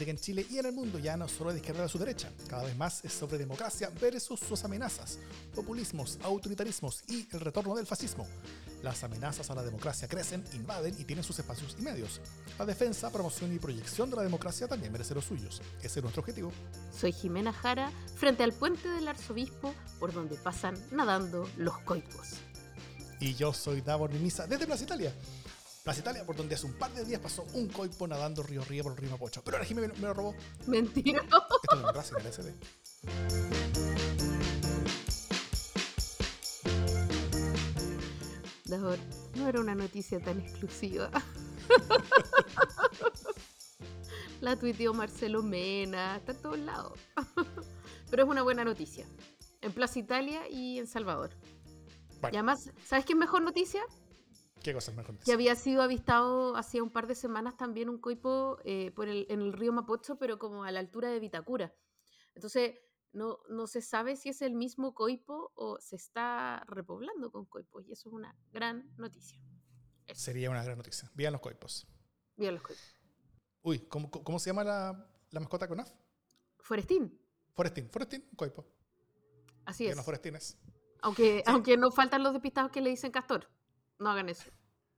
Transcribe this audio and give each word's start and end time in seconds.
política 0.00 0.10
en 0.10 0.18
Chile 0.18 0.46
y 0.48 0.58
en 0.58 0.66
el 0.66 0.72
mundo 0.72 0.98
ya 0.98 1.16
no 1.16 1.28
solo 1.28 1.52
de 1.52 1.58
izquierda 1.58 1.84
a 1.84 1.88
su 1.88 1.98
derecha, 1.98 2.30
cada 2.48 2.64
vez 2.64 2.76
más 2.76 3.04
es 3.04 3.12
sobre 3.12 3.36
democracia 3.36 3.90
versus 4.00 4.40
sus 4.40 4.64
amenazas, 4.64 5.18
populismos, 5.54 6.18
autoritarismos 6.22 7.02
y 7.08 7.28
el 7.32 7.40
retorno 7.40 7.76
del 7.76 7.86
fascismo. 7.86 8.26
Las 8.82 9.04
amenazas 9.04 9.50
a 9.50 9.54
la 9.54 9.62
democracia 9.62 10.08
crecen, 10.08 10.42
invaden 10.54 10.94
y 10.98 11.04
tienen 11.04 11.22
sus 11.22 11.38
espacios 11.38 11.76
y 11.78 11.82
medios. 11.82 12.20
La 12.58 12.64
defensa, 12.64 13.10
promoción 13.10 13.54
y 13.54 13.58
proyección 13.58 14.08
de 14.08 14.16
la 14.16 14.22
democracia 14.22 14.66
también 14.66 14.90
merece 14.90 15.14
los 15.14 15.26
suyos. 15.26 15.60
Ese 15.82 15.98
es 15.98 16.02
nuestro 16.02 16.20
objetivo. 16.20 16.50
Soy 16.98 17.12
Jimena 17.12 17.52
Jara, 17.52 17.92
frente 18.16 18.42
al 18.42 18.54
puente 18.54 18.88
del 18.88 19.06
arzobispo, 19.06 19.74
por 19.98 20.14
donde 20.14 20.36
pasan 20.36 20.76
nadando 20.92 21.46
los 21.58 21.76
coipos. 21.80 22.36
Y 23.20 23.34
yo 23.34 23.52
soy 23.52 23.82
Davor 23.82 24.10
Mimisa 24.10 24.46
desde 24.46 24.66
Plaza 24.66 24.84
Italia. 24.84 25.12
Plaza 25.82 26.00
Italia, 26.00 26.26
por 26.26 26.36
donde 26.36 26.54
hace 26.54 26.66
un 26.66 26.74
par 26.74 26.92
de 26.92 27.04
días 27.04 27.20
pasó 27.20 27.44
un 27.54 27.68
coipo 27.68 28.06
nadando 28.06 28.42
río 28.42 28.62
río 28.64 28.82
por 28.82 28.92
el 28.92 28.98
río 28.98 29.10
Mapocho. 29.10 29.42
Pero 29.42 29.56
ahora 29.56 29.66
Jimena 29.66 29.88
me, 29.88 29.94
me 29.94 30.08
lo 30.08 30.14
robó. 30.14 30.34
Mentira. 30.66 31.22
Esto 31.22 31.46
es 31.72 31.78
democracia 31.78 32.16
en 32.18 32.26
el 32.26 32.32
SD. 32.32 32.54
Davor, 38.66 38.98
no 39.36 39.48
era 39.48 39.60
una 39.60 39.74
noticia 39.74 40.20
tan 40.20 40.40
exclusiva. 40.40 41.10
La 44.40 44.56
tuiteó 44.56 44.94
Marcelo 44.94 45.42
Mena, 45.42 46.16
está 46.16 46.32
en 46.32 46.42
todos 46.42 46.58
lados. 46.58 46.98
Pero 48.10 48.24
es 48.24 48.28
una 48.28 48.42
buena 48.42 48.64
noticia. 48.64 49.06
En 49.62 49.72
Plaza 49.72 49.98
Italia 49.98 50.46
y 50.48 50.78
en 50.78 50.86
Salvador. 50.86 51.30
Y 52.22 52.36
además, 52.36 52.70
¿sabes 52.84 53.06
qué 53.06 53.14
es 53.14 53.18
mejor 53.18 53.42
noticia? 53.42 53.82
¿Qué 54.62 54.74
cosa 54.74 54.90
es 54.90 54.96
mejor? 54.96 55.18
Que 55.18 55.32
había 55.32 55.54
sido 55.54 55.82
avistado 55.82 56.56
hacía 56.56 56.82
un 56.82 56.90
par 56.90 57.06
de 57.06 57.14
semanas 57.14 57.56
también 57.56 57.88
un 57.88 57.98
coipo 57.98 58.58
eh, 58.64 58.90
por 58.92 59.08
el, 59.08 59.26
en 59.30 59.40
el 59.40 59.52
río 59.52 59.72
Mapocho, 59.72 60.16
pero 60.18 60.38
como 60.38 60.64
a 60.64 60.70
la 60.70 60.80
altura 60.80 61.10
de 61.10 61.18
Vitacura. 61.20 61.74
Entonces, 62.34 62.78
no, 63.12 63.38
no 63.48 63.66
se 63.66 63.82
sabe 63.82 64.16
si 64.16 64.28
es 64.28 64.42
el 64.42 64.54
mismo 64.54 64.94
coipo 64.94 65.52
o 65.54 65.78
se 65.80 65.96
está 65.96 66.62
repoblando 66.66 67.30
con 67.32 67.46
coipos. 67.46 67.86
Y 67.88 67.92
eso 67.92 68.08
es 68.08 68.12
una 68.12 68.36
gran 68.52 68.92
noticia. 68.96 69.40
Eso. 70.06 70.20
Sería 70.20 70.50
una 70.50 70.62
gran 70.62 70.76
noticia. 70.76 71.10
Vean 71.14 71.32
los 71.32 71.40
coipos. 71.40 71.86
Bien 72.36 72.54
los 72.54 72.62
coipos. 72.62 72.94
Uy, 73.62 73.80
¿cómo, 73.80 74.10
cómo 74.10 74.38
se 74.38 74.50
llama 74.50 74.64
la, 74.64 75.06
la 75.30 75.40
mascota 75.40 75.68
con 75.68 75.80
AF? 75.80 75.90
Forestín, 76.60 77.20
Forestín. 77.54 77.90
Forestín, 77.90 78.28
coipo. 78.36 78.66
así 79.64 79.86
es. 79.86 79.96
no 79.96 80.02
forestines. 80.02 80.58
Aunque, 81.02 81.42
aunque 81.46 81.76
no 81.76 81.90
faltan 81.90 82.22
los 82.22 82.32
despistados 82.32 82.70
que 82.70 82.80
le 82.80 82.90
dicen 82.90 83.10
castor. 83.10 83.48
No 84.00 84.10
hagan 84.10 84.28
eso. 84.28 84.50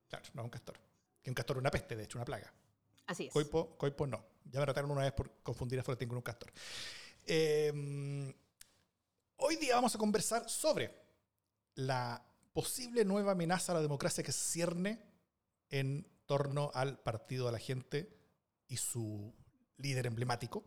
Claro, 0.08 0.24
no 0.32 0.44
un 0.44 0.50
castor. 0.50 0.78
Que 1.22 1.30
un 1.30 1.34
castor 1.34 1.56
es 1.56 1.60
una 1.60 1.70
peste, 1.70 1.96
de 1.96 2.04
hecho, 2.04 2.18
una 2.18 2.24
plaga. 2.24 2.52
Así 3.06 3.26
es. 3.26 3.32
Coipo, 3.32 3.76
coipo 3.76 4.06
no. 4.06 4.24
Ya 4.44 4.60
me 4.60 4.66
trataron 4.66 4.90
una 4.92 5.02
vez 5.02 5.12
por 5.12 5.42
confundir 5.42 5.78
a 5.80 5.82
Forestín 5.82 6.08
con 6.08 6.16
un 6.16 6.22
castor. 6.22 6.52
Eh, 7.26 8.34
hoy 9.36 9.56
día 9.56 9.74
vamos 9.74 9.94
a 9.94 9.98
conversar 9.98 10.48
sobre 10.48 10.94
la 11.74 12.24
posible 12.52 13.04
nueva 13.04 13.32
amenaza 13.32 13.72
a 13.72 13.76
la 13.76 13.82
democracia 13.82 14.22
que 14.22 14.32
se 14.32 14.52
cierne 14.52 15.02
en 15.68 16.06
torno 16.26 16.70
al 16.72 16.98
Partido 17.00 17.46
de 17.46 17.52
la 17.52 17.58
Gente 17.58 18.16
y 18.68 18.76
su 18.76 19.34
líder 19.78 20.06
emblemático, 20.06 20.64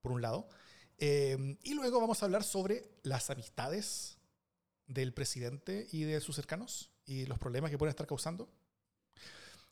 por 0.00 0.12
un 0.12 0.22
lado. 0.22 0.48
Eh, 0.96 1.58
y 1.62 1.74
luego 1.74 2.00
vamos 2.00 2.22
a 2.22 2.26
hablar 2.26 2.44
sobre 2.44 2.88
las 3.02 3.28
amistades 3.28 4.18
del 4.86 5.12
presidente 5.12 5.86
y 5.92 6.04
de 6.04 6.20
sus 6.20 6.36
cercanos 6.36 6.90
y 7.08 7.26
los 7.26 7.38
problemas 7.38 7.70
que 7.70 7.78
pueden 7.78 7.90
estar 7.90 8.06
causando. 8.06 8.48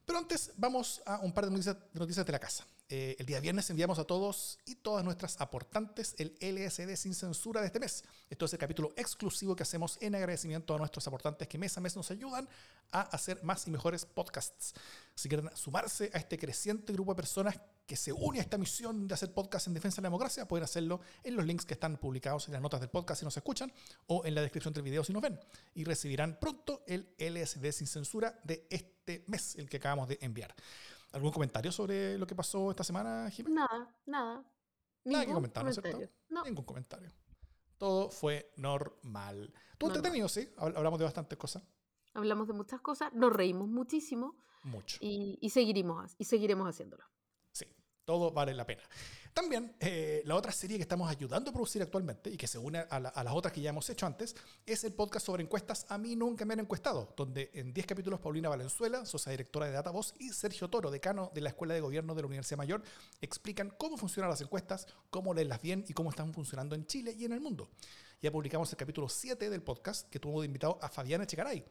Pero 0.04 0.18
antes 0.18 0.52
vamos 0.56 1.02
a 1.04 1.20
un 1.20 1.32
par 1.32 1.44
de 1.44 1.50
noticias 1.50 1.76
de, 1.76 2.00
noticias 2.00 2.26
de 2.26 2.32
la 2.32 2.38
casa. 2.38 2.66
Eh, 2.88 3.16
el 3.18 3.26
día 3.26 3.40
viernes 3.40 3.68
enviamos 3.68 3.98
a 3.98 4.04
todos 4.04 4.60
y 4.64 4.76
todas 4.76 5.04
nuestras 5.04 5.40
aportantes 5.40 6.14
el 6.18 6.36
LSD 6.40 6.94
sin 6.94 7.14
censura 7.14 7.60
de 7.60 7.66
este 7.66 7.80
mes. 7.80 8.04
Esto 8.30 8.44
es 8.44 8.52
el 8.52 8.60
capítulo 8.60 8.92
exclusivo 8.97 9.56
que 9.56 9.64
hacemos 9.64 9.98
en 10.00 10.14
agradecimiento 10.14 10.72
a 10.72 10.78
nuestros 10.78 11.04
aportantes 11.08 11.48
que 11.48 11.58
mes 11.58 11.76
a 11.76 11.80
mes 11.80 11.96
nos 11.96 12.12
ayudan 12.12 12.48
a 12.92 13.00
hacer 13.00 13.42
más 13.42 13.66
y 13.66 13.72
mejores 13.72 14.06
podcasts. 14.06 14.72
Si 15.16 15.28
quieren 15.28 15.50
sumarse 15.56 16.12
a 16.14 16.19
este 16.19 16.38
creciente 16.38 16.92
grupo 16.92 17.10
de 17.10 17.16
personas 17.16 17.58
que 17.88 17.96
se 17.96 18.12
une 18.12 18.38
a 18.38 18.42
esta 18.42 18.56
misión 18.56 19.08
de 19.08 19.14
hacer 19.14 19.32
podcast 19.32 19.66
en 19.66 19.75
defensa 19.75 19.96
de 19.96 20.02
la 20.02 20.08
democracia, 20.08 20.46
pueden 20.46 20.62
hacerlo 20.62 21.00
en 21.25 21.34
los 21.34 21.44
links 21.44 21.64
que 21.64 21.75
están 21.75 21.96
publicados 21.96 22.46
en 22.46 22.52
las 22.52 22.62
notas 22.62 22.78
del 22.78 22.91
podcast 22.91 23.19
si 23.19 23.25
nos 23.25 23.36
escuchan 23.36 23.72
o 24.06 24.25
en 24.25 24.32
la 24.32 24.42
descripción 24.42 24.72
del 24.72 24.84
video 24.84 25.02
si 25.02 25.12
nos 25.12 25.22
ven. 25.22 25.41
Y 25.75 25.82
recibirán 25.82 26.38
pronto 26.38 26.84
el 26.86 27.12
LSD 27.19 27.72
sin 27.72 27.88
censura 27.88 28.41
de 28.44 28.64
este 28.70 29.25
mes, 29.26 29.56
el 29.56 29.69
que 29.69 29.78
acabamos 29.78 30.08
de 30.08 30.19
enviar. 30.20 30.54
¿Algún 31.12 31.31
comentario 31.33 31.72
sobre 31.72 32.19
lo 32.19 32.27
que 32.27 32.34
pasó 32.34 32.71
esta 32.71 32.84
semana, 32.84 33.31
Jiménez? 33.31 33.55
Nada, 33.71 33.97
nada. 34.06 34.44
Nada 35.05 35.25
que 35.27 35.33
comentar, 35.33 35.65
¿no 35.65 35.71
es 35.71 35.77
cierto? 35.81 36.00
No, 36.28 36.43
Ningún 36.44 36.65
comentario. 36.65 37.11
Todo 37.78 38.11
fue 38.11 38.53
normal. 38.56 39.53
Todo 39.78 39.89
Normal. 39.91 39.97
entretenido, 39.99 40.28
sí. 40.28 40.49
Habl- 40.56 40.77
Hablamos 40.77 40.99
de 40.99 41.05
bastantes 41.05 41.39
cosas. 41.39 41.62
hablamos 42.15 42.47
de 42.49 42.55
muchas 42.55 42.81
cosas, 42.81 43.12
nos 43.12 43.33
reímos 43.33 43.69
muchísimo 43.69 44.37
Mucho. 44.65 44.97
y, 45.00 45.39
y 45.41 45.50
seguiremos, 45.50 46.15
y 46.19 46.25
seguiremos 46.25 46.67
haciéndolo. 46.69 47.05
Todo 48.06 48.31
vale 48.31 48.55
la 48.55 48.65
pena. 48.65 48.83
También, 49.34 49.75
eh, 49.81 50.22
la 50.25 50.37
otra 50.37 50.53
serie 50.53 50.77
que 50.78 50.83
estamos 50.83 51.11
ayudando 51.11 51.50
a 51.50 51.53
producir 51.53 51.83
actualmente 51.83 52.31
y 52.31 52.37
que 52.37 52.47
se 52.47 52.56
une 52.56 52.78
a, 52.89 53.00
la- 53.00 53.09
a 53.09 53.25
las 53.25 53.34
otras 53.34 53.53
que 53.53 53.61
ya 53.61 53.71
hemos 53.71 53.91
hecho 53.91 54.06
antes 54.06 54.37
es 54.65 54.84
el 54.84 54.93
podcast 54.94 55.27
sobre 55.27 55.43
encuestas 55.43 55.84
A 55.89 55.99
mí 55.99 56.15
nunca 56.15 56.44
me 56.44 56.55
han 56.55 56.61
encuestado, 56.61 57.12
donde 57.17 57.50
en 57.53 57.75
10 57.75 57.84
capítulos 57.84 58.21
Paulina 58.21 58.49
Valenzuela, 58.49 59.05
socia 59.05 59.33
directora 59.33 59.67
de 59.67 59.72
Datavoz, 59.72 60.15
y 60.21 60.31
Sergio 60.31 60.71
Toro, 60.71 60.93
decano 60.93 61.33
de 61.34 61.41
la 61.41 61.49
Escuela 61.49 61.75
de 61.75 61.81
Gobierno 61.81 62.15
de 62.15 62.22
la 62.22 62.28
Universidad 62.28 62.59
Mayor, 62.59 62.81
explican 63.21 63.75
cómo 63.77 63.97
funcionan 63.97 64.31
las 64.31 64.41
encuestas, 64.41 64.87
cómo 65.11 65.34
leerlas 65.34 65.61
bien 65.61 65.84
y 65.88 65.93
cómo 65.93 66.11
están 66.11 66.33
funcionando 66.33 66.77
en 66.77 66.87
Chile 66.87 67.12
y 67.19 67.25
en 67.25 67.33
el 67.33 67.41
mundo. 67.41 67.69
Ya 68.23 68.31
publicamos 68.31 68.71
el 68.71 68.78
capítulo 68.78 69.09
7 69.09 69.50
del 69.50 69.62
podcast 69.62 70.09
que 70.09 70.21
tuvo 70.21 70.41
de 70.43 70.47
invitado 70.47 70.78
a 70.81 70.88
Fabiana 70.88 71.25
Echegaray, 71.25 71.67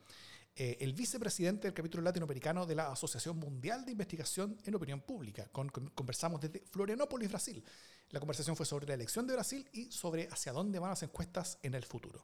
eh, 0.55 0.77
el 0.79 0.93
vicepresidente 0.93 1.67
del 1.67 1.73
capítulo 1.73 2.01
latinoamericano 2.03 2.65
de 2.65 2.75
la 2.75 2.91
Asociación 2.91 3.37
Mundial 3.37 3.83
de 3.85 3.91
Investigación 3.91 4.57
en 4.63 4.75
Opinión 4.75 5.01
Pública. 5.01 5.47
Con- 5.51 5.69
con- 5.69 5.89
conversamos 5.89 6.39
desde 6.41 6.63
Florianópolis, 6.71 7.29
Brasil. 7.29 7.63
La 8.09 8.19
conversación 8.19 8.55
fue 8.55 8.65
sobre 8.65 8.87
la 8.87 8.93
elección 8.93 9.27
de 9.27 9.33
Brasil 9.33 9.67
y 9.73 9.91
sobre 9.91 10.27
hacia 10.29 10.53
dónde 10.53 10.79
van 10.79 10.91
las 10.91 11.03
encuestas 11.03 11.57
en 11.63 11.73
el 11.73 11.83
futuro. 11.83 12.23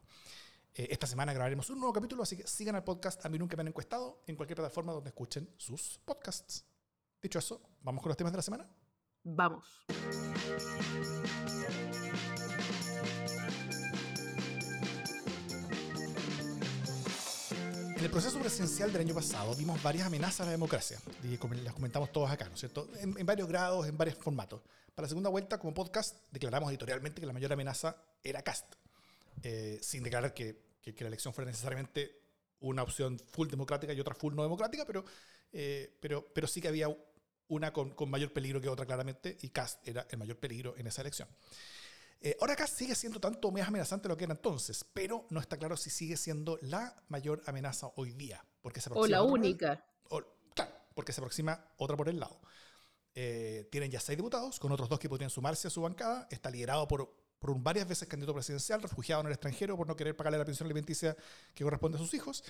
Eh, 0.74 0.88
esta 0.90 1.06
semana 1.06 1.34
grabaremos 1.34 1.68
un 1.68 1.78
nuevo 1.78 1.92
capítulo, 1.92 2.22
así 2.22 2.36
que 2.36 2.46
sigan 2.46 2.74
al 2.76 2.84
podcast 2.84 3.26
A 3.26 3.28
mí 3.28 3.38
nunca 3.38 3.56
me 3.56 3.60
han 3.60 3.68
encuestado 3.68 4.22
en 4.26 4.36
cualquier 4.36 4.56
plataforma 4.56 4.92
donde 4.92 5.10
escuchen 5.10 5.52
sus 5.58 6.00
podcasts. 6.04 6.64
Dicho 7.20 7.38
eso, 7.38 7.60
vamos 7.82 8.02
con 8.02 8.08
los 8.08 8.16
temas 8.16 8.32
de 8.32 8.38
la 8.38 8.42
semana. 8.42 8.70
Vamos. 9.24 9.64
En 18.02 18.06
el 18.06 18.10
proceso 18.10 18.40
presidencial 18.40 18.90
del 18.92 19.02
año 19.02 19.14
pasado 19.14 19.54
vimos 19.54 19.80
varias 19.80 20.08
amenazas 20.08 20.40
a 20.40 20.44
la 20.46 20.50
democracia, 20.50 20.98
y 21.22 21.38
las 21.62 21.72
comentamos 21.72 22.10
todos 22.10 22.28
acá, 22.32 22.48
¿no 22.48 22.54
es 22.54 22.58
cierto? 22.58 22.88
En, 22.96 23.16
en 23.16 23.24
varios 23.24 23.46
grados, 23.46 23.86
en 23.86 23.96
varios 23.96 24.18
formatos. 24.18 24.60
Para 24.92 25.04
la 25.04 25.08
segunda 25.08 25.30
vuelta, 25.30 25.60
como 25.60 25.72
podcast, 25.72 26.16
declaramos 26.32 26.68
editorialmente 26.70 27.20
que 27.20 27.28
la 27.28 27.32
mayor 27.32 27.52
amenaza 27.52 27.96
era 28.24 28.42
Cast, 28.42 28.74
eh, 29.44 29.78
sin 29.82 30.02
declarar 30.02 30.34
que, 30.34 30.60
que- 30.82 30.96
que 30.96 31.04
la 31.04 31.08
elección 31.08 31.32
fuera 31.32 31.48
necesariamente 31.48 32.18
una 32.58 32.82
opción 32.82 33.20
full 33.30 33.46
democrática 33.46 33.92
y 33.92 34.00
otra 34.00 34.16
full 34.16 34.34
no 34.34 34.42
democrática, 34.42 34.84
pero, 34.84 35.04
eh, 35.52 35.96
pero, 36.00 36.26
pero 36.34 36.48
sí 36.48 36.60
que 36.60 36.66
había 36.66 36.88
una 37.46 37.72
con, 37.72 37.90
con 37.90 38.10
mayor 38.10 38.32
peligro 38.32 38.60
que 38.60 38.68
otra 38.68 38.84
claramente, 38.84 39.38
y 39.42 39.50
Cast 39.50 39.86
era 39.86 40.08
el 40.10 40.18
mayor 40.18 40.38
peligro 40.38 40.74
en 40.76 40.88
esa 40.88 41.02
elección. 41.02 41.28
Eh, 42.24 42.36
ahora 42.40 42.52
acá 42.54 42.66
sigue 42.68 42.94
siendo 42.94 43.18
tanto 43.20 43.50
más 43.50 43.66
amenazante 43.66 44.08
lo 44.08 44.16
que 44.16 44.24
era 44.24 44.34
entonces, 44.34 44.84
pero 44.92 45.26
no 45.30 45.40
está 45.40 45.56
claro 45.56 45.76
si 45.76 45.90
sigue 45.90 46.16
siendo 46.16 46.58
la 46.62 47.02
mayor 47.08 47.42
amenaza 47.46 47.90
hoy 47.96 48.12
día. 48.12 48.44
Porque 48.60 48.80
se 48.80 48.90
O 48.92 48.92
aproxima 48.92 49.08
la 49.08 49.22
otra 49.24 49.36
por 49.38 49.38
única. 49.40 49.84
o- 50.10 50.22
claro, 50.54 50.72
porque 50.94 51.12
se 51.12 51.20
aproxima 51.20 51.64
otra 51.78 51.96
por 51.96 52.08
el 52.08 52.20
lado. 52.20 52.40
Eh, 53.14 53.68
tienen 53.70 53.90
ya 53.90 54.00
seis 54.00 54.16
diputados, 54.16 54.58
con 54.60 54.72
otros 54.72 54.88
dos 54.88 54.98
que 54.98 55.08
podrían 55.08 55.30
sumarse 55.30 55.68
a 55.68 55.70
su 55.70 55.82
bancada. 55.82 56.28
Está 56.30 56.50
liderado 56.50 56.86
por, 56.88 57.12
por 57.40 57.50
un 57.50 57.62
varias 57.64 57.88
veces 57.88 58.08
candidato 58.08 58.34
presidencial, 58.34 58.80
refugiado 58.80 59.20
en 59.22 59.26
el 59.26 59.32
extranjero 59.32 59.76
por 59.76 59.86
no 59.88 59.96
querer 59.96 60.16
pagarle 60.16 60.38
la 60.38 60.44
pensión 60.44 60.66
alimenticia 60.66 61.16
que 61.54 61.64
corresponde 61.64 61.98
a 61.98 62.00
sus 62.00 62.14
hijos. 62.14 62.44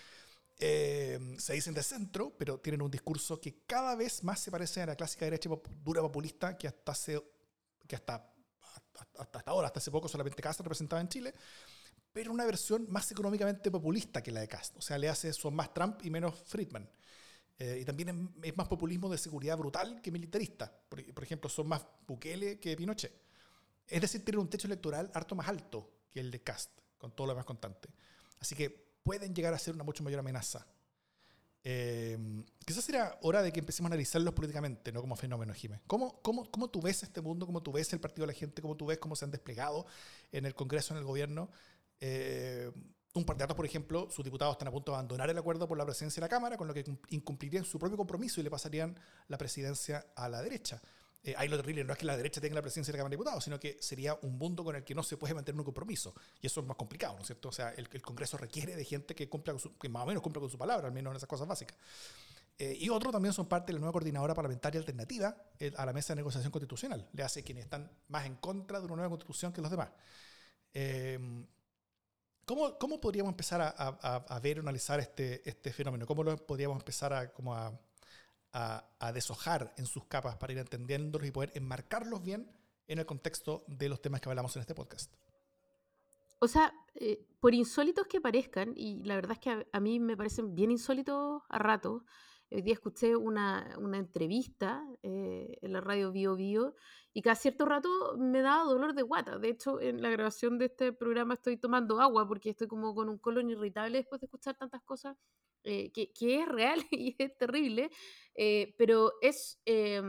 Eh, 0.58 1.18
se 1.38 1.54
dicen 1.54 1.74
de 1.74 1.82
centro, 1.82 2.36
pero 2.38 2.60
tienen 2.60 2.82
un 2.82 2.90
discurso 2.90 3.40
que 3.40 3.64
cada 3.66 3.96
vez 3.96 4.22
más 4.22 4.38
se 4.38 4.50
parece 4.50 4.82
a 4.82 4.86
la 4.86 4.96
clásica 4.96 5.24
derecha 5.24 5.50
dura 5.82 6.02
populista 6.02 6.56
que 6.56 6.68
hasta 6.68 6.92
hace, 6.92 7.20
que 7.88 7.96
hasta, 7.96 8.31
hasta, 9.02 9.38
hasta 9.38 9.50
ahora, 9.50 9.68
hasta 9.68 9.78
hace 9.78 9.90
poco, 9.90 10.08
solamente 10.08 10.42
Castro 10.42 10.64
representaba 10.64 11.00
en 11.00 11.08
Chile, 11.08 11.34
pero 12.12 12.32
una 12.32 12.44
versión 12.44 12.86
más 12.90 13.10
económicamente 13.10 13.70
populista 13.70 14.22
que 14.22 14.30
la 14.30 14.40
de 14.40 14.48
Cast. 14.48 14.76
O 14.76 14.80
sea, 14.80 14.98
le 14.98 15.08
hace, 15.08 15.32
son 15.32 15.54
más 15.54 15.72
Trump 15.72 16.04
y 16.04 16.10
menos 16.10 16.34
Friedman. 16.46 16.88
Eh, 17.58 17.78
y 17.82 17.84
también 17.84 18.08
es, 18.42 18.48
es 18.50 18.56
más 18.56 18.68
populismo 18.68 19.08
de 19.08 19.18
seguridad 19.18 19.56
brutal 19.56 20.00
que 20.02 20.10
militarista. 20.10 20.72
Por, 20.88 21.14
por 21.14 21.24
ejemplo, 21.24 21.48
son 21.48 21.68
más 21.68 21.84
Bukele 22.06 22.58
que 22.58 22.76
Pinochet. 22.76 23.12
Es 23.86 24.00
decir, 24.00 24.24
tienen 24.24 24.40
un 24.40 24.48
techo 24.48 24.66
electoral 24.66 25.10
harto 25.14 25.34
más 25.34 25.48
alto 25.48 25.90
que 26.10 26.20
el 26.20 26.30
de 26.30 26.42
Cast, 26.42 26.70
con 26.98 27.14
todo 27.14 27.26
lo 27.26 27.32
demás 27.32 27.46
constante. 27.46 27.88
Así 28.40 28.54
que 28.54 28.70
pueden 29.02 29.34
llegar 29.34 29.54
a 29.54 29.58
ser 29.58 29.74
una 29.74 29.84
mucho 29.84 30.02
mayor 30.02 30.20
amenaza 30.20 30.66
Eh, 31.64 32.18
quizás 32.64 32.84
sería 32.84 33.16
hora 33.22 33.42
de 33.42 33.52
que 33.52 33.60
empecemos 33.60 33.90
a 33.90 33.94
analizarlos 33.94 34.34
políticamente, 34.34 34.90
no 34.92 35.00
como 35.00 35.16
fenómeno, 35.16 35.54
Jiménez. 35.54 35.82
¿Cómo, 35.86 36.20
cómo, 36.22 36.50
¿Cómo 36.50 36.70
tú 36.70 36.82
ves 36.82 37.02
este 37.02 37.20
mundo? 37.20 37.46
¿Cómo 37.46 37.62
tú 37.62 37.72
ves 37.72 37.92
el 37.92 38.00
Partido 38.00 38.26
de 38.26 38.32
la 38.32 38.38
Gente? 38.38 38.62
¿Cómo 38.62 38.76
tú 38.76 38.86
ves 38.86 38.98
cómo 38.98 39.16
se 39.16 39.24
han 39.24 39.30
desplegado 39.30 39.86
en 40.32 40.46
el 40.46 40.54
Congreso, 40.54 40.94
en 40.94 40.98
el 40.98 41.04
gobierno? 41.04 41.50
Eh, 42.00 42.70
un 43.14 43.24
partido, 43.24 43.54
por 43.54 43.66
ejemplo, 43.66 44.08
sus 44.10 44.24
diputados 44.24 44.54
están 44.54 44.68
a 44.68 44.70
punto 44.70 44.92
de 44.92 44.96
abandonar 44.96 45.28
el 45.28 45.36
acuerdo 45.36 45.68
por 45.68 45.76
la 45.76 45.84
presidencia 45.84 46.20
de 46.20 46.24
la 46.24 46.30
Cámara, 46.30 46.56
con 46.56 46.66
lo 46.66 46.72
que 46.72 46.84
incumplirían 47.10 47.64
su 47.64 47.78
propio 47.78 47.96
compromiso 47.96 48.40
y 48.40 48.44
le 48.44 48.50
pasarían 48.50 48.98
la 49.28 49.36
presidencia 49.36 50.06
a 50.16 50.28
la 50.30 50.40
derecha. 50.40 50.80
Eh, 51.24 51.34
ahí 51.36 51.48
lo 51.48 51.56
terrible 51.56 51.84
no 51.84 51.92
es 51.92 51.98
que 51.98 52.06
la 52.06 52.16
derecha 52.16 52.40
tenga 52.40 52.56
la 52.56 52.62
presidencia 52.62 52.90
de 52.90 52.96
la 52.96 53.02
Cámara 53.02 53.10
de 53.10 53.16
Diputados, 53.16 53.44
sino 53.44 53.60
que 53.60 53.76
sería 53.80 54.18
un 54.22 54.36
mundo 54.36 54.64
con 54.64 54.74
el 54.74 54.82
que 54.82 54.94
no 54.94 55.02
se 55.02 55.16
puede 55.16 55.34
mantener 55.34 55.58
un 55.58 55.64
compromiso. 55.64 56.14
Y 56.40 56.46
eso 56.46 56.60
es 56.60 56.66
más 56.66 56.76
complicado, 56.76 57.14
¿no 57.14 57.20
es 57.20 57.26
cierto? 57.26 57.48
O 57.48 57.52
sea, 57.52 57.70
el, 57.70 57.88
el 57.92 58.02
Congreso 58.02 58.36
requiere 58.36 58.74
de 58.74 58.84
gente 58.84 59.14
que, 59.14 59.28
cumpla 59.28 59.54
que 59.80 59.88
más 59.88 60.02
o 60.02 60.06
menos 60.06 60.22
cumpla 60.22 60.40
con 60.40 60.50
su 60.50 60.58
palabra, 60.58 60.88
al 60.88 60.92
menos 60.92 61.12
en 61.12 61.16
esas 61.16 61.28
cosas 61.28 61.46
básicas. 61.46 61.76
Eh, 62.58 62.76
y 62.78 62.88
otros 62.90 63.12
también 63.12 63.32
son 63.32 63.46
parte 63.46 63.68
de 63.68 63.74
la 63.74 63.80
nueva 63.80 63.92
coordinadora 63.92 64.34
parlamentaria 64.34 64.78
alternativa 64.78 65.36
eh, 65.58 65.72
a 65.76 65.86
la 65.86 65.92
mesa 65.92 66.12
de 66.12 66.18
negociación 66.18 66.50
constitucional. 66.50 67.08
Le 67.12 67.22
hace 67.22 67.42
quienes 67.42 67.64
están 67.64 67.90
más 68.08 68.26
en 68.26 68.36
contra 68.36 68.78
de 68.78 68.86
una 68.86 68.96
nueva 68.96 69.10
constitución 69.10 69.52
que 69.52 69.62
los 69.62 69.70
demás. 69.70 69.90
Eh, 70.74 71.18
¿cómo, 72.44 72.78
¿cómo, 72.78 73.00
podríamos 73.00 73.32
empezar 73.32 73.60
a, 73.60 73.74
a, 73.76 74.16
a 74.16 74.40
ver, 74.40 74.58
analizar 74.58 75.00
este, 75.00 75.48
este 75.48 75.72
fenómeno? 75.72 76.06
¿Cómo 76.06 76.22
lo 76.22 76.36
podríamos 76.36 76.78
empezar 76.78 77.12
a, 77.12 77.32
como 77.32 77.54
a, 77.54 77.78
a, 78.52 79.12
deshojar 79.12 79.74
en 79.76 79.86
sus 79.86 80.04
capas 80.06 80.36
para 80.36 80.52
ir 80.52 80.58
entendiéndolos 80.58 81.26
y 81.26 81.30
poder 81.30 81.52
enmarcarlos 81.54 82.22
bien 82.22 82.50
en 82.86 82.98
el 82.98 83.06
contexto 83.06 83.64
de 83.66 83.88
los 83.88 84.00
temas 84.00 84.20
que 84.20 84.28
hablamos 84.28 84.54
en 84.56 84.60
este 84.60 84.74
podcast? 84.74 85.12
O 86.38 86.48
sea, 86.48 86.72
eh, 86.94 87.24
por 87.40 87.54
insólitos 87.54 88.06
que 88.06 88.20
parezcan, 88.20 88.74
y 88.76 89.02
la 89.04 89.14
verdad 89.14 89.32
es 89.32 89.38
que 89.38 89.50
a, 89.50 89.66
a, 89.72 89.80
mí 89.80 90.00
me 90.00 90.16
parecen 90.16 90.54
bien 90.54 90.70
insólitos 90.70 91.42
a 91.48 91.58
rato, 91.58 92.04
Hoy 92.54 92.60
día 92.60 92.74
escuché 92.74 93.16
una, 93.16 93.76
una 93.78 93.96
entrevista 93.96 94.86
eh, 95.02 95.58
en 95.62 95.72
la 95.72 95.80
radio 95.80 96.12
Bio 96.12 96.36
Bio 96.36 96.74
y 97.14 97.22
cada 97.22 97.34
cierto 97.34 97.64
rato 97.64 97.88
me 98.18 98.42
daba 98.42 98.64
dolor 98.64 98.94
de 98.94 99.02
guata. 99.02 99.38
De 99.38 99.48
hecho, 99.48 99.80
en 99.80 100.02
la 100.02 100.10
grabación 100.10 100.58
de 100.58 100.66
este 100.66 100.92
programa 100.92 101.34
estoy 101.34 101.56
tomando 101.56 101.98
agua 101.98 102.28
porque 102.28 102.50
estoy 102.50 102.68
como 102.68 102.94
con 102.94 103.08
un 103.08 103.18
colon 103.18 103.48
irritable 103.48 103.98
después 103.98 104.20
de 104.20 104.26
escuchar 104.26 104.56
tantas 104.56 104.82
cosas, 104.82 105.16
eh, 105.64 105.92
que, 105.92 106.12
que, 106.12 106.42
es 106.42 106.48
real 106.48 106.84
y 106.90 107.16
es 107.18 107.38
terrible, 107.38 107.90
eh, 108.34 108.74
pero 108.76 109.12
es, 109.22 109.58
eh, 109.64 110.02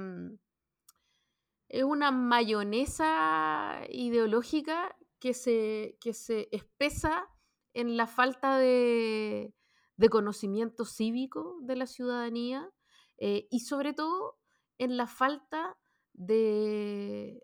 es 1.69 1.83
una 1.83 2.11
mayonesa 2.11 3.83
ideológica 3.89 4.95
que 5.19 5.33
se, 5.33 5.97
que 6.01 6.13
se 6.13 6.49
espesa 6.51 7.25
en 7.73 7.95
la 7.95 8.07
falta 8.07 8.57
de 8.57 9.53
de 9.97 10.09
conocimiento 10.09 10.85
cívico 10.85 11.57
de 11.61 11.75
la 11.75 11.87
ciudadanía 11.87 12.69
eh, 13.17 13.47
y 13.51 13.61
sobre 13.61 13.93
todo 13.93 14.37
en 14.77 14.97
la 14.97 15.07
falta 15.07 15.77
de, 16.13 17.43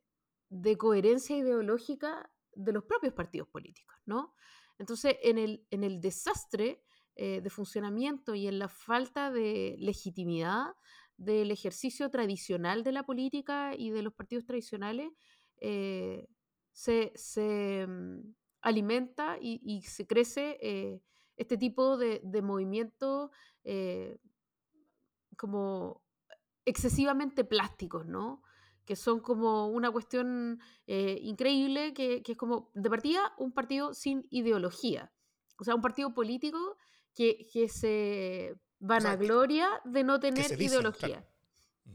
de, 0.50 0.78
coherencia 0.78 1.38
ideológica 1.38 2.30
de 2.54 2.74
los 2.74 2.84
propios 2.84 3.14
partidos 3.14 3.48
políticos, 3.48 3.96
¿no? 4.06 4.34
Entonces, 4.78 5.18
en 5.22 5.38
el, 5.38 5.66
en 5.70 5.84
el 5.84 6.02
desastre 6.02 6.84
eh, 7.16 7.42
de 7.42 7.50
funcionamiento 7.50 8.34
y 8.34 8.48
en 8.48 8.60
la 8.60 8.70
falta 8.70 9.32
de 9.32 9.76
legitimidad 9.80 10.74
del 11.18 11.52
ejercicio 11.52 12.10
tradicional 12.10 12.84
de 12.84 12.94
la 12.94 13.04
política 13.04 13.76
y 13.78 13.92
de 13.92 14.04
los 14.04 14.14
partidos 14.14 14.46
tradicionales, 14.46 15.12
eh, 15.60 16.28
se, 16.72 17.12
se, 17.16 17.86
mm, 17.88 18.34
alimenta 18.62 19.38
y, 19.40 19.82
se 19.84 20.08
crece 20.08 20.58
este 21.40 21.58
tipo 21.58 21.98
de, 21.98 22.20
de 22.22 22.42
movimientos 22.42 23.32
eh, 23.64 24.20
como 25.38 26.04
excesivamente 26.66 27.46
plásticos, 27.46 28.06
¿no? 28.06 28.44
Que 28.84 28.98
son 28.98 29.22
como 29.22 29.70
una 29.70 29.90
cuestión 29.90 30.60
eh, 30.86 31.18
increíble, 31.22 31.94
que, 31.94 32.22
que, 32.24 32.34
es 32.34 32.38
como, 32.38 32.72
de 32.74 32.90
partida, 32.90 33.34
un 33.38 33.54
partido 33.54 33.94
sin 33.94 34.28
ideología. 34.30 35.14
O 35.58 35.64
sea, 35.64 35.76
un 35.76 35.82
partido 35.82 36.14
político 36.14 36.76
que, 37.16 37.48
que 37.52 37.70
se 37.70 38.60
vanagloria 38.80 39.68
o 39.68 39.82
sea, 39.84 39.92
de 39.92 40.04
no 40.04 40.20
tener 40.20 40.58
dice, 40.58 40.62
ideología. 40.62 41.22
Claro. 41.22 41.28
Mm. 41.86 41.94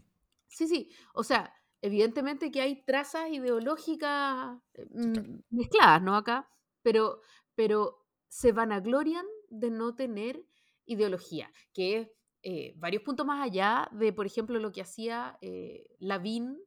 Sí, 0.49 0.69
sí. 0.69 0.91
O 1.13 1.23
sea, 1.23 1.55
evidentemente 1.83 2.51
que 2.51 2.63
hay 2.63 2.83
trazas 2.83 3.29
ideológicas 3.31 4.59
eh, 4.73 4.87
claro. 5.13 5.29
mezcladas, 5.51 6.03
¿no? 6.03 6.17
Acá, 6.17 6.49
pero, 6.81 7.21
pero 7.55 8.07
se 8.29 8.53
vanaglorian 8.53 9.27
de 9.59 9.71
no 9.71 9.95
tener 9.95 10.45
ideología, 10.87 11.51
que 11.73 11.99
es 11.99 12.11
eh, 12.43 12.75
varios 12.77 13.03
puntos 13.03 13.25
más 13.27 13.45
allá 13.45 13.89
de, 13.93 14.13
por 14.13 14.27
ejemplo, 14.27 14.59
lo 14.59 14.73
que 14.73 14.83
hacía 14.83 15.39
eh, 15.41 15.87
Lavín, 15.99 16.59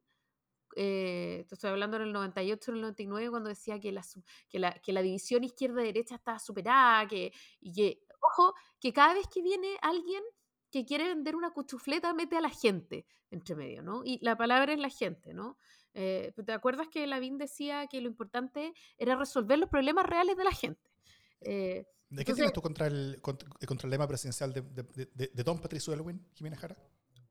eh, 0.76 1.46
estoy 1.50 1.70
hablando 1.70 1.96
en 1.96 2.04
el 2.04 2.12
98, 2.12 2.70
en 2.70 2.76
el 2.76 2.82
99, 2.82 3.30
cuando 3.30 3.48
decía 3.48 3.80
que 3.80 3.92
la, 3.92 5.02
división 5.02 5.44
izquierda-derecha 5.44 6.16
estaba 6.16 6.38
superada, 6.38 7.06
que, 7.06 7.32
ojo, 8.20 8.54
que 8.80 8.92
cada 8.92 9.14
vez 9.14 9.26
que 9.28 9.42
viene 9.42 9.76
alguien 9.82 10.22
que 10.70 10.84
quiere 10.84 11.08
vender 11.08 11.34
una 11.34 11.50
cuchufleta, 11.50 12.12
mete 12.12 12.36
a 12.36 12.40
la 12.40 12.50
gente 12.50 13.06
entre 13.30 13.54
medio, 13.54 13.82
¿no? 13.82 14.02
Y 14.04 14.18
la 14.22 14.36
palabra 14.36 14.72
es 14.72 14.78
la 14.78 14.90
gente, 14.90 15.32
¿no? 15.32 15.58
Eh, 15.94 16.32
¿Te 16.44 16.52
acuerdas 16.52 16.88
que 16.88 17.06
Lavín 17.06 17.38
decía 17.38 17.86
que 17.86 18.00
lo 18.00 18.08
importante 18.08 18.72
era 18.98 19.16
resolver 19.16 19.58
los 19.58 19.68
problemas 19.68 20.06
reales 20.06 20.36
de 20.36 20.44
la 20.44 20.52
gente? 20.52 20.90
Eh, 21.40 21.86
¿De 22.10 22.24
qué 22.24 22.32
entonces, 22.32 22.36
tienes 22.36 22.52
tú 22.52 22.62
contra 22.62 22.86
el, 22.86 23.20
contra, 23.20 23.48
el 23.84 23.90
lema 23.90 24.06
presidencial 24.06 24.52
de, 24.52 24.62
de, 24.62 25.08
de, 25.14 25.30
de 25.34 25.42
Don 25.44 25.58
Patricio 25.58 25.92
Elwin, 25.92 26.26
Jiménez 26.34 26.58
Jara? 26.58 26.76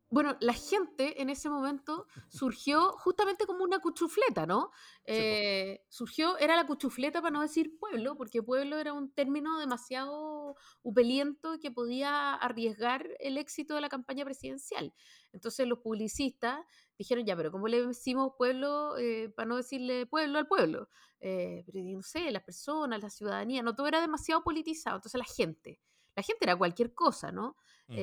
Bueno, 0.10 0.38
la 0.40 0.54
gente 0.54 1.22
en 1.22 1.30
ese 1.30 1.50
momento 1.50 2.08
surgió 2.30 2.94
justamente 2.94 3.46
como 3.46 3.66
una 3.66 3.80
cuchufleta, 3.80 4.46
¿no? 4.46 4.72
Eh, 5.04 5.84
surgió, 5.90 6.38
era 6.38 6.56
la 6.56 6.66
cuchufleta 6.66 7.22
para 7.22 7.32
no 7.32 7.42
decir 7.42 7.78
pueblo, 7.78 8.16
porque 8.16 8.42
pueblo 8.42 8.78
era 8.78 8.94
un 8.94 9.12
término 9.12 9.60
demasiado 9.60 10.56
upeliento 10.82 11.60
que 11.60 11.72
podía 11.72 12.36
arriesgar 12.36 13.06
el 13.20 13.38
éxito 13.38 13.76
de 13.76 13.82
la 13.82 13.90
campaña 13.90 14.24
presidencial. 14.24 14.94
Entonces 15.34 15.68
los 15.68 15.80
publicistas 15.80 16.62
dijeron, 16.98 17.26
ya, 17.26 17.36
pero 17.36 17.52
¿cómo 17.52 17.68
le 17.68 17.86
decimos 17.86 18.32
pueblo 18.38 18.98
eh, 18.98 19.28
para 19.36 19.48
no 19.48 19.58
decirle 19.58 20.06
pueblo 20.06 20.38
al 20.38 20.48
pueblo? 20.48 20.88
Eh, 21.20 21.64
pero 21.66 21.84
no 21.84 22.02
sé, 22.02 22.32
las 22.32 22.44
personas, 22.44 23.02
la 23.02 23.10
ciudadanía, 23.10 23.62
no 23.62 23.76
todo 23.76 23.88
era 23.88 24.00
demasiado 24.00 24.42
politizado, 24.42 24.98
entonces 24.98 25.20
la 25.20 25.26
gente, 25.26 25.82
la 26.16 26.24
gente 26.24 26.46
era 26.46 26.56
cualquier 26.56 26.94
cosa, 26.94 27.30
¿no? 27.34 27.58
Mm. 27.88 27.98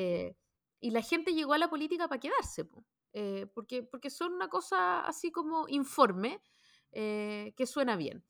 Y 0.80 0.90
la 0.90 1.02
gente 1.02 1.32
llegó 1.32 1.52
a 1.54 1.58
la 1.58 1.70
política 1.70 2.08
para 2.08 2.20
quedarse, 2.20 2.68
eh, 3.12 3.46
porque, 3.54 3.82
porque 3.82 4.10
son 4.10 4.34
una 4.34 4.48
cosa 4.48 5.00
así 5.06 5.30
como 5.30 5.66
informe 5.68 6.42
eh, 6.92 7.54
que 7.56 7.66
suena 7.66 7.96
bien. 7.96 8.24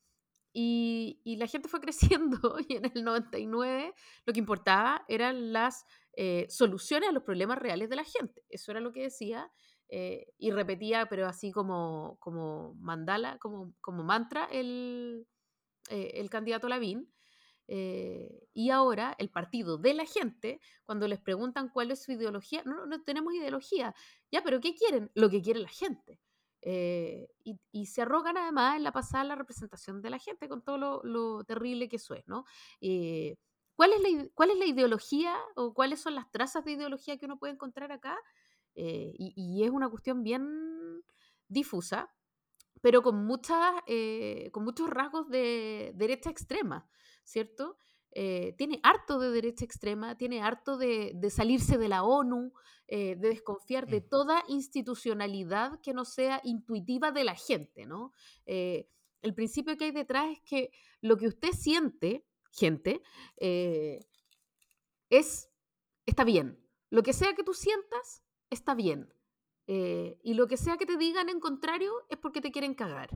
Y, 0.53 1.19
y, 1.25 1.35
la 1.35 1.47
gente 1.47 1.67
fue 1.67 1.81
creciendo 1.81 2.57
y 2.67 2.75
en 2.77 2.85
el 2.85 3.03
99 3.03 3.93
lo 4.25 4.33
que 4.33 4.39
importaba 4.39 5.03
eran 5.09 5.51
las 5.51 5.85
eh, 6.13 6.45
soluciones 6.49 7.09
a 7.09 7.11
los 7.11 7.23
problemas 7.23 7.57
reales 7.57 7.89
de 7.89 7.97
la 7.97 8.05
gente. 8.05 8.45
Eso 8.47 8.71
era 8.71 8.79
lo 8.79 8.91
que 8.91 9.03
decía 9.03 9.51
y 10.37 10.49
repetía, 10.51 11.05
pero 11.07 11.27
así 11.27 11.51
como, 11.51 12.17
como 12.19 12.73
mandala, 12.79 13.37
como, 13.37 13.75
como 13.81 14.03
mantra, 14.03 14.45
el, 14.45 15.27
el 15.89 16.29
candidato 16.29 16.67
Lavín. 16.67 17.14
Eh, 17.67 18.47
y 18.53 18.69
ahora 18.69 19.15
el 19.17 19.29
partido 19.29 19.77
de 19.77 19.93
la 19.93 20.05
gente, 20.05 20.59
cuando 20.85 21.07
les 21.07 21.19
preguntan 21.19 21.69
cuál 21.69 21.91
es 21.91 22.03
su 22.03 22.11
ideología, 22.11 22.63
no, 22.65 22.85
no 22.85 23.01
tenemos 23.03 23.33
ideología. 23.33 23.95
Ya, 24.31 24.43
pero 24.43 24.59
¿qué 24.61 24.75
quieren? 24.75 25.11
Lo 25.13 25.29
que 25.29 25.41
quiere 25.41 25.59
la 25.59 25.69
gente. 25.69 26.19
Eh, 26.61 27.27
y, 27.43 27.85
se 27.85 28.01
arrogan 28.01 28.37
además 28.37 28.77
en 28.77 28.83
la 28.83 28.91
pasada 28.91 29.23
la 29.23 29.35
representación 29.35 30.01
de 30.01 30.09
la 30.09 30.17
gente 30.17 30.49
con 30.49 30.63
todo 30.63 31.01
lo, 31.03 31.43
terrible 31.43 31.87
que 31.87 31.97
eso 31.97 32.15
es, 32.15 32.27
¿no? 32.27 32.45
Eh, 32.81 33.37
¿cuál, 33.75 33.93
es 33.93 34.01
la, 34.01 34.27
¿Cuál 34.33 34.49
es 34.49 34.57
la 34.57 34.65
ideología 34.65 35.35
o 35.55 35.75
cuáles 35.75 36.01
son 36.01 36.15
las 36.15 36.31
trazas 36.31 36.65
de 36.65 36.71
ideología 36.71 37.17
que 37.17 37.25
uno 37.25 37.37
puede 37.37 37.53
encontrar 37.53 37.91
acá? 37.91 38.17
Y, 38.77 39.33
y, 39.37 39.63
es 39.63 39.69
una 39.69 39.89
cuestión 39.89 40.21
bien 40.21 41.03
difusa, 41.47 42.13
pero 42.81 43.01
con, 43.01 43.25
muchas, 43.25 43.73
eh, 43.87 44.49
con 44.51 44.63
muchos 44.63 44.89
rasgos 44.89 45.29
de 45.29 45.91
derecha 45.95 46.29
extrema. 46.29 46.87
¿Cierto? 47.25 47.77
Eh, 48.17 48.55
tiene 48.57 48.79
harto 48.81 49.19
de 49.19 49.29
derecha 49.29 49.65
extrema, 49.65 50.17
tiene 50.17 50.41
harto 50.41 50.77
de, 50.77 51.11
de 51.15 51.29
salirse 51.29 51.77
de 51.77 51.89
la 51.89 52.03
ONU, 52.03 52.53
eh, 52.87 53.17
de 53.17 53.27
desconfiar 53.27 53.87
de 53.87 53.99
toda 53.99 54.45
institucionalidad 54.47 55.81
que 55.81 55.93
no 55.93 56.05
sea 56.05 56.39
intuitiva 56.45 57.11
de 57.11 57.25
la 57.25 57.35
gente, 57.35 57.85
¿no? 57.85 58.13
Eh, 58.45 58.87
el 59.21 59.33
principio 59.33 59.75
que 59.75 59.85
hay 59.85 59.91
detrás 59.91 60.31
es 60.31 60.39
que 60.45 60.71
lo 61.01 61.17
que 61.17 61.27
usted 61.27 61.51
siente, 61.51 62.25
gente, 62.51 63.01
es, 65.09 65.49
está 66.05 66.23
bien. 66.23 66.63
Lo 66.89 67.03
que 67.03 67.11
sea 67.11 67.33
que 67.33 67.43
tú 67.43 67.53
sientas, 67.53 68.23
está 68.49 68.75
bien. 68.75 69.11
Y 69.65 70.35
lo 70.35 70.47
que 70.47 70.57
sea 70.57 70.77
que 70.77 70.85
te 70.85 70.95
digan 70.95 71.27
en 71.29 71.39
contrario 71.39 71.91
es 72.09 72.17
porque 72.17 72.39
te 72.39 72.51
quieren 72.51 72.75
cagar. 72.75 73.09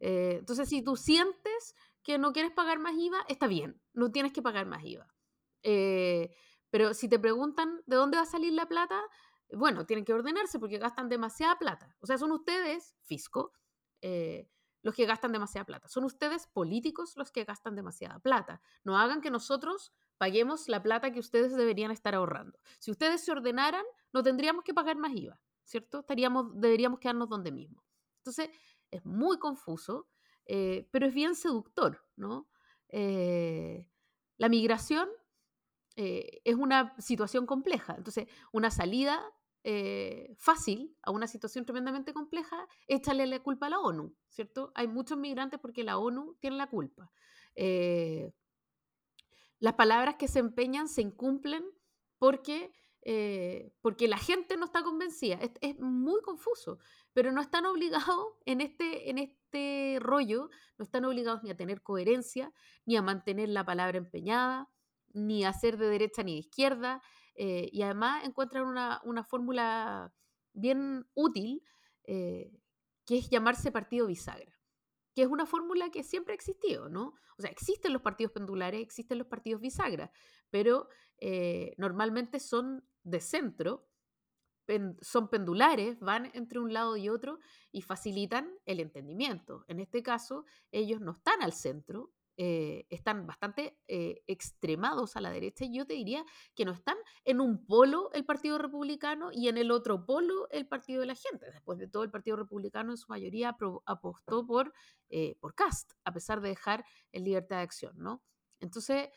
Entonces, 0.00 0.68
si 0.68 0.82
tú 0.82 0.96
sientes 0.96 1.76
que 2.02 2.18
no 2.18 2.32
quieres 2.32 2.52
pagar 2.52 2.78
más 2.78 2.94
IVA, 2.96 3.24
está 3.28 3.46
bien, 3.46 3.80
no 3.92 4.10
tienes 4.10 4.32
que 4.32 4.42
pagar 4.42 4.66
más 4.66 4.84
IVA. 4.84 5.06
Eh, 5.62 6.34
Pero 6.70 6.94
si 6.94 7.08
te 7.08 7.18
preguntan 7.18 7.82
de 7.86 7.96
dónde 7.96 8.16
va 8.16 8.22
a 8.24 8.26
salir 8.26 8.52
la 8.54 8.66
plata, 8.66 9.00
bueno, 9.52 9.84
tienen 9.86 10.04
que 10.04 10.14
ordenarse 10.14 10.58
porque 10.58 10.78
gastan 10.78 11.08
demasiada 11.08 11.58
plata. 11.58 11.94
O 12.00 12.06
sea, 12.06 12.18
son 12.18 12.32
ustedes, 12.32 12.96
fisco, 13.02 13.52
eh, 14.00 14.48
los 14.82 14.94
que 14.94 15.06
gastan 15.06 15.32
demasiada 15.32 15.64
plata. 15.66 15.88
Son 15.88 16.04
ustedes, 16.04 16.46
políticos, 16.48 17.12
los 17.16 17.30
que 17.30 17.44
gastan 17.44 17.76
demasiada 17.76 18.18
plata. 18.18 18.60
No 18.84 18.98
hagan 18.98 19.20
que 19.20 19.30
nosotros 19.30 19.92
paguemos 20.18 20.68
la 20.68 20.82
plata 20.82 21.12
que 21.12 21.20
ustedes 21.20 21.54
deberían 21.56 21.90
estar 21.90 22.14
ahorrando. 22.14 22.58
Si 22.78 22.90
ustedes 22.90 23.24
se 23.24 23.32
ordenaran, 23.32 23.84
no 24.12 24.22
tendríamos 24.22 24.64
que 24.64 24.74
pagar 24.74 24.96
más 24.96 25.12
IVA, 25.14 25.38
¿cierto? 25.64 26.00
Estaríamos, 26.00 26.58
deberíamos 26.60 26.98
quedarnos 26.98 27.28
donde 27.28 27.52
mismo. 27.52 27.84
Entonces, 28.18 28.50
es 28.90 29.04
muy 29.04 29.38
confuso, 29.38 30.08
eh, 30.46 30.88
pero 30.90 31.06
es 31.06 31.14
bien 31.14 31.34
seductor, 31.34 32.04
¿no? 32.16 32.48
Eh, 32.88 33.88
la 34.36 34.48
migración 34.48 35.08
es 35.94 36.54
una 36.54 36.94
situación 36.98 37.44
compleja. 37.44 37.94
Entonces, 37.98 38.26
una 38.50 38.70
salida 38.70 39.22
eh, 39.64 40.34
fácil 40.38 40.96
a 41.02 41.12
una 41.12 41.28
situación 41.28 41.64
tremendamente 41.64 42.12
compleja, 42.12 42.66
échale 42.88 43.26
la 43.26 43.38
culpa 43.40 43.66
a 43.66 43.70
la 43.70 43.78
ONU, 43.78 44.12
¿cierto? 44.28 44.72
Hay 44.74 44.88
muchos 44.88 45.16
migrantes 45.16 45.60
porque 45.60 45.84
la 45.84 45.98
ONU 45.98 46.36
tiene 46.40 46.56
la 46.56 46.68
culpa. 46.68 47.12
Eh, 47.54 48.32
las 49.60 49.74
palabras 49.74 50.16
que 50.16 50.26
se 50.26 50.40
empeñan 50.40 50.88
se 50.88 51.02
incumplen 51.02 51.64
porque, 52.18 52.72
eh, 53.02 53.72
porque 53.82 54.08
la 54.08 54.18
gente 54.18 54.56
no 54.56 54.64
está 54.64 54.82
convencida. 54.82 55.38
Es, 55.60 55.78
muy 55.78 56.20
confuso, 56.22 56.80
pero 57.12 57.32
no 57.32 57.40
están 57.40 57.66
obligados 57.66 58.26
en 58.46 58.60
este, 58.60 59.10
en 59.10 59.18
este 59.18 59.98
rollo, 60.00 60.50
no 60.78 60.84
están 60.84 61.04
obligados 61.04 61.42
ni 61.42 61.50
a 61.50 61.56
tener 61.56 61.82
coherencia, 61.82 62.52
ni 62.86 62.96
a 62.96 63.02
mantener 63.02 63.48
la 63.48 63.64
palabra 63.64 63.98
empeñada, 63.98 64.68
ni 65.12 65.44
a 65.44 65.52
ser 65.52 65.76
de 65.76 65.88
derecha 65.88 66.22
ni 66.22 66.34
de 66.34 66.40
izquierda, 66.40 67.02
eh, 67.34 67.68
y 67.72 67.82
además 67.82 68.24
encuentran 68.24 68.66
una, 68.66 69.24
fórmula 69.24 70.12
bien 70.52 71.06
útil, 71.14 71.62
eh, 72.04 72.50
que 73.06 73.18
es 73.18 73.30
llamarse 73.30 73.72
partido 73.72 74.06
bisagra, 74.06 74.58
que 75.14 75.22
es 75.22 75.28
una 75.28 75.46
fórmula 75.46 75.90
que 75.90 76.02
siempre 76.02 76.32
ha 76.32 76.36
existido, 76.36 76.88
¿no? 76.88 77.14
O 77.38 77.42
sea, 77.42 77.50
existen 77.50 77.92
los 77.92 78.02
partidos 78.02 78.32
pendulares, 78.32 78.80
existen 78.80 79.18
los 79.18 79.26
partidos 79.26 79.60
bisagra, 79.60 80.12
pero 80.50 80.88
eh, 81.18 81.74
normalmente 81.78 82.40
son 82.40 82.86
de 83.02 83.20
centro, 83.20 83.88
son 85.00 85.28
pendulares, 85.28 86.00
van 86.00 86.30
entre 86.34 86.58
un 86.58 86.72
lado 86.72 86.96
y 86.96 87.08
otro 87.08 87.38
y 87.70 87.82
facilitan 87.82 88.50
el 88.64 88.80
entendimiento. 88.80 89.64
En 89.68 89.80
este 89.80 90.02
caso, 90.02 90.44
ellos 90.70 91.00
no 91.00 91.12
están 91.12 91.42
al 91.42 91.52
centro, 91.52 92.12
eh, 92.38 92.86
están 92.88 93.26
bastante 93.26 93.78
eh, 93.88 94.22
extremados 94.26 95.16
a 95.16 95.20
la 95.20 95.30
derecha 95.30 95.66
y 95.66 95.76
yo 95.76 95.86
te 95.86 95.92
diría 95.92 96.24
que 96.54 96.64
no 96.64 96.72
están 96.72 96.96
en 97.24 97.42
un 97.42 97.66
polo 97.66 98.10
el 98.14 98.24
Partido 98.24 98.56
Republicano 98.56 99.28
y 99.32 99.48
en 99.48 99.58
el 99.58 99.70
otro 99.70 100.06
polo 100.06 100.48
el 100.50 100.66
Partido 100.66 101.00
de 101.00 101.06
la 101.06 101.14
Gente. 101.14 101.50
Después 101.50 101.78
de 101.78 101.88
todo, 101.88 102.04
el 102.04 102.10
Partido 102.10 102.36
Republicano 102.36 102.92
en 102.92 102.96
su 102.96 103.06
mayoría 103.08 103.54
apostó 103.84 104.46
por, 104.46 104.72
eh, 105.10 105.36
por 105.40 105.54
Cast, 105.54 105.92
a 106.04 106.12
pesar 106.12 106.40
de 106.40 106.48
dejar 106.48 106.86
en 107.12 107.24
libertad 107.24 107.56
de 107.56 107.62
acción, 107.62 107.94
¿no? 107.98 108.22
Entonces, 108.60 109.10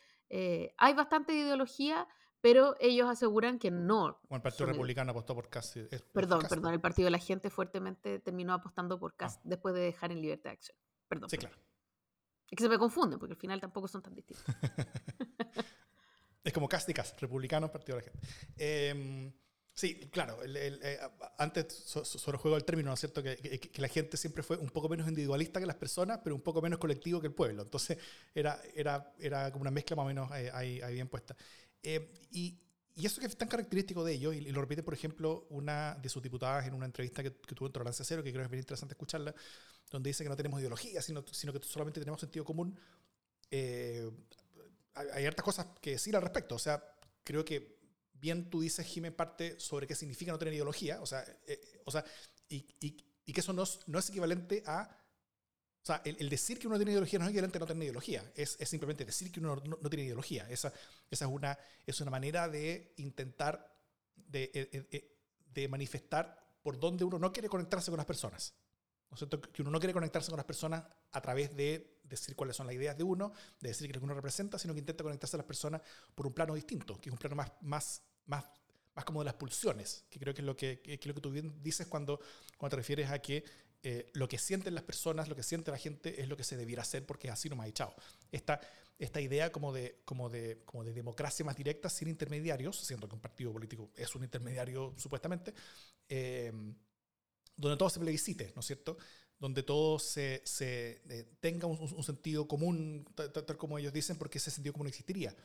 hay 0.78 0.94
bastante 0.94 1.34
ideología, 1.34 2.08
pero 2.46 2.76
ellos 2.80 3.10
aseguran 3.10 3.58
que 3.58 3.72
no. 3.72 4.20
el 4.30 4.40
Partido 4.40 4.68
Republicano 4.68 5.10
apostó 5.10 5.34
por 5.34 5.50
Cast. 5.50 5.78
perdón, 6.14 6.46
perdón, 6.48 6.76
el 6.76 6.80
Partido 6.80 7.08
de 7.08 7.12
la 7.12 7.18
Gente 7.18 7.50
fuertemente 7.50 8.20
terminó 8.20 8.54
apostando 8.54 9.00
por 9.00 9.16
Cast 9.16 9.40
ah. 9.40 9.42
después 9.46 9.74
de 9.74 9.82
dejar 9.82 10.12
en 10.12 10.22
libertad 10.22 10.52
de 10.52 10.54
acción. 10.54 10.78
Perdón. 11.08 11.28
Sí, 11.28 11.40
claro. 11.40 11.56
Es 12.52 12.56
que 12.56 12.64
se 12.64 12.70
me 12.70 12.78
confunden, 12.78 13.18
porque 13.18 13.34
al 13.34 13.40
final 13.40 13.60
tampoco 13.60 13.88
son 13.88 14.04
tan 14.04 14.14
distintos. 14.14 14.46
es 16.44 16.54
como 16.54 16.70
cásticas, 16.70 17.16
republicanos, 17.20 17.72
partido 17.72 17.98
de 17.98 18.04
la 18.04 18.12
gente. 18.12 18.28
Em, 18.58 19.34
sí, 19.74 20.08
claro, 20.12 20.38
eh, 20.46 21.00
antes 21.40 21.74
sobre 21.74 22.36
el 22.36 22.42
juego 22.44 22.58
del 22.58 22.64
término, 22.64 22.90
¿no 22.90 22.94
es 22.94 23.00
cierto? 23.00 23.24
Que, 23.24 23.72
la 23.78 23.88
gente 23.88 24.18
siempre 24.18 24.44
fue 24.44 24.58
un 24.58 24.70
poco 24.70 24.88
menos 24.88 25.08
individualista 25.08 25.60
que 25.60 25.66
las 25.66 25.78
personas, 25.78 26.20
pero 26.24 26.36
un 26.36 26.44
poco 26.44 26.62
menos 26.62 26.78
colectivo 26.78 27.20
que 27.20 27.26
el 27.26 27.34
pueblo. 27.34 27.64
Entonces 27.64 27.98
era, 28.36 28.62
era, 28.76 29.16
era 29.18 29.52
como 29.52 29.64
una 29.64 29.72
mezcla 29.72 29.96
más 29.96 30.04
o 30.04 30.08
menos 30.08 30.32
eh, 30.36 30.52
ahí, 30.54 30.94
bien 30.94 31.08
puesta. 31.08 31.36
Em, 31.86 32.08
y, 32.32 32.60
y, 32.96 33.06
eso 33.06 33.22
que 33.22 33.28
es 33.28 33.38
tan 33.38 33.48
característico 33.48 34.04
de 34.04 34.14
ellos, 34.14 34.36
y, 34.36 34.42
lo 34.42 34.60
repite, 34.60 34.82
por 34.82 34.96
ejemplo, 34.96 35.46
una 35.52 35.94
de 36.02 36.10
sus 36.10 36.24
diputadas 36.24 36.66
en 36.66 36.74
una 36.74 36.88
entrevista 36.88 37.22
que, 37.22 37.30
tuvo 37.30 37.68
en 37.68 37.74
Tolerancia 37.74 38.04
Cero, 38.04 38.24
que 38.24 38.32
creo 38.32 38.42
que 38.42 38.46
es 38.46 38.52
bien 38.52 38.62
interesante 38.62 38.94
escucharla, 38.94 39.36
donde 39.92 40.10
dice 40.10 40.24
que 40.24 40.30
no 40.30 40.36
tenemos 40.36 40.60
ideología, 40.60 41.00
sino, 41.04 41.24
sino 41.32 41.54
que 41.54 41.60
solamente 41.64 42.00
tenemos 42.00 42.20
sentido 42.20 42.44
común, 42.44 42.76
eh, 43.52 44.10
hay, 44.96 45.26
hartas 45.26 45.46
cosas 45.46 45.68
que 45.80 45.92
decir 45.92 46.16
al 46.16 46.24
respecto. 46.24 46.56
O 46.56 46.60
sea, 46.60 46.84
creo 47.24 47.46
que 47.46 47.78
bien 48.14 48.50
tú 48.50 48.62
dices, 48.62 48.84
Jimé, 48.88 49.12
parte 49.12 49.60
sobre 49.60 49.86
qué 49.86 49.94
significa 49.94 50.32
no 50.32 50.40
tener 50.40 50.56
ideología, 50.56 51.02
o 51.02 51.06
sea, 51.06 51.24
eh, 51.46 51.62
o 51.86 51.92
sea 51.92 52.04
y, 52.50 52.66
y, 52.80 52.98
y, 53.26 53.34
que 53.34 53.42
eso 53.42 53.54
no 53.54 53.64
no 53.86 54.00
es 54.00 54.10
equivalente 54.10 54.64
a... 54.66 54.90
O 55.86 55.88
sea, 55.88 56.02
el, 56.04 56.30
decir 56.30 56.58
que 56.58 56.66
uno 56.66 56.78
tiene 56.78 56.94
ideología 56.94 57.20
no 57.20 57.26
es 57.26 57.30
equivalente 57.30 57.60
a 57.60 57.62
no 57.62 57.68
tener 57.68 57.84
ideología, 57.84 58.32
es, 58.34 58.58
es 58.60 58.68
simplemente 58.68 59.06
decir 59.06 59.32
que 59.32 59.40
uno 59.40 59.56
no, 59.64 59.78
tiene 59.88 60.06
ideología. 60.06 60.50
Esa, 60.50 60.74
esa 61.12 61.26
es, 61.26 61.32
una, 61.32 61.56
es 61.86 62.02
una 62.02 62.10
manera 62.10 62.50
de 62.50 62.96
intentar, 62.98 63.72
de, 64.16 64.50
eh, 64.52 65.16
de 65.54 65.68
manifestar 65.68 66.44
por 66.64 66.80
dónde 66.80 67.04
uno 67.04 67.20
no 67.20 67.32
quiere 67.32 67.50
conectarse 67.50 67.92
con 67.92 67.98
las 67.98 68.08
personas. 68.08 68.56
Que 69.54 69.62
uno 69.62 69.70
no 69.70 69.80
quiere 69.80 69.94
conectarse 69.94 70.32
con 70.32 70.38
las 70.38 70.46
personas 70.48 70.84
a 71.12 71.22
través 71.22 71.56
de 71.56 72.00
decir 72.04 72.36
cuáles 72.36 72.56
son 72.56 72.66
las 72.66 72.76
ideas 72.76 72.98
de 72.98 73.04
uno, 73.04 73.32
de 73.62 73.70
decir 73.70 73.86
que 73.86 73.94
lo 73.94 74.00
que 74.00 74.06
uno 74.06 74.16
representa, 74.16 74.58
sino 74.58 74.74
que 74.74 74.80
intenta 74.80 75.04
conectarse 75.04 75.36
a 75.36 75.38
las 75.38 75.46
personas 75.46 75.84
por 76.16 76.26
un 76.26 76.34
plano 76.34 76.56
distinto, 76.56 77.00
que 77.00 77.10
es 77.10 77.14
un 77.14 77.20
plano 77.20 77.36
más, 77.36 77.52
más, 77.62 78.02
más, 78.26 78.44
más 78.96 79.06
como 79.06 79.20
de 79.20 79.26
las 79.26 79.36
pulsiones, 79.36 80.06
que 80.10 80.20
creo 80.20 80.34
que 80.34 80.42
es 80.42 80.46
lo 80.46 80.58
que, 80.58 80.80
que, 80.80 81.00
lo 81.08 81.14
que 81.14 81.22
tú 81.22 81.30
bien 81.30 81.62
dices 81.62 81.86
cuando, 81.86 82.20
cuando 82.58 82.72
te 82.72 82.78
refieres 82.78 83.12
a 83.12 83.20
que 83.20 83.44
eh, 83.88 84.10
lo 84.14 84.28
que 84.28 84.40
sienten 84.40 84.74
las 84.74 84.84
personas, 84.84 85.30
lo 85.30 85.36
que 85.36 85.44
siente 85.44 85.70
la 85.70 85.78
gente 85.78 86.20
es 86.20 86.28
lo 86.28 86.36
que 86.36 86.44
se 86.44 86.58
debiera 86.58 86.82
hacer 86.82 87.06
porque 87.06 87.30
así 87.30 87.50
no 87.50 87.56
me 87.56 87.66
ha 87.66 87.68
echado. 87.68 87.94
Esta, 88.32 88.60
esta 88.98 89.22
idea 89.22 89.52
como 89.52 89.72
de, 89.72 90.02
como, 90.06 90.28
de, 90.28 90.64
como 90.66 90.84
de 90.84 90.92
democracia 90.92 91.46
más 91.46 91.56
directa 91.56 91.88
sin 91.88 92.08
intermediarios, 92.08 92.80
siendo 92.80 93.08
que 93.08 93.14
un 93.14 93.22
partido 93.22 93.54
político 93.54 93.92
es 93.96 94.16
un 94.16 94.24
intermediario 94.24 94.96
supuestamente, 94.98 95.54
eh, 96.10 96.52
donde 97.56 97.78
todo 97.78 97.92
se 97.92 98.00
plebiscite, 98.00 98.54
¿no 98.56 98.62
es 98.62 98.66
cierto? 98.66 98.98
Donde 99.38 99.62
todo 99.62 100.00
se, 100.00 100.42
se 100.46 101.04
eh, 101.08 101.28
tenga 101.40 101.68
un, 101.68 102.04
sentido 102.04 102.48
común, 102.48 103.06
tal, 103.14 103.56
como 103.56 103.78
ellos 103.78 103.94
dicen, 103.94 104.18
porque 104.18 104.40
ese 104.40 104.50
sentido 104.50 104.74
común 104.74 104.88
existiría. 104.88 105.36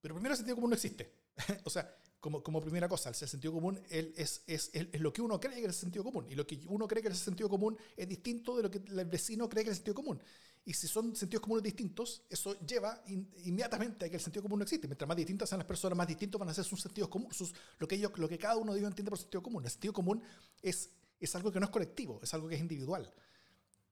Pero 0.00 0.14
primero 0.14 0.32
el 0.32 0.38
sentido 0.38 0.56
común 0.56 0.70
no 0.70 0.76
existe. 0.76 1.12
o 1.64 1.68
sea, 1.68 1.94
como, 2.20 2.42
como 2.42 2.60
primera 2.60 2.88
cosa, 2.88 3.10
el 3.10 3.14
sentido 3.14 3.52
común 3.52 3.80
es, 3.88 4.42
es, 4.46 4.70
es, 4.72 5.00
lo 5.00 5.12
que 5.12 5.22
uno 5.22 5.38
cree 5.38 5.54
que 5.54 5.60
es 5.60 5.66
el 5.66 5.74
sentido 5.74 6.04
común. 6.04 6.26
Y 6.28 6.34
lo 6.34 6.46
que 6.46 6.60
uno 6.66 6.88
cree 6.88 7.00
que 7.00 7.08
es 7.08 7.14
el 7.14 7.20
sentido 7.20 7.48
común 7.48 7.76
es 7.96 8.08
distinto 8.08 8.56
de 8.56 8.64
lo 8.64 8.70
que 8.70 8.78
el 8.78 9.04
vecino 9.04 9.48
cree 9.48 9.62
que 9.62 9.70
es 9.70 9.76
el 9.76 9.76
sentido 9.76 9.94
común. 9.94 10.20
Y 10.64 10.72
si 10.74 10.88
son 10.88 11.14
sentidos 11.14 11.42
comunes 11.42 11.62
distintos, 11.62 12.22
eso 12.28 12.58
lleva 12.60 13.02
inmediatamente 13.06 14.06
a 14.06 14.08
que 14.08 14.16
el 14.16 14.20
sentido 14.20 14.42
común 14.42 14.58
no 14.58 14.64
existe. 14.64 14.88
Mientras 14.88 15.06
más 15.06 15.16
distintas 15.16 15.48
sean 15.48 15.60
las 15.60 15.66
personas, 15.68 15.96
más 15.96 16.08
distintos 16.08 16.38
van 16.38 16.48
a 16.48 16.54
ser 16.54 16.64
sus 16.64 16.82
sentidos 16.82 17.08
comunes, 17.08 17.36
sus, 17.36 17.54
lo, 17.78 17.86
que 17.86 17.94
ellos, 17.94 18.12
lo 18.16 18.28
que 18.28 18.36
cada 18.36 18.56
uno 18.56 18.72
de 18.72 18.80
ellos 18.80 18.90
entiende 18.90 19.10
por 19.10 19.18
sentido 19.18 19.42
común. 19.42 19.64
El 19.64 19.70
sentido 19.70 19.92
común 19.92 20.20
es, 20.60 20.90
es 21.20 21.34
algo 21.36 21.52
que 21.52 21.60
no 21.60 21.66
es 21.66 21.70
colectivo, 21.70 22.20
es 22.22 22.34
algo 22.34 22.48
que 22.48 22.56
es 22.56 22.60
individual. 22.60 23.12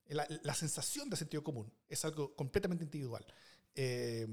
La, 0.09 0.27
la 0.43 0.55
sensación 0.55 1.09
de 1.09 1.17
sentido 1.17 1.43
común 1.45 1.73
es 1.89 2.05
algo 2.05 2.35
completamente 2.35 2.85
individual. 2.85 3.25
Eh, 3.75 4.27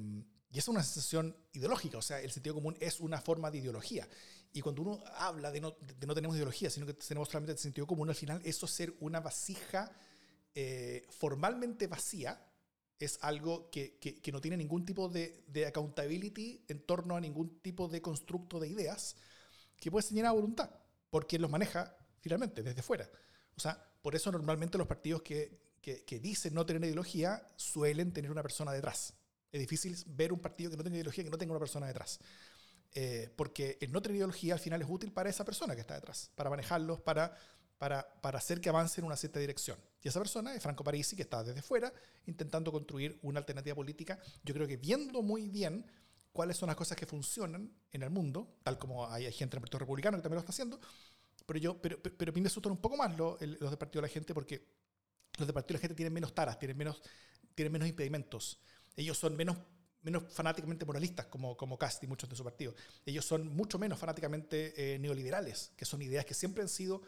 y 0.54 0.60
es 0.60 0.68
una 0.68 0.84
sensación 0.84 1.36
ideológica, 1.52 1.98
o 1.98 2.02
sea, 2.02 2.22
el 2.22 2.32
sentido 2.32 2.56
común 2.56 2.78
es 2.80 3.00
una 3.00 3.20
forma 3.20 3.50
de 3.50 3.58
ideología. 3.58 4.08
Y 4.54 4.62
cuando 4.62 4.84
uno 4.84 5.04
habla 5.18 5.52
de 5.52 5.60
no, 5.60 5.72
de 5.72 6.06
no 6.06 6.14
tenemos 6.14 6.36
ideología, 6.36 6.70
sino 6.70 6.86
que 6.86 6.94
tenemos 6.94 7.28
solamente 7.28 7.58
sentido 7.58 7.88
común, 7.88 8.08
al 8.10 8.16
final 8.16 8.40
eso 8.46 8.68
es 8.68 8.72
ser 8.72 8.94
una 9.00 9.20
vasija 9.20 9.92
eh, 10.56 11.08
formalmente 11.10 11.88
vacía 11.88 12.40
es 13.00 13.18
algo 13.22 13.72
que, 13.72 13.98
que, 13.98 14.32
no 14.32 14.40
tiene 14.40 14.56
ningún 14.56 14.86
tipo 14.86 15.10
de, 15.10 15.44
de, 15.48 15.66
accountability 15.66 16.64
en 16.68 16.86
torno 16.86 17.18
a 17.18 17.22
ningún 17.22 17.60
tipo 17.60 17.88
de 17.88 18.02
constructo 18.02 18.60
de 18.60 18.68
ideas 18.68 19.16
que 19.78 19.90
puede 19.90 20.08
ser 20.08 20.26
a 20.26 20.32
voluntad, 20.32 20.70
porque 21.10 21.40
los 21.40 21.50
maneja 21.50 21.98
finalmente 22.22 22.62
desde 22.62 22.84
fuera. 22.84 23.10
O 23.58 23.60
sea, 23.60 23.84
por 24.02 24.16
eso 24.16 24.32
normalmente 24.32 24.78
los 24.78 24.88
partidos 24.88 25.24
que, 25.24 25.60
que, 25.82 26.20
dicen 26.20 26.54
no 26.54 26.66
tener 26.66 26.84
ideología 26.84 27.52
suelen 27.56 28.14
tener 28.14 28.32
una 28.32 28.44
persona 28.44 28.72
detrás. 28.72 29.16
Es 29.54 29.62
difícil 29.62 29.96
ver 30.08 30.34
un 30.34 30.40
partido 30.40 30.70
que 30.70 30.76
no 30.76 30.84
tiene 30.84 30.98
ideología 30.98 31.24
que 31.24 31.30
no 31.30 31.38
tenga 31.38 31.54
una 31.54 31.60
persona 31.60 31.88
detrás. 31.88 32.20
Eh, 32.96 33.32
porque 33.38 33.78
el 33.80 33.92
no 33.92 34.02
tener 34.02 34.18
ideología 34.18 34.54
al 34.54 34.60
final 34.60 34.82
es 34.82 34.88
útil 34.90 35.14
para 35.14 35.30
esa 35.30 35.46
persona 35.46 35.74
que 35.74 35.82
está 35.82 35.96
detrás, 35.96 36.30
para 36.36 36.50
manejarlos, 36.50 37.00
para 37.00 37.34
para, 37.84 38.08
para, 38.22 38.38
hacer 38.38 38.62
que 38.62 38.70
avance 38.70 39.02
en 39.02 39.06
una 39.06 39.18
cierta 39.18 39.42
dirección. 39.42 39.78
Y 40.02 40.08
esa 40.08 40.18
persona 40.18 40.56
es 40.56 40.64
Franco 40.64 40.86
Parisi, 40.86 41.18
que 41.18 41.24
está 41.24 41.44
desde 41.44 41.62
fuera 41.62 41.92
intentando 42.28 42.72
construir 42.72 43.20
una 43.24 43.40
alternativa 43.40 43.76
política, 43.76 44.18
yo 44.44 44.54
creo 44.54 44.66
que 44.66 44.78
viendo 44.78 45.22
muy 45.22 45.50
bien 45.50 45.86
cuáles 46.32 46.56
son 46.56 46.68
las 46.68 46.78
cosas 46.78 46.98
que 46.98 47.06
funcionan 47.06 47.70
en 47.92 48.04
el 48.04 48.10
mundo, 48.10 48.56
tal 48.64 48.78
como 48.78 49.06
hay, 49.12 49.24
gente 49.34 49.56
en 49.56 49.58
el 49.58 49.62
Partido 49.64 49.80
Republicano 49.80 50.18
que 50.18 50.24
también 50.24 50.36
lo 50.36 50.40
está 50.40 50.52
haciendo, 50.52 50.80
pero, 51.46 51.60
yo, 51.60 51.82
pero, 51.82 52.02
pero, 52.02 52.32
a 52.32 52.34
mí 52.34 52.40
me 52.40 52.48
asustan 52.48 52.72
un 52.72 52.78
poco 52.78 52.96
más 52.96 53.18
los, 53.18 53.42
los 53.42 53.70
del 53.70 53.78
Partido 53.78 54.02
de 54.02 54.08
la 54.08 54.14
Gente 54.14 54.34
porque 54.34 54.66
los 55.38 55.46
del 55.46 55.54
Partido 55.54 55.74
de 55.74 55.80
la 55.80 55.82
Gente 55.82 55.96
tienen 55.96 56.14
menos 56.14 56.34
taras, 56.34 56.58
tienen 56.58 56.78
menos, 56.78 57.02
tienen 57.54 57.74
menos 57.74 57.90
impedimentos. 57.90 58.60
Ellos 58.96 59.18
son 59.18 59.36
menos 59.36 59.58
menos 60.04 60.24
fanáticamente 60.30 60.86
moralistas 60.86 61.26
como, 61.28 61.58
como 61.58 61.78
Cast 61.78 62.04
y 62.04 62.08
muchos 62.08 62.30
de 62.30 62.36
su 62.36 62.44
partido. 62.44 62.76
Ellos 63.06 63.26
son 63.26 63.48
mucho 63.56 63.80
menos 63.80 63.98
fanáticamente 63.98 64.74
eh, 64.96 65.00
neoliberales, 65.00 65.72
que 65.76 65.86
son 65.86 66.02
ideas 66.02 66.26
que 66.26 66.34
siempre 66.34 66.62
han 66.62 66.70
sido 66.70 67.02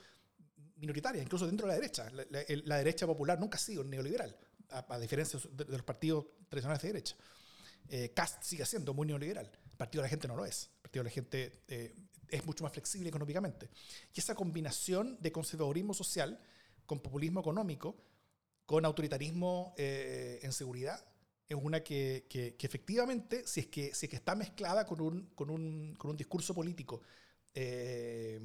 minoritarias, 0.77 1.23
incluso 1.23 1.45
dentro 1.45 1.67
de 1.67 1.73
la 1.73 1.79
derecha. 1.79 2.09
La, 2.09 2.77
derecha 2.77 3.05
popular 3.05 3.39
nunca 3.39 3.57
ha 3.57 3.59
sido 3.59 3.83
neoliberal, 3.83 4.35
a, 4.69 4.99
diferencia 4.99 5.39
de, 5.51 5.65
los 5.65 5.83
partidos 5.83 6.25
tradicionales 6.49 6.81
de 6.81 6.87
derecha. 6.87 7.15
Eh, 7.89 8.11
Cast 8.15 8.43
sigue 8.43 8.65
siendo 8.65 8.93
muy 8.93 9.07
neoliberal, 9.07 9.45
el 9.45 9.77
Partido 9.77 10.01
de 10.01 10.05
la 10.05 10.09
Gente 10.09 10.27
no 10.27 10.35
lo 10.35 10.45
es. 10.45 10.71
El 10.75 10.81
Partido 10.81 11.03
de 11.03 11.09
la 11.09 11.13
Gente 11.13 11.63
eh, 11.67 11.95
es 12.29 12.45
mucho 12.45 12.63
más 12.63 12.71
flexible 12.71 13.09
económicamente. 13.09 13.69
Y 14.13 14.19
esa 14.19 14.35
combinación 14.35 15.17
de 15.19 15.31
conservadurismo 15.31 15.93
social 15.93 16.39
con 16.85 16.99
populismo 16.99 17.41
económico, 17.41 17.97
con 18.65 18.85
autoritarismo 18.85 19.75
en 19.77 20.51
seguridad, 20.51 21.03
es 21.47 21.57
una 21.59 21.83
que, 21.83 22.25
que, 22.29 22.55
efectivamente, 22.59 23.45
si 23.45 23.61
es 23.61 23.67
que, 23.67 23.93
si 23.93 24.05
es 24.05 24.09
que 24.09 24.15
está 24.15 24.35
mezclada 24.35 24.85
con 24.85 25.01
un, 25.01 25.27
con 25.35 25.49
un, 25.49 25.95
con 25.97 26.11
un 26.11 26.17
discurso 26.17 26.53
político 26.53 27.01
eh, 27.53 28.39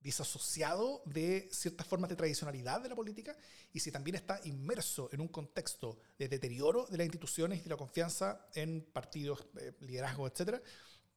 disasociado 0.00 1.02
de 1.04 1.48
ciertas 1.52 1.86
formas 1.86 2.10
de 2.10 2.16
tradicionalidad 2.16 2.80
de 2.80 2.88
la 2.88 2.96
política, 2.96 3.36
y 3.72 3.80
si 3.80 3.92
también 3.92 4.16
está 4.16 4.40
inmerso 4.44 5.10
en 5.12 5.20
un 5.20 5.28
contexto 5.28 5.98
de 6.18 6.28
deterioro 6.28 6.86
de 6.86 6.98
las 6.98 7.06
instituciones 7.06 7.60
y 7.60 7.62
de 7.62 7.70
la 7.70 7.76
confianza 7.76 8.46
en 8.54 8.82
partidos, 8.92 9.46
eh, 9.60 9.72
liderazgos, 9.80 10.32
etc., 10.32 10.60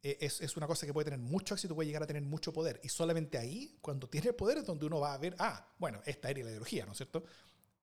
eh, 0.05 0.17
es, 0.19 0.41
es, 0.41 0.57
una 0.57 0.67
cosa 0.67 0.85
que 0.85 0.91
puede 0.91 1.05
tener 1.05 1.19
mucho 1.19 1.53
éxito, 1.53 1.73
puede 1.73 1.87
llegar 1.87 2.03
a 2.03 2.07
tener 2.07 2.23
mucho 2.23 2.51
poder. 2.51 2.79
Y 2.83 2.89
solamente 2.89 3.37
ahí, 3.37 3.77
cuando 3.81 4.09
tiene 4.09 4.33
poder, 4.33 4.57
es 4.57 4.65
donde 4.65 4.85
uno 4.85 4.99
va 4.99 5.13
a 5.13 5.17
ver, 5.17 5.33
ah, 5.39 5.73
bueno, 5.79 6.01
esta 6.05 6.29
era 6.29 6.43
la 6.43 6.49
ideología, 6.49 6.85
¿no 6.85 6.91
es 6.91 6.97
cierto? 6.97 7.23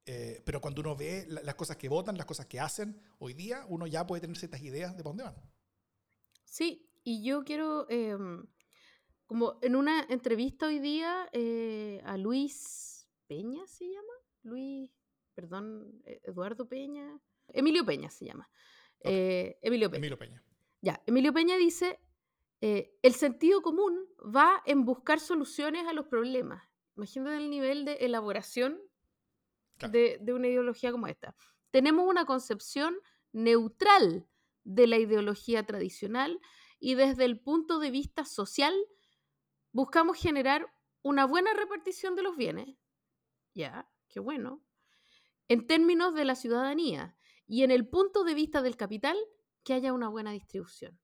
Eh, 0.06 0.42
pero 0.44 0.60
cuando 0.60 0.80
uno 0.80 0.96
ve 0.96 1.26
las 1.28 1.54
cosas 1.54 1.76
que 1.76 1.88
votan, 1.88 2.16
las 2.16 2.26
cosas 2.26 2.46
que 2.46 2.58
hacen 2.58 3.00
hoy 3.18 3.34
día, 3.34 3.64
uno 3.68 3.86
ya 3.86 4.06
puede 4.06 4.20
tener 4.20 4.36
ciertas 4.36 4.62
ideas 4.62 4.96
de 4.96 5.02
por 5.02 5.10
dónde 5.10 5.24
van. 5.24 5.36
Sí, 6.44 6.90
y 7.04 7.22
yo 7.22 7.44
quiero, 7.44 7.86
em, 7.88 8.46
como 9.26 9.58
en 9.62 9.76
una 9.76 10.06
entrevista 10.08 10.66
hoy 10.66 10.78
día 10.78 11.28
eh, 11.32 12.00
a 12.04 12.16
Luis 12.16 13.08
Peña, 13.26 13.66
¿se 13.66 13.84
llama? 13.84 14.12
Luis, 14.42 14.90
perdón, 15.34 16.02
e, 16.04 16.20
Eduardo 16.24 16.66
Peña, 16.66 17.20
Emilio 17.48 17.84
Peña 17.84 18.10
se 18.10 18.24
llama. 18.24 18.50
Eh, 19.00 19.58
Emilio 19.62 19.90
Peña. 19.90 19.98
Emilio 19.98 20.18
Peña. 20.18 20.44
Ya, 20.80 21.02
Emilio 21.06 21.32
Peña 21.32 21.56
dice, 21.56 22.00
el 22.60 23.14
sentido 23.14 23.62
común 23.62 24.06
va 24.18 24.62
en 24.66 24.84
buscar 24.84 25.20
soluciones 25.20 25.86
a 25.86 25.92
los 25.92 26.06
problemas. 26.06 26.62
Imagínate 26.96 27.36
el 27.36 27.48
nivel 27.48 27.84
de 27.84 27.94
elaboración 27.94 28.80
de, 29.88 30.20
una 30.32 30.48
ideología 30.48 30.92
como 30.92 31.06
esta. 31.06 31.34
Tenemos 31.70 32.06
una 32.06 32.24
concepción 32.24 32.96
neutral 33.32 34.28
de 34.64 34.86
la 34.86 34.98
ideología 34.98 35.64
tradicional 35.64 36.40
y 36.78 36.94
desde 36.94 37.24
el 37.24 37.40
punto 37.40 37.78
de 37.78 37.90
vista 37.90 38.24
social 38.24 38.74
buscamos 39.72 40.18
generar 40.18 40.66
una 41.02 41.24
buena 41.24 41.52
repartición 41.54 42.16
de 42.16 42.22
los 42.22 42.36
bienes. 42.36 42.76
Ya, 43.54 43.90
qué 44.08 44.20
bueno. 44.20 44.62
En 45.48 45.66
términos 45.66 46.14
de 46.14 46.24
la 46.24 46.34
ciudadanía 46.34 47.16
y 47.46 47.62
en 47.62 47.70
el 47.70 47.88
punto 47.88 48.24
de 48.24 48.34
vista 48.34 48.62
del 48.62 48.76
capital, 48.76 49.16
que 49.64 49.74
haya 49.74 49.92
una 49.92 50.08
buena 50.08 50.32
distribución. 50.32 50.98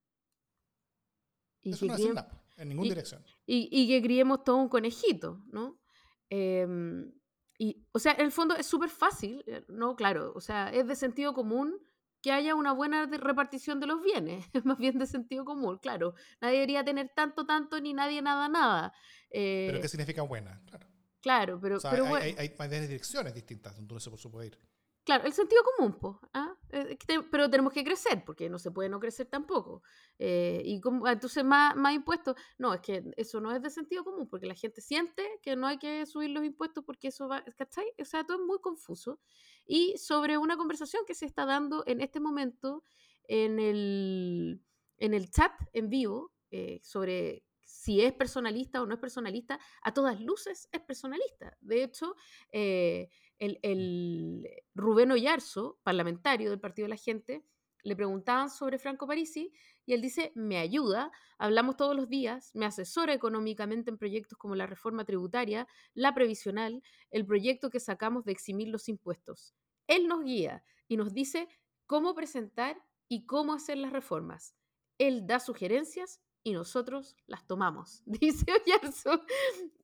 Y 1.63 1.73
Eso 1.73 1.87
no 1.87 1.99
nada, 1.99 2.45
en 2.57 2.69
ninguna 2.69 2.89
dirección. 2.89 3.25
Y, 3.45 3.89
que 3.89 4.01
criemos 4.03 4.45
todo 4.45 4.57
un 4.57 4.69
conejito, 4.69 5.43
¿no? 5.47 5.81
Em, 6.31 7.13
y, 7.59 7.87
o 7.93 7.99
sea, 7.99 8.13
en 8.13 8.27
el 8.27 8.33
fondo 8.33 8.55
es 8.57 8.67
súper 8.67 8.91
fácil, 8.91 9.45
eh, 9.47 9.65
¿no? 9.69 9.97
Claro, 9.97 10.33
o 10.35 10.41
sea, 10.41 10.71
es 10.71 10.87
de 10.87 10.97
sentido 10.97 11.33
común 11.35 11.79
que 12.23 12.33
haya 12.33 12.55
una 12.55 12.73
buena 12.73 13.07
repartición 13.07 13.81
de 13.81 13.87
los 13.87 14.03
bienes, 14.03 14.47
es 14.53 14.65
más 14.65 14.79
bien 14.79 14.99
de 14.99 15.07
sentido 15.07 15.45
común, 15.45 15.79
claro. 15.79 16.15
Nadie 16.41 16.55
debería 16.55 16.85
tener 16.85 17.11
tanto, 17.15 17.47
tanto, 17.47 17.81
ni 17.81 17.95
nadie 17.95 18.23
nada, 18.23 18.49
nada. 18.49 18.93
pero 19.31 19.81
¿qué 19.81 19.87
eh 19.87 19.89
significa 19.89 20.23
buena? 20.23 20.61
Claro. 20.67 20.87
Claro, 21.21 21.59
pero, 21.61 21.79
pero 21.91 22.15
hay, 22.15 22.37
hay, 22.39 22.55
hay, 22.57 22.81
direcciones 22.87 23.35
distintas 23.35 23.75
donde 23.75 23.95
uno 23.95 24.01
se 24.01 24.29
puede 24.29 24.47
ir. 24.47 24.59
Claro, 25.07 25.25
el 25.25 25.33
sentido 25.33 25.63
común, 25.77 25.97
pues, 26.01 26.17
pero 27.31 27.49
tenemos 27.49 27.73
que 27.73 27.85
crecer, 27.85 28.25
porque 28.25 28.51
no 28.51 28.59
se 28.59 28.73
puede 28.73 28.89
no 28.89 28.99
crecer 28.99 29.29
tampoco. 29.29 29.85
Eh, 30.19 30.63
y 30.65 30.81
como, 30.81 31.07
entonces 31.07 31.45
más, 31.45 31.77
más 31.77 31.95
impuestos, 31.95 32.35
no, 32.59 32.75
es 32.75 32.81
que 32.81 33.05
eso 33.17 33.41
no 33.41 33.53
es 33.55 33.63
de 33.63 33.71
sentido 33.71 34.03
común, 34.03 34.27
porque 34.29 34.47
la 34.47 34.57
gente 34.57 34.81
siente 34.81 35.25
que 35.43 35.55
no 35.55 35.69
hay 35.69 35.79
que 35.79 36.05
subir 36.07 36.31
los 36.31 36.45
impuestos 36.45 36.83
porque 36.85 37.07
eso 37.09 37.29
va, 37.29 37.45
¿cachai? 37.57 37.87
O 38.01 38.05
sea, 38.05 38.25
todo 38.25 38.39
es 38.39 38.45
muy 38.45 38.59
confuso. 38.61 39.21
Y 39.65 39.97
sobre 39.97 40.39
una 40.39 40.57
conversación 40.57 41.05
que 41.07 41.15
se 41.15 41.27
está 41.27 41.47
dando 41.47 41.85
en 41.87 42.01
este 42.01 42.19
momento 42.19 42.83
en 43.29 43.61
el, 43.61 44.61
en 44.99 45.15
el 45.15 45.31
chat 45.31 45.53
en 45.73 45.89
vivo 45.89 46.33
eh, 46.51 46.81
sobre 46.83 47.45
si 47.63 48.01
es 48.01 48.13
personalista 48.13 48.81
o 48.83 48.87
no 48.87 48.95
es 48.95 49.01
personalista, 49.01 49.59
a 49.83 49.93
todas 49.93 50.21
luces 50.21 50.69
es 50.73 50.81
personalista. 50.81 51.57
De 51.61 51.83
hecho, 51.83 52.15
eh, 52.53 53.09
el, 53.39 53.59
el 53.63 54.49
Rubén 54.75 55.13
Oyarzo, 55.13 55.79
parlamentario 55.83 56.51
del 56.51 56.61
Partido 56.61 56.87
de 56.87 56.91
la 56.91 56.97
Gente, 56.97 57.45
le 57.87 57.95
preguntaban 57.95 58.51
sobre 58.51 58.79
Franco 58.79 59.07
Parisi 59.07 59.53
y 59.85 59.95
él 59.95 60.03
dice, 60.03 60.33
me 60.35 60.59
ayuda, 60.59 61.13
hablamos 61.39 61.77
todos 61.77 61.95
los 61.95 62.09
días, 62.09 62.51
me 62.53 62.67
asesora 62.67 63.15
económicamente 63.15 63.91
en 63.91 63.97
proyectos 63.97 64.37
como 64.39 64.57
la 64.57 64.67
reforma 64.67 65.05
tributaria, 65.05 65.69
la 65.95 66.13
previsional, 66.13 66.83
el 67.13 67.25
proyecto 67.25 67.71
que 67.71 67.79
sacamos 67.79 68.25
de 68.25 68.33
eximir 68.33 68.69
los 68.69 68.89
impuestos. 68.89 69.55
Él 69.87 70.09
nos 70.09 70.25
guía 70.25 70.65
y 70.89 70.97
nos 70.97 71.13
dice 71.15 71.49
cómo 71.87 72.15
presentar 72.17 72.77
y 73.09 73.25
cómo 73.25 73.53
hacer 73.53 73.79
las 73.79 73.93
reformas. 73.93 74.57
Él 74.99 75.25
da 75.25 75.39
sugerencias 75.39 76.21
y 76.47 76.53
nosotros 76.53 77.17
las 77.27 77.45
tomamos, 77.45 78.05
dice 78.07 78.47
Oyarzo. 78.53 79.21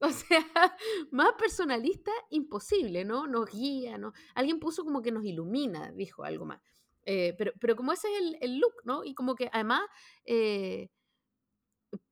O 0.01 0.11
sea, 0.11 0.47
más 1.11 1.33
personalista 1.33 2.13
imposible, 2.31 3.05
¿no? 3.05 3.27
Nos 3.27 3.51
guía, 3.51 3.99
¿no? 3.99 4.13
Alguien 4.37 4.61
puso 4.61 4.85
como 4.85 5.03
que 5.03 5.11
nos 5.11 5.25
ilumina, 5.25 5.91
dijo 5.91 6.23
algo 6.23 6.45
más. 6.45 6.61
Eh, 7.05 7.35
pero, 7.37 7.51
pero 7.59 7.75
como 7.75 7.93
ese 7.93 8.07
es 8.17 8.37
el, 8.41 8.61
look, 8.61 8.75
¿no? 8.85 9.03
Y 9.03 9.13
como 9.13 9.35
que 9.35 9.51
además 9.53 9.83
eh, 10.25 10.89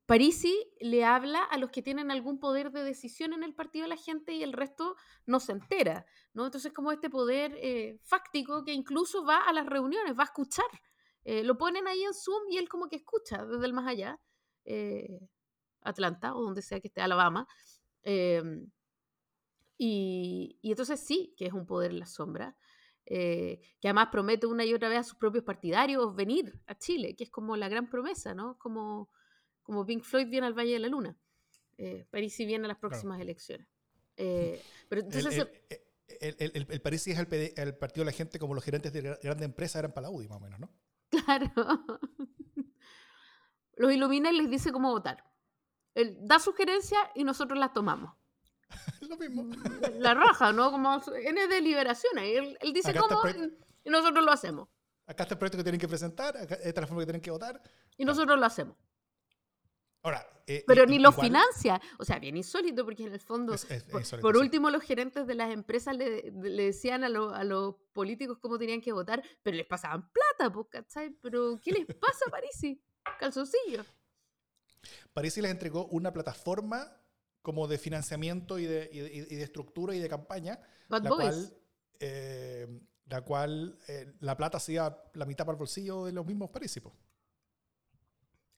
Parisi 0.05 0.69
le 0.81 1.05
habla 1.05 1.45
a 1.45 1.57
los 1.57 1.71
que 1.71 1.81
tienen 1.81 2.11
algún 2.11 2.37
poder 2.37 2.71
de 2.71 2.83
decisión 2.83 3.31
en 3.31 3.43
el 3.43 3.55
partido 3.55 3.83
de 3.83 3.89
la 3.89 3.95
gente 3.95 4.33
y 4.33 4.43
el 4.43 4.51
resto 4.51 4.97
no 5.25 5.39
se 5.39 5.53
entera, 5.53 6.05
¿no? 6.33 6.43
Entonces 6.43 6.73
como 6.73 6.91
este 6.91 7.09
poder 7.09 7.57
eh, 7.61 7.99
fáctico 8.03 8.65
que 8.65 8.73
incluso 8.73 9.23
va 9.23 9.37
a 9.37 9.53
las 9.53 9.65
reuniones, 9.65 10.13
va 10.19 10.23
a 10.23 10.25
escuchar. 10.25 10.67
lo 11.23 11.57
ponen 11.57 11.87
ahí 11.87 12.03
en 12.03 12.13
Zoom 12.13 12.49
y 12.49 12.57
él 12.57 12.67
como 12.67 12.89
que 12.89 12.97
escucha 12.97 13.45
desde 13.45 13.65
el 13.65 13.71
más 13.71 13.87
allá. 13.87 14.19
Eh, 14.65 15.19
Atlanta 15.83 16.35
o 16.35 16.41
donde 16.43 16.61
sea 16.61 16.79
que 16.79 16.87
esté, 16.87 17.01
Alabama. 17.01 17.47
Em, 18.03 18.69
y, 19.77 20.59
entonces 20.61 20.99
sí, 20.99 21.33
que 21.35 21.47
es 21.47 21.53
un 21.53 21.65
poder 21.65 21.91
en 21.91 21.99
la 21.99 22.05
sombra, 22.05 22.55
eh, 23.05 23.59
que 23.79 23.87
además 23.87 24.09
promete 24.11 24.45
una 24.45 24.63
y 24.63 24.73
otra 24.73 24.89
vez 24.89 24.99
a 24.99 25.03
sus 25.03 25.17
propios 25.17 25.43
partidarios 25.43 26.15
venir 26.15 26.61
a 26.67 26.77
Chile, 26.77 27.15
que 27.15 27.23
es 27.23 27.31
como 27.31 27.57
la 27.57 27.67
gran 27.67 27.89
promesa, 27.89 28.35
¿no? 28.35 28.57
Como, 28.59 29.09
como 29.63 29.85
Pink 29.85 30.03
Floyd 30.03 30.27
viene 30.27 30.45
al 30.45 30.53
Valle 30.53 30.73
de 30.73 30.79
la 30.79 30.87
Luna. 30.87 31.17
Eh, 31.77 32.05
París 32.11 32.39
y 32.39 32.45
viene 32.45 32.65
a 32.65 32.67
las 32.67 32.77
próximas 32.77 33.19
elecciones. 33.19 33.67
pero 34.15 35.01
entonces... 35.01 35.47
El, 36.19 36.35
el, 36.37 36.51
el, 36.53 36.67
el, 36.69 36.81
París 36.81 37.07
es 37.07 37.17
el, 37.17 37.77
partido 37.77 38.03
de 38.03 38.11
la 38.11 38.11
gente 38.11 38.37
como 38.37 38.53
los 38.53 38.63
gerentes 38.63 38.91
de 38.91 39.01
grandes 39.01 39.45
empresas 39.45 39.77
eran 39.77 39.93
para 39.93 40.09
la 40.09 40.11
UDI, 40.11 40.27
más 40.27 40.37
o 40.37 40.41
menos, 40.41 40.59
¿no? 40.59 40.69
Claro 41.09 41.99
los 43.81 43.91
ilumina 43.91 44.31
y 44.31 44.37
les 44.37 44.49
dice 44.49 44.71
cómo 44.71 44.91
votar. 44.91 45.23
Él 45.95 46.17
da 46.21 46.39
sugerencias 46.39 47.01
y 47.15 47.23
nosotros 47.23 47.59
las 47.59 47.73
tomamos. 47.73 48.13
Lo 49.09 49.17
mismo. 49.17 49.49
La 49.97 50.13
raja, 50.13 50.53
¿no? 50.53 50.71
Como 50.71 51.01
en 51.15 51.49
deliberaciones. 51.49 52.37
Él, 52.37 52.57
él 52.61 52.73
dice 52.73 52.93
cómo 52.93 53.21
y 53.83 53.89
nosotros 53.89 54.23
lo 54.23 54.31
hacemos. 54.31 54.69
Acá 55.07 55.23
está 55.23 55.33
el 55.33 55.39
proyecto 55.39 55.57
que 55.57 55.63
tienen 55.63 55.81
que 55.81 55.87
presentar, 55.87 56.37
acá 56.37 56.55
está 56.55 56.81
la 56.81 56.87
forma 56.87 57.01
que 57.01 57.07
tienen 57.07 57.21
que 57.21 57.31
votar. 57.31 57.59
Y 57.97 58.05
nosotros 58.05 58.39
lo 58.39 58.45
hacemos. 58.45 58.77
Ahora, 60.03 60.25
eh, 60.45 60.63
pero 60.67 60.85
ni 60.85 60.99
lo 60.99 61.11
financia. 61.11 61.81
O 61.97 62.05
sea, 62.05 62.19
bien 62.19 62.37
insólito, 62.37 62.85
porque 62.85 63.03
en 63.03 63.13
el 63.13 63.19
fondo, 63.19 63.55
por, 64.21 64.37
último, 64.37 64.69
los 64.69 64.83
gerentes 64.83 65.25
de 65.25 65.33
las 65.33 65.51
empresas 65.51 65.97
le, 65.97 66.31
decían 66.31 67.03
a, 67.03 67.07
a, 67.07 67.43
los 67.43 67.75
políticos 67.91 68.37
cómo 68.39 68.59
tenían 68.59 68.81
que 68.81 68.93
votar, 68.93 69.23
pero 69.41 69.57
les 69.57 69.65
pasaban 69.65 70.11
plata, 70.11 70.53
pues, 70.53 70.67
¿cachai? 70.69 71.09
Pero, 71.21 71.59
¿qué 71.63 71.71
les 71.71 71.85
pasa, 71.95 72.25
Parisi? 72.29 72.79
Calzoncillo. 73.19 73.83
Parisi 75.13 75.41
les 75.41 75.51
entregó 75.51 75.87
una 75.87 76.11
plataforma 76.11 76.97
como 77.41 77.67
de 77.67 77.77
financiamiento 77.77 78.59
y 78.59 78.65
de, 78.65 78.87
de 79.29 79.43
estructura 79.43 79.95
y 79.95 79.99
de 79.99 80.09
campaña, 80.09 80.59
la 80.89 81.01
cual, 81.01 81.53
eh, 81.99 82.81
la 83.05 83.21
cual 83.21 83.77
eh, 83.87 84.13
la 84.19 84.37
plata 84.37 84.57
hacía 84.57 84.95
la 85.13 85.25
mitad 85.25 85.45
para 85.45 85.55
el 85.55 85.59
bolsillo 85.59 86.05
de 86.05 86.11
los 86.11 86.25
mismos 86.25 86.49
Parisi. 86.49 86.81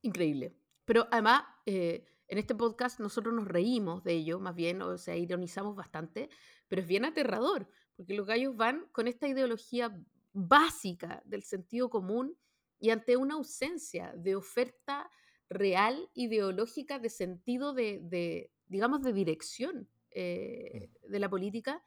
Increíble. 0.02 0.56
Pero 0.86 1.08
además, 1.12 1.44
eh, 1.66 2.06
en 2.28 2.38
este 2.38 2.56
podcast 2.56 3.00
nosotros 3.00 3.34
nos 3.34 3.48
reímos 3.48 4.04
de 4.04 4.14
ello, 4.14 4.40
más 4.40 4.56
bien, 4.56 4.82
o 4.82 4.98
sea, 4.98 5.16
ironizamos 5.16 5.76
bastante, 5.76 6.30
pero 6.68 6.82
es 6.82 6.88
bien 6.88 7.06
aterrador, 7.06 7.70
porque 7.96 8.14
los 8.14 8.28
gallos 8.28 8.56
van 8.58 8.88
con 8.92 9.08
esta 9.08 9.28
ideología 9.28 9.98
básica 10.34 11.22
del 11.26 11.44
sentido 11.44 11.90
común 11.90 12.38
y 12.84 12.90
ante 12.90 13.16
una 13.16 13.36
ausencia 13.36 14.12
de 14.18 14.36
oferta 14.36 15.10
real, 15.50 16.10
ideológica, 16.16 17.00
de 17.00 17.10
sentido 17.10 17.74
de, 17.74 18.52
digamos, 18.66 19.02
de 19.04 19.14
dirección 19.14 19.90
eh, 20.12 20.92
de 21.08 21.20
la 21.20 21.30
política, 21.30 21.82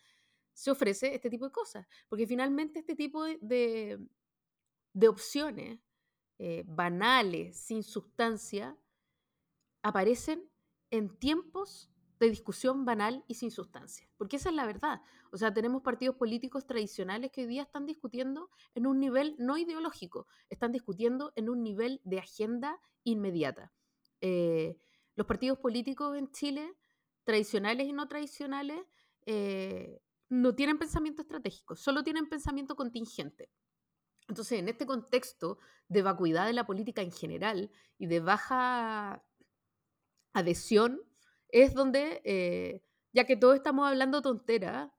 se 0.55 0.71
ofrece 0.71 1.15
este 1.15 1.29
tipo 1.29 1.45
de 1.45 1.53
cosas. 1.53 1.87
Porque 2.09 2.27
finalmente 2.27 2.79
este 2.79 2.97
tipo 2.97 3.25
de, 3.25 3.99
de 4.95 5.09
opciones 5.09 5.81
eh, 6.39 6.65
banales, 6.67 7.61
sin 7.61 7.83
sustancia, 7.83 8.75
aparecen 9.83 10.51
en 10.91 11.15
tiempos 11.19 11.93
de 12.19 12.31
discusión 12.31 12.85
banal 12.85 13.25
y 13.27 13.35
sin 13.35 13.51
sustancia. 13.51 14.09
Porque 14.17 14.37
esa 14.37 14.49
es 14.49 14.55
la 14.55 14.67
verdad. 14.67 15.03
O 15.31 15.37
sea, 15.37 15.53
tenemos 15.53 15.83
partidos 15.83 16.17
políticos 16.17 16.67
tradicionales 16.67 17.31
que 17.31 17.43
hoy 17.43 17.47
día 17.47 17.63
están 17.63 17.87
discutiendo 17.87 18.51
en 18.75 18.87
un 18.87 18.99
nivel 18.99 19.35
no 19.39 19.59
ideológico, 19.59 20.27
están 20.49 20.73
discutiendo 20.73 21.33
en 21.37 21.49
un 21.49 21.63
nivel 21.63 22.01
de 22.05 22.19
agenda 22.19 22.81
inmediata. 23.05 23.73
Eh, 24.21 24.79
los 25.15 25.27
partidos 25.27 25.59
políticos 25.59 26.17
en 26.17 26.31
Chile, 26.31 26.75
tradicionales 27.25 27.87
y 27.87 27.93
no 27.93 28.09
tradicionales, 28.09 28.81
eh, 29.27 30.01
no 30.29 30.55
tienen 30.55 30.79
pensamiento 30.79 31.23
estratégico, 31.23 31.77
solo 31.77 32.03
tienen 32.03 32.29
pensamiento 32.29 32.77
contingente. 32.77 33.51
Entonces, 34.29 34.59
en 34.59 34.69
este 34.69 34.87
contexto 34.87 35.59
de 35.89 36.03
vacuidad 36.03 36.47
de 36.47 36.53
la 36.53 36.67
política 36.67 37.03
en 37.03 37.13
general 37.13 37.71
y 37.97 38.07
de 38.07 38.21
baja 38.21 39.23
adhesión 40.33 41.01
es 41.63 41.73
donde, 41.73 42.21
eh, 42.25 42.83
ya 43.13 43.25
que 43.25 43.35
todos 43.35 43.57
estamos 43.57 43.89
hablando 43.89 44.21
tonteras, 44.21 44.91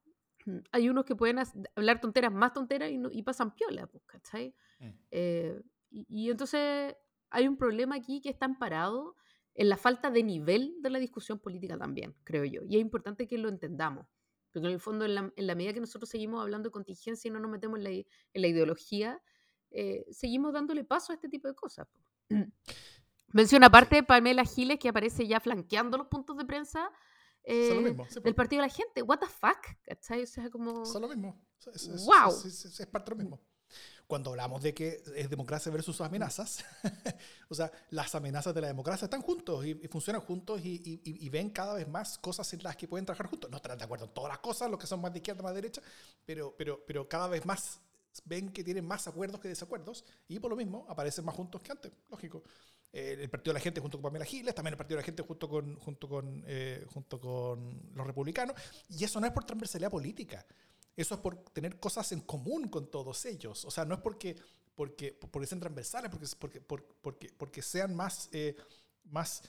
hay 0.72 0.90
unos 0.90 1.06
que 1.06 1.16
pueden 1.16 1.38
hablar 1.76 2.02
tonteras 2.02 2.34
más 2.34 2.54
tonteras 2.54 2.90
y, 2.92 3.22
pasan 3.22 3.54
piola, 3.54 3.86
pues, 3.86 4.04
¿cachai? 4.06 4.56
Mm. 4.80 4.90
Eh, 5.12 5.62
y, 5.92 6.32
entonces 6.32 6.96
hay 7.30 7.48
un 7.48 7.58
problema 7.58 7.96
aquí 7.96 8.22
que 8.22 8.30
está 8.30 8.46
amparado 8.46 9.16
en 9.54 9.70
la 9.70 9.78
falta 9.78 10.10
de 10.10 10.24
nivel 10.24 10.76
de 10.82 10.90
la 10.90 10.98
discusión 10.98 11.38
política 11.38 11.78
también, 11.78 12.16
creo 12.24 12.44
yo. 12.44 12.62
Y 12.64 12.78
es 12.78 12.82
importante 12.82 13.28
que 13.28 13.38
lo 13.38 13.50
entendamos. 13.50 14.08
Porque 14.52 14.68
en 14.68 14.74
el 14.74 14.80
fondo, 14.80 15.06
en 15.06 15.14
la, 15.14 15.56
medida 15.56 15.74
que 15.74 15.80
nosotros 15.80 16.10
seguimos 16.10 16.42
hablando 16.42 16.70
de 16.70 16.72
contingencia 16.72 17.30
y 17.30 17.32
no 17.32 17.40
nos 17.40 17.52
metemos 17.52 17.78
en 17.78 18.06
la, 18.34 18.48
ideología, 18.48 19.22
eh, 19.70 20.06
seguimos 20.10 20.54
dándole 20.54 20.84
paso 20.84 21.12
a 21.12 21.16
este 21.16 21.30
tipo 21.30 21.48
de 21.48 21.54
cosas. 21.54 21.88
Menciona 23.34 23.68
aparte 23.68 24.04
Pamela 24.04 24.46
Giles 24.46 24.80
que 24.80 24.90
aparece 24.90 25.28
ya 25.28 25.40
flanqueando 25.40 25.98
los 25.98 26.08
puntos 26.08 26.38
de 26.38 26.46
prensa 26.46 26.90
eh, 27.44 27.96
del 28.24 28.36
partido 28.36 28.62
de 28.62 28.68
la 28.68 28.74
gente. 28.74 29.02
What 29.02 29.20
the 29.20 29.28
fuck? 29.28 29.58
¿Cachai? 29.84 30.24
O 30.24 30.28
sea, 30.28 30.50
como... 30.50 30.86
Son 30.86 31.02
lo 31.02 31.08
mismo. 31.08 31.40
Es, 31.74 32.06
wow. 32.06 32.30
Es, 32.46 32.88
parte 32.92 33.12
de 33.12 33.16
lo 33.16 33.24
mismo. 33.24 33.42
Cuando 34.06 34.32
hablamos 34.32 34.62
de 34.62 34.74
que 34.74 35.02
es 35.16 35.30
democracia 35.30 35.70
versus 35.72 36.00
amenazas, 36.00 36.64
o 37.50 37.56
sea, 37.56 37.70
las 37.90 38.16
amenazas 38.16 38.54
de 38.54 38.62
la 38.62 38.68
democracia 38.68 39.06
están 39.06 39.22
juntos 39.22 39.66
y, 39.66 39.76
funcionan 39.88 40.22
juntos 40.22 40.62
y, 40.64 41.30
ven 41.30 41.50
cada 41.50 41.74
vez 41.74 41.88
más 41.88 42.18
cosas 42.18 42.52
en 42.54 42.64
las 42.64 42.78
que 42.78 42.88
pueden 42.88 43.06
trabajar 43.06 43.28
juntos. 43.28 43.50
No 43.50 43.58
estarán 43.58 43.78
de 43.78 43.84
acuerdo 43.84 44.06
en 44.06 44.14
todas 44.14 44.30
las 44.30 44.40
cosas, 44.40 44.70
los 44.70 44.80
que 44.80 44.88
son 44.88 45.02
más 45.02 45.12
de 45.12 45.20
izquierda, 45.20 45.44
más 45.44 45.52
de 45.54 45.62
derecha, 45.62 45.82
pero, 46.26 46.56
pero, 46.58 46.84
pero 46.86 47.08
cada 47.08 47.28
vez 47.28 47.46
más 47.46 47.82
ven 48.26 48.52
que 48.52 48.64
tienen 48.64 48.86
más 48.86 49.08
acuerdos 49.08 49.40
que 49.40 49.48
desacuerdos 49.48 50.04
y 50.28 50.40
por 50.40 50.50
lo 50.50 50.58
mismo 50.58 50.86
aparecen 50.90 51.26
más 51.26 51.36
juntos 51.36 51.62
que 51.62 51.72
antes, 51.72 51.92
lógico. 52.10 52.44
Eh, 52.94 53.18
el 53.20 53.30
Partido 53.30 53.54
de 53.54 53.60
la 53.60 53.64
Gente 53.64 53.82
junto 53.82 53.98
con 53.98 54.04
Pamela 54.04 54.26
Giles, 54.26 54.56
también 54.56 54.74
el 54.74 54.78
Partido 54.78 54.98
de 54.98 55.02
la 55.02 55.06
Gente 55.06 55.24
junto 55.24 55.50
con, 55.50 55.76
junto 55.76 56.08
con, 56.08 56.44
eh, 56.48 56.86
junto 56.88 57.20
con 57.20 57.92
los 57.94 58.08
republicanos. 58.08 58.56
Y 58.90 59.04
eso 59.04 59.20
no 59.20 59.28
es 59.28 59.34
por 59.34 59.44
transversalidad 59.44 59.92
política, 59.92 60.46
eso 60.96 61.16
es 61.16 61.22
por 61.22 61.38
tener 61.52 61.80
cosas 61.80 62.12
en 62.12 62.22
común 62.22 62.70
con 62.70 62.90
todos 62.90 63.26
ellos. 63.26 63.66
O 63.66 63.72
sea, 63.72 63.86
no 63.86 63.96
es 63.96 64.02
porque, 64.02 64.36
porque, 64.74 65.12
porque 65.14 65.48
sean 65.48 65.60
transversales, 65.60 66.10
porque, 66.10 66.60
porque, 66.62 66.92
porque, 67.02 67.30
porque 67.38 67.62
sean 67.62 67.96
más, 67.96 68.30
eh, 68.32 68.56
más 69.06 69.44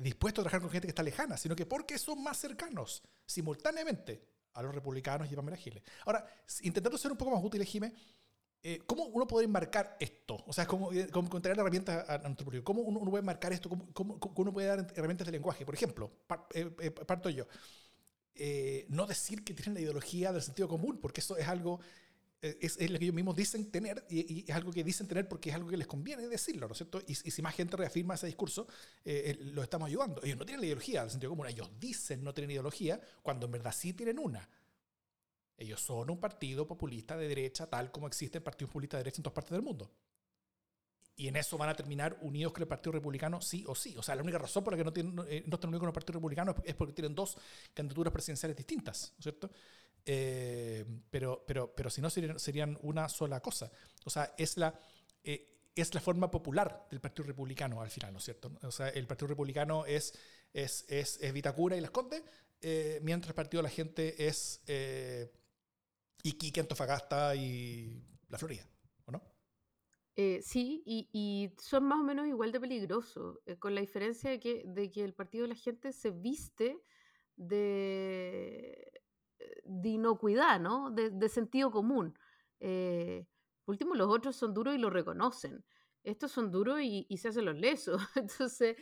dispuestos 0.00 0.42
a 0.42 0.42
trabajar 0.42 0.60
con 0.62 0.70
gente 0.70 0.88
que 0.88 0.90
está 0.90 1.04
lejana, 1.04 1.36
sino 1.36 1.54
que 1.54 1.64
porque 1.64 1.96
son 1.96 2.20
más 2.24 2.38
cercanos 2.38 3.04
simultáneamente 3.24 4.20
a 4.54 4.62
los 4.62 4.74
republicanos 4.74 5.30
y 5.30 5.34
a 5.34 5.36
Pamela 5.36 5.56
Giles. 5.56 5.82
Ahora, 6.04 6.26
intentando 6.62 6.98
ser 6.98 7.12
un 7.12 7.16
poco 7.16 7.30
más 7.30 7.44
útil, 7.44 7.64
Jiménez, 7.64 7.96
eh, 8.64 8.80
¿Cómo 8.86 9.06
uno 9.06 9.26
puede 9.26 9.46
enmarcar 9.46 9.96
esto? 9.98 10.38
O 10.46 10.52
sea, 10.52 10.66
¿cómo, 10.66 10.92
eh, 10.92 11.08
cómo 11.10 11.26
encontrar 11.26 11.58
herramientas 11.58 12.08
a, 12.08 12.18
nuestro 12.18 12.44
público? 12.44 12.62
¿Cómo 12.62 12.82
uno, 12.82 13.10
puede 13.10 13.22
enmarcar 13.22 13.52
esto? 13.52 13.68
¿Cómo, 13.68 13.92
¿Cómo, 13.92 14.20
uno 14.36 14.52
puede 14.52 14.68
dar 14.68 14.86
herramientas 14.94 15.26
de 15.26 15.32
lenguaje? 15.32 15.66
Por 15.66 15.74
ejemplo, 15.74 16.12
eh, 16.54 16.90
parto 16.92 17.28
yo. 17.28 17.46
no 18.88 19.06
decir 19.06 19.42
que 19.42 19.52
tienen 19.52 19.74
la 19.74 19.80
ideología 19.80 20.32
del 20.32 20.42
sentido 20.42 20.68
común, 20.68 20.98
porque 21.00 21.20
eso 21.20 21.36
es 21.36 21.48
algo, 21.48 21.80
es, 22.40 22.76
es, 22.78 22.88
lo 22.88 23.00
que 23.00 23.06
ellos 23.06 23.14
mismos 23.16 23.34
dicen 23.34 23.68
tener 23.68 24.06
y, 24.08 24.44
es 24.48 24.54
algo 24.54 24.70
que 24.70 24.84
dicen 24.84 25.08
tener 25.08 25.28
porque 25.28 25.50
es 25.50 25.56
algo 25.56 25.68
que 25.68 25.76
les 25.76 25.88
conviene 25.88 26.28
decirlo, 26.28 26.68
¿no 26.68 26.72
es 26.72 26.78
cierto? 26.78 27.02
Y, 27.04 27.12
y 27.12 27.30
si 27.32 27.42
más 27.42 27.56
gente 27.56 27.76
reafirma 27.76 28.14
ese 28.14 28.26
discurso, 28.26 28.68
lo 29.40 29.64
estamos 29.64 29.88
ayudando. 29.88 30.22
Ellos 30.22 30.38
no 30.38 30.44
tienen 30.44 30.60
la 30.60 30.66
ideología 30.66 31.00
del 31.02 31.10
sentido 31.10 31.30
común, 31.30 31.48
ellos 31.48 31.68
dicen 31.80 32.22
no 32.22 32.32
tienen 32.32 32.52
ideología 32.52 33.00
cuando 33.22 33.46
en 33.46 33.52
verdad 33.52 33.74
sí 33.76 33.92
tienen 33.92 34.20
una. 34.20 34.48
Ellos 35.56 35.80
son 35.80 36.10
un 36.10 36.18
partido 36.18 36.66
populista 36.66 37.16
de 37.16 37.28
derecha, 37.28 37.68
tal 37.68 37.90
como 37.92 38.06
existen 38.06 38.42
partidos 38.42 38.70
populistas 38.70 38.98
de 38.98 39.04
derecha 39.04 39.18
en 39.18 39.22
todas 39.24 39.34
partes 39.34 39.52
del 39.52 39.62
mundo. 39.62 39.90
Y 41.14 41.28
en 41.28 41.36
eso 41.36 41.58
van 41.58 41.68
a 41.68 41.74
terminar 41.74 42.18
unidos 42.22 42.52
con 42.52 42.62
el 42.62 42.68
Partido 42.68 42.92
Republicano, 42.92 43.40
sí 43.40 43.64
o 43.68 43.74
sí. 43.74 43.94
O 43.96 44.02
sea, 44.02 44.14
la 44.14 44.22
única 44.22 44.38
razón 44.38 44.64
por 44.64 44.72
la 44.72 44.78
que 44.78 44.84
no, 44.84 44.92
tienen, 44.92 45.18
eh, 45.28 45.44
no 45.46 45.56
están 45.56 45.68
unidos 45.68 45.80
con 45.80 45.88
el 45.88 45.94
Partido 45.94 46.14
Republicano 46.14 46.54
es 46.64 46.74
porque 46.74 46.94
tienen 46.94 47.14
dos 47.14 47.36
candidaturas 47.74 48.12
presidenciales 48.12 48.56
distintas, 48.56 49.12
¿no 49.12 49.18
es 49.18 49.22
cierto? 49.22 49.50
Eh, 50.04 50.84
pero, 51.10 51.44
pero, 51.46 51.72
pero 51.74 51.90
si 51.90 52.00
no, 52.00 52.08
serían, 52.08 52.78
una 52.82 53.08
sola 53.08 53.40
cosa. 53.40 53.70
O 54.04 54.10
sea, 54.10 54.34
es 54.38 54.56
la, 54.56 54.74
eh, 55.22 55.68
es 55.74 55.94
la 55.94 56.00
forma 56.00 56.30
popular 56.30 56.86
del 56.90 57.00
Partido 57.00 57.28
Republicano 57.28 57.82
al 57.82 57.90
final, 57.90 58.12
¿no 58.12 58.18
es 58.18 58.24
cierto? 58.24 58.50
O 58.62 58.72
sea, 58.72 58.88
el 58.88 59.06
Partido 59.06 59.28
Republicano 59.28 59.84
es, 59.84 60.14
es, 60.52 60.86
es, 60.88 61.32
Vitacura 61.32 61.76
y 61.76 61.82
Las 61.82 61.90
Condes, 61.90 62.22
mientras 63.02 63.28
el 63.28 63.34
Partido 63.34 63.62
de 63.62 63.68
la 63.68 63.74
Gente 63.74 64.26
es 64.26 64.62
Iquique, 66.22 66.60
Antofagasta 66.60 67.34
y 67.34 68.04
la 68.28 68.38
Florida, 68.38 68.64
¿o 69.06 69.12
no? 69.12 69.22
Eh, 70.14 70.40
sí, 70.42 70.82
y, 70.86 71.52
son 71.58 71.84
más 71.84 72.00
o 72.00 72.04
menos 72.04 72.26
igual 72.26 72.52
de 72.52 72.60
peligrosos, 72.60 73.38
eh, 73.46 73.56
con 73.58 73.74
la 73.74 73.80
diferencia 73.80 74.30
de 74.30 74.38
que, 74.38 74.62
de 74.66 74.90
que 74.90 75.04
el 75.04 75.14
partido 75.14 75.42
de 75.42 75.48
la 75.48 75.54
gente 75.54 75.92
se 75.92 76.10
viste 76.10 76.82
de, 77.36 78.92
de 79.64 79.88
inocuidad, 79.88 80.60
¿no? 80.60 80.90
De, 80.90 81.28
sentido 81.28 81.70
común. 81.70 82.16
Eh, 82.60 83.26
último, 83.66 83.94
los 83.94 84.08
otros 84.08 84.36
son 84.36 84.54
duros 84.54 84.74
y 84.74 84.78
lo 84.78 84.90
reconocen. 84.90 85.64
Estos 86.04 86.30
son 86.32 86.50
duros 86.50 86.80
y, 86.82 87.06
se 87.16 87.28
hacen 87.28 87.46
los 87.46 87.56
lesos. 87.58 88.00
Entonces, 88.16 88.76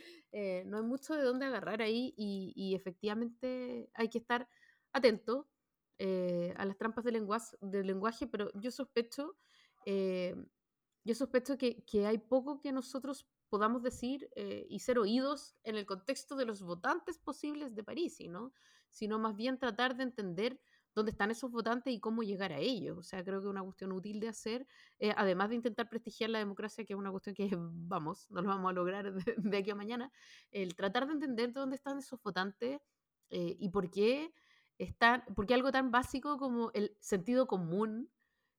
no 0.65 0.77
hay 0.77 0.83
mucho 0.83 1.15
de 1.15 1.23
dónde 1.23 1.45
agarrar 1.45 1.81
ahí 1.81 2.13
y, 2.17 2.53
y 2.55 2.75
efectivamente 2.75 3.89
hay 3.93 4.09
que 4.09 4.17
estar 4.17 4.47
atento 4.93 5.50
eh, 6.03 6.51
a 6.57 6.65
las 6.65 6.79
trampas 6.79 7.03
del 7.05 7.13
lenguaje, 7.13 7.55
del 7.61 7.85
lenguaje 7.85 8.25
pero 8.25 8.51
yo 8.55 8.71
sospecho, 8.71 9.37
eh, 9.85 10.35
yo 11.03 11.13
sospecho 11.13 11.59
que, 11.59 11.83
que, 11.85 12.07
hay 12.07 12.17
poco 12.17 12.59
que 12.59 12.71
nosotros 12.71 13.27
podamos 13.49 13.83
decir 13.83 14.27
eh, 14.35 14.65
y 14.67 14.79
ser 14.79 14.97
oídos 14.97 15.53
en 15.63 15.75
el 15.75 15.85
contexto 15.85 16.35
de 16.35 16.45
los 16.45 16.63
votantes 16.63 17.19
posibles 17.19 17.75
de 17.75 17.83
París, 17.83 18.17
¿no? 18.27 18.51
sino 18.89 19.19
más 19.19 19.35
bien 19.35 19.59
tratar 19.59 19.95
de 19.95 20.01
entender 20.01 20.59
dónde 20.95 21.11
están 21.11 21.29
esos 21.29 21.51
votantes 21.51 21.93
y 21.93 21.99
cómo 21.99 22.23
llegar 22.23 22.51
a 22.51 22.57
ellos. 22.57 22.97
O 22.97 23.03
sea, 23.03 23.23
creo 23.23 23.39
que 23.39 23.45
es 23.45 23.51
una 23.51 23.61
cuestión 23.61 23.91
útil 23.91 24.19
de 24.19 24.29
hacer, 24.29 24.65
además 25.15 25.49
de 25.49 25.57
intentar 25.57 25.87
prestigiar 25.87 26.31
la 26.31 26.39
democracia, 26.39 26.83
que 26.83 26.93
es 26.93 26.99
una 26.99 27.11
cuestión 27.11 27.35
que, 27.35 27.47
vamos, 27.55 28.25
no 28.31 28.41
lo 28.41 28.47
vamos 28.47 28.71
a 28.71 28.73
lograr 28.73 29.13
de, 29.13 29.35
de 29.37 29.57
aquí 29.57 29.69
a 29.69 29.75
mañana, 29.75 30.11
el 30.49 30.75
tratar 30.75 31.05
de 31.05 31.13
entender 31.13 31.53
dónde 31.53 31.75
están 31.75 31.99
esos 31.99 32.19
votantes 32.23 32.81
y 33.33 33.69
por 33.69 33.89
qué 33.89 34.33
porque 35.35 35.53
algo 35.53 35.71
tan 35.71 35.91
básico 35.91 36.37
como 36.37 36.71
el 36.73 36.95
sentido 36.99 37.47
común 37.47 38.11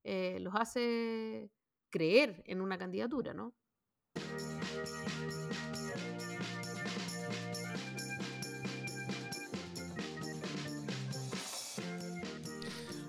eh, 0.04 0.38
los 0.40 0.54
hace 0.54 1.50
creer 1.90 2.42
en 2.46 2.60
una 2.60 2.78
candidatura, 2.78 3.34
¿no? 3.34 3.54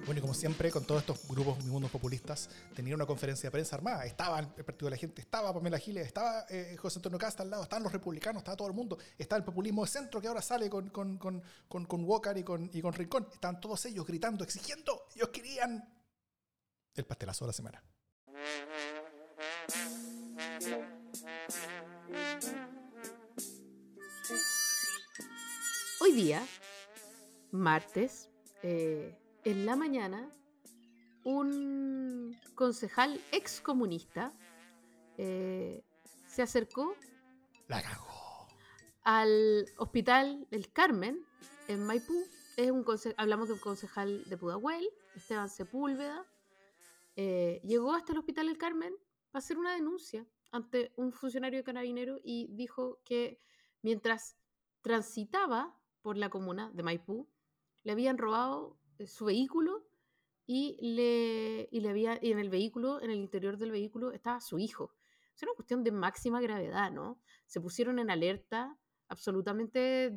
Bueno, 0.06 0.20
y 0.20 0.22
como 0.22 0.34
siempre, 0.34 0.70
con 0.70 0.84
todos 0.84 1.02
estos 1.02 1.26
grupos 1.30 1.64
mundos 1.64 1.90
populistas, 1.90 2.50
tenían 2.76 2.96
una 2.96 3.06
conferencia 3.06 3.48
de 3.48 3.52
prensa 3.52 3.78
armada. 3.78 4.06
Estaba 4.06 4.38
el 4.40 4.66
Partido 4.66 4.88
de 4.88 4.92
la 4.92 4.98
Gente, 4.98 5.22
estaba 5.22 5.54
Pamela 5.54 5.80
Giles, 5.80 6.06
estaba 6.06 6.46
eh, 6.50 6.76
José 6.78 7.00
Antonio 7.00 7.18
Casta 7.18 7.44
al 7.44 7.50
lado, 7.50 7.64
estaban 7.64 7.84
los 7.84 7.94
republicanos, 7.94 8.42
estaba 8.42 8.58
todo 8.58 8.68
el 8.68 8.74
mundo. 8.74 8.98
Estaba 9.18 9.38
el 9.38 9.46
populismo 9.46 9.86
de 9.86 9.90
centro 9.90 10.20
que 10.20 10.28
ahora 10.28 10.42
sale 10.42 10.70
con, 10.70 10.90
con, 10.90 11.18
con, 11.18 11.42
con, 11.70 12.04
Walker 12.04 12.38
y 12.38 12.44
con, 12.44 12.70
y 12.74 12.82
con 12.82 12.92
Rincón. 12.92 13.28
Estaban 13.34 13.62
todos 13.62 13.86
ellos 13.86 14.06
gritando, 14.06 14.44
exigiendo. 14.44 15.06
Ellos 15.16 15.30
querían 15.30 15.88
el 16.96 17.06
pastelazo 17.06 17.46
de 17.46 17.48
la 17.48 17.54
semana. 17.54 17.84
Hoy 26.02 26.12
día, 26.12 26.46
martes, 27.52 28.30
eh, 28.64 29.23
en 29.46 29.66
la 29.66 29.76
mañana 29.76 30.30
un 31.24 32.38
concejal 32.56 33.20
excomunista 33.32 34.34
eh, 35.18 35.84
se 36.28 36.42
acercó 36.42 36.96
La 37.68 37.82
cagó. 37.82 38.48
al 39.04 39.66
hospital 39.78 40.48
del 40.50 40.72
Carmen 40.72 41.24
en 41.68 41.86
Maipú. 41.86 42.14
Es 42.58 42.72
un 42.72 42.86
hablamos 43.18 43.48
de 43.48 43.54
un 43.56 43.60
concejal 43.60 44.24
de 44.26 44.38
Pudahuel, 44.38 44.88
Esteban 45.16 45.50
Sepúlveda. 45.50 46.26
Eh, 47.16 47.62
llegó 47.64 47.94
hasta 47.94 48.12
el 48.14 48.20
hospital 48.20 48.48
del 48.48 48.58
Carmen 48.58 48.94
para 49.32 49.40
hacer 49.40 49.58
una 49.58 49.74
denuncia 49.74 50.26
ante 50.52 50.94
un 50.96 51.12
funcionario 51.12 51.60
de 51.60 51.64
carabinero 51.64 52.20
y 52.24 52.48
dijo 52.52 53.00
que 53.04 53.40
mientras 53.82 54.38
transitaba 54.82 55.76
por 56.02 56.18
la 56.18 56.30
comuna 56.30 56.70
de 56.74 56.84
Maipú, 56.84 57.28
le 57.84 57.92
habían 57.92 58.18
robado 58.18 58.78
su 59.08 59.26
vehículo 59.26 59.86
y, 60.46 60.78
le, 60.82 61.70
y, 61.72 61.80
le 61.80 61.90
había, 61.90 62.20
y 62.22 62.32
en 62.32 62.40
el 62.40 62.50
vehículo, 62.50 63.02
en 63.02 63.12
el 63.12 63.18
interior 63.18 63.58
del 63.58 63.72
vehículo, 63.72 64.12
estaba 64.12 64.42
su 64.42 64.60
hijo. 64.60 64.94
Es 65.36 65.44
una 65.44 65.54
cuestión 65.54 65.84
de 65.84 65.92
máxima 65.92 66.42
gravedad, 66.42 66.92
¿no? 66.92 67.20
Se 67.46 67.62
pusieron 67.62 68.00
en 68.00 68.10
alerta 68.10 68.78
absolutamente 69.08 70.16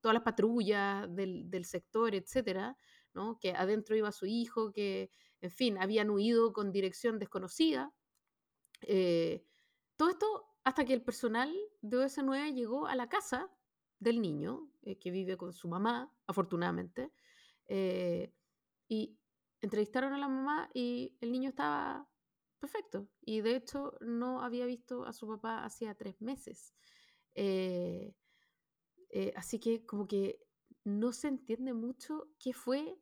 todas 0.00 0.14
las 0.14 0.22
patrullas 0.22 1.14
del, 1.14 1.50
del 1.50 1.64
sector, 1.64 2.14
etcétera, 2.14 2.76
¿no? 3.14 3.38
Que 3.38 3.50
adentro 3.52 3.96
iba 3.96 4.10
su 4.12 4.26
hijo, 4.26 4.72
que, 4.72 5.10
en 5.40 5.50
fin, 5.50 5.78
habían 5.78 6.10
huido 6.10 6.52
con 6.52 6.72
dirección 6.72 7.18
desconocida. 7.18 7.92
Eh, 8.82 9.44
todo 9.96 10.10
esto 10.10 10.46
hasta 10.64 10.84
que 10.84 10.94
el 10.94 11.02
personal 11.02 11.54
de 11.80 11.98
OS9 11.98 12.54
llegó 12.54 12.86
a 12.86 12.96
la 12.96 13.08
casa 13.08 13.50
del 13.98 14.20
niño, 14.20 14.68
eh, 14.82 14.98
que 14.98 15.10
vive 15.10 15.36
con 15.36 15.52
su 15.52 15.68
mamá, 15.68 16.12
afortunadamente, 16.26 17.12
eh, 17.68 18.32
y 18.88 19.18
entrevistaron 19.60 20.12
a 20.12 20.18
la 20.18 20.28
mamá 20.28 20.70
y 20.74 21.16
el 21.20 21.32
niño 21.32 21.50
estaba 21.50 22.08
perfecto. 22.58 23.08
Y 23.20 23.40
de 23.40 23.56
hecho 23.56 23.94
no 24.00 24.42
había 24.42 24.66
visto 24.66 25.04
a 25.04 25.12
su 25.12 25.26
papá 25.26 25.64
hacía 25.64 25.94
tres 25.94 26.20
meses. 26.20 26.74
Eh, 27.34 28.14
eh, 29.10 29.32
así 29.36 29.58
que 29.58 29.84
como 29.84 30.06
que 30.06 30.40
no 30.84 31.12
se 31.12 31.28
entiende 31.28 31.72
mucho 31.74 32.28
qué 32.38 32.52
fue 32.52 32.98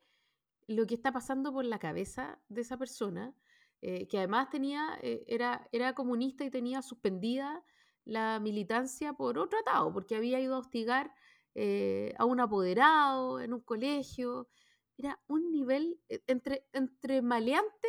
lo 0.66 0.86
que 0.86 0.94
está 0.94 1.12
pasando 1.12 1.52
por 1.52 1.64
la 1.64 1.78
cabeza 1.78 2.40
de 2.48 2.62
esa 2.62 2.78
persona, 2.78 3.34
que 3.82 4.16
además 4.16 4.48
tenía, 4.48 4.98
era, 5.02 5.68
era 5.70 5.94
comunista 5.94 6.42
y 6.42 6.50
tenía 6.50 6.80
suspendida 6.80 7.62
la 8.06 8.40
militancia 8.40 9.12
por 9.12 9.38
otro 9.38 9.58
atado, 9.58 9.92
porque 9.92 10.16
había 10.16 10.40
ido 10.40 10.54
a 10.54 10.60
hostigar 10.60 11.14
eh, 11.54 12.14
a 12.18 12.24
un 12.24 12.40
apoderado 12.40 13.40
en 13.40 13.52
un 13.54 13.60
colegio. 13.60 14.48
Era 14.96 15.20
un 15.26 15.50
nivel 15.50 16.00
eh, 16.08 16.22
entre, 16.26 16.66
entre 16.72 17.22
maleante 17.22 17.88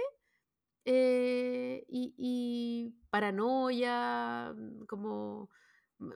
eh, 0.85 1.83
y, 1.87 2.93
paranoia, 3.09 4.53
mm, 4.53 4.85
como 4.87 5.49
mm, 5.99 6.07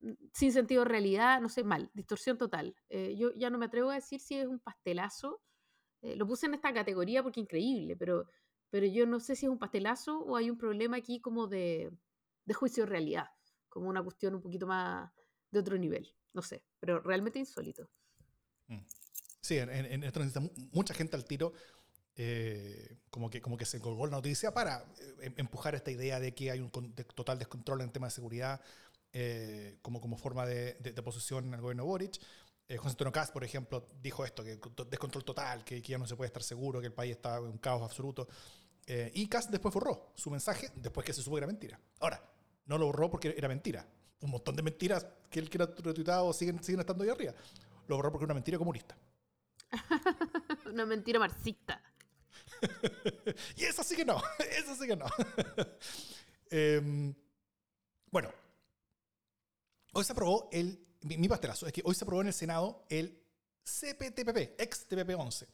mm, 0.00 0.16
sin 0.32 0.52
sentido 0.52 0.82
de 0.84 0.88
realidad, 0.90 1.40
no 1.40 1.48
sé, 1.48 1.64
mal, 1.64 1.90
distorsión 1.94 2.38
total. 2.38 2.76
Eh, 2.88 3.16
yo 3.16 3.32
ya 3.34 3.50
no 3.50 3.58
me 3.58 3.66
atrevo 3.66 3.90
a 3.90 3.94
decir 3.96 4.20
si 4.20 4.36
es 4.36 4.46
un 4.46 4.60
pastelazo. 4.60 5.40
lo 6.02 6.26
puse 6.26 6.46
en 6.46 6.54
esta 6.54 6.72
categoría 6.72 7.22
porque 7.22 7.40
increíble, 7.40 7.96
pero, 7.96 8.26
pero 8.70 8.86
yo 8.86 9.06
no 9.06 9.20
sé 9.20 9.36
si 9.36 9.46
es 9.46 9.50
un 9.52 9.58
pastelazo 9.58 10.20
o 10.20 10.36
hay 10.36 10.50
un 10.50 10.58
problema 10.58 10.96
aquí 10.98 11.20
como 11.20 11.48
de, 11.48 11.90
de 12.46 12.54
juicio 12.54 12.84
de 12.84 12.90
realidad, 12.90 13.26
como 13.68 13.88
una 13.88 14.02
cuestión 14.02 14.34
un 14.36 14.42
poquito 14.42 14.66
más 14.66 15.10
de 15.50 15.60
otro 15.60 15.76
nivel. 15.78 16.17
No 16.34 16.42
sé, 16.42 16.62
pero 16.80 17.00
realmente 17.00 17.38
insólito. 17.38 17.88
Mm. 18.68 18.78
Sí, 19.40 19.58
en, 19.58 19.70
en, 19.70 20.04
esto 20.04 20.20
necesita 20.20 20.40
mu- 20.40 20.50
mucha 20.72 20.94
gente 20.94 21.16
al 21.16 21.24
tiro, 21.24 21.52
eh, 22.16 22.96
como, 23.10 23.30
que, 23.30 23.40
como 23.40 23.56
que 23.56 23.64
se 23.64 23.80
colgó 23.80 24.06
la 24.06 24.12
noticia 24.16 24.52
para 24.52 24.80
eh, 25.00 25.14
em- 25.22 25.34
empujar 25.38 25.74
esta 25.74 25.90
idea 25.90 26.20
de 26.20 26.34
que 26.34 26.50
hay 26.50 26.60
un 26.60 26.70
total 26.70 27.38
descontrol 27.38 27.80
en 27.80 27.90
temas 27.90 28.12
de 28.12 28.16
seguridad 28.16 28.60
eh, 29.12 29.78
como, 29.82 30.00
como 30.00 30.18
forma 30.18 30.44
de, 30.46 30.74
de, 30.80 30.92
de 30.92 31.00
oposición 31.00 31.54
al 31.54 31.60
gobierno 31.60 31.84
Boric. 31.86 32.20
José 32.76 32.90
Antonio 32.90 33.12
Cast, 33.12 33.32
por 33.32 33.44
ejemplo, 33.44 33.88
dijo 34.02 34.26
esto, 34.26 34.44
que 34.44 34.58
descontrol 34.90 35.24
total, 35.24 35.64
que, 35.64 35.80
que 35.80 35.92
ya 35.92 35.96
no 35.96 36.06
se 36.06 36.16
puede 36.16 36.26
estar 36.26 36.42
seguro, 36.42 36.80
que 36.80 36.88
el 36.88 36.92
país 36.92 37.12
está 37.12 37.38
en 37.38 37.44
un 37.44 37.56
caos 37.56 37.82
absoluto. 37.82 38.28
Y 39.14 39.26
Cast 39.26 39.50
después 39.50 39.72
borró 39.72 40.12
su 40.16 40.30
mensaje 40.30 40.68
después 40.76 41.06
que 41.06 41.14
se 41.14 41.22
supo 41.22 41.36
que 41.36 41.40
era 41.40 41.46
mentira. 41.46 41.80
Ahora, 42.00 42.22
no 42.66 42.76
lo 42.76 42.84
borró 42.84 43.10
porque 43.10 43.34
era 43.38 43.48
mentira. 43.48 43.88
Un 44.20 44.30
montón 44.30 44.56
de 44.56 44.62
mentiras 44.62 45.06
que 45.30 45.38
él 45.38 45.48
que 45.48 45.58
era 45.58 45.66
retuitado 45.66 46.32
siguen, 46.32 46.62
siguen 46.62 46.80
estando 46.80 47.04
ahí 47.04 47.10
arriba. 47.10 47.34
Lo 47.86 47.96
borró 47.96 48.10
porque 48.10 48.24
era 48.24 48.32
una 48.32 48.34
mentira 48.34 48.58
comunista. 48.58 48.96
una 50.66 50.86
mentira 50.86 51.18
marxista. 51.18 51.82
y 53.56 53.64
eso 53.64 53.82
sí 53.82 53.96
que 53.96 54.04
no, 54.04 54.20
eso 54.50 54.74
sí 54.74 54.86
que 54.86 54.96
no. 54.96 55.06
Em, 56.50 57.14
bueno, 58.10 58.30
hoy 59.92 60.04
se 60.04 60.12
aprobó 60.12 60.48
el, 60.52 60.86
mi, 61.02 61.18
mi 61.18 61.28
pastelazo, 61.28 61.66
es 61.66 61.72
que 61.72 61.82
hoy 61.84 61.94
se 61.94 62.04
aprobó 62.04 62.22
en 62.22 62.28
el 62.28 62.34
Senado 62.34 62.84
el 62.88 63.22
CPTPP, 63.64 64.60
ex 64.60 64.88
TPP-11. 64.88 65.46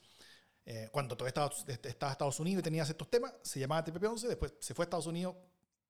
Eh, 0.67 0.89
cuando 0.91 1.15
todavía 1.17 1.29
estaba, 1.29 1.53
estaba 1.89 2.13
Estados 2.13 2.41
Unidos 2.41 2.61
y 2.61 2.63
tenías 2.63 2.89
estos 2.89 3.11
temas, 3.11 3.35
se 3.43 3.61
llamaba 3.61 3.85
TPP-11, 3.85 4.29
después 4.29 4.55
se 4.61 4.73
fue 4.73 4.85
a 4.85 4.87
Estados 4.87 5.07
Unidos 5.07 5.35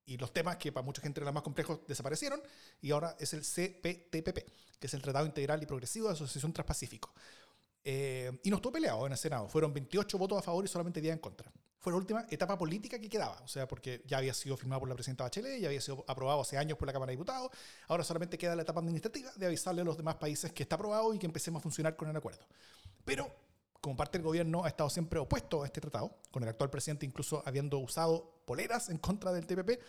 y 0.06 0.16
los 0.18 0.32
temas 0.32 0.56
que 0.56 0.72
para 0.72 0.84
mucha 0.84 1.00
gente 1.00 1.20
eran 1.20 1.34
más 1.34 1.42
complejos 1.42 1.80
desaparecieron 1.86 2.42
y 2.80 2.90
ahora 2.90 3.16
es 3.18 3.32
el 3.32 3.40
CPTPP, 3.40 4.38
que 4.78 4.86
es 4.86 4.94
el 4.94 5.02
Tratado 5.02 5.26
Integral 5.26 5.62
y 5.62 5.66
Progresivo 5.66 6.08
de 6.08 6.14
Asociación 6.14 6.52
Transpacífico. 6.52 7.12
Eh, 7.86 8.32
y 8.42 8.50
no 8.50 8.56
estuvo 8.56 8.72
peleado 8.72 9.06
en 9.06 9.12
el 9.12 9.18
Senado. 9.18 9.48
Fueron 9.48 9.72
28 9.72 10.16
votos 10.16 10.38
a 10.38 10.42
favor 10.42 10.64
y 10.64 10.68
solamente 10.68 11.00
10 11.00 11.14
en 11.14 11.18
contra. 11.18 11.52
Fue 11.78 11.92
la 11.92 11.98
última 11.98 12.26
etapa 12.30 12.56
política 12.56 12.98
que 12.98 13.10
quedaba. 13.10 13.38
O 13.44 13.48
sea, 13.48 13.68
porque 13.68 14.02
ya 14.06 14.16
había 14.16 14.32
sido 14.32 14.56
firmado 14.56 14.80
por 14.80 14.88
la 14.88 14.94
presidenta 14.94 15.24
Bachelet, 15.24 15.60
ya 15.60 15.68
había 15.68 15.82
sido 15.82 16.02
aprobado 16.08 16.40
hace 16.40 16.56
años 16.56 16.78
por 16.78 16.86
la 16.86 16.94
Cámara 16.94 17.10
de 17.10 17.16
Diputados. 17.16 17.50
Ahora 17.88 18.02
solamente 18.04 18.38
queda 18.38 18.56
la 18.56 18.62
etapa 18.62 18.80
administrativa 18.80 19.30
de 19.36 19.46
avisarle 19.46 19.82
a 19.82 19.84
los 19.84 19.98
demás 19.98 20.14
países 20.14 20.50
que 20.52 20.62
está 20.62 20.76
aprobado 20.76 21.12
y 21.12 21.18
que 21.18 21.26
empecemos 21.26 21.60
a 21.60 21.62
funcionar 21.62 21.94
con 21.94 22.08
el 22.08 22.16
acuerdo. 22.16 22.46
Pero, 23.04 23.30
como 23.82 23.98
parte 23.98 24.16
del 24.16 24.24
gobierno 24.24 24.64
ha 24.64 24.68
estado 24.68 24.88
siempre 24.88 25.18
opuesto 25.18 25.62
a 25.62 25.66
este 25.66 25.82
tratado, 25.82 26.16
con 26.30 26.42
el 26.42 26.48
actual 26.48 26.70
presidente 26.70 27.04
incluso 27.04 27.42
habiendo 27.44 27.76
usado 27.76 28.33
poleras 28.44 28.88
en 28.88 28.98
contra 28.98 29.32
del 29.32 29.46
TPP, 29.46 29.80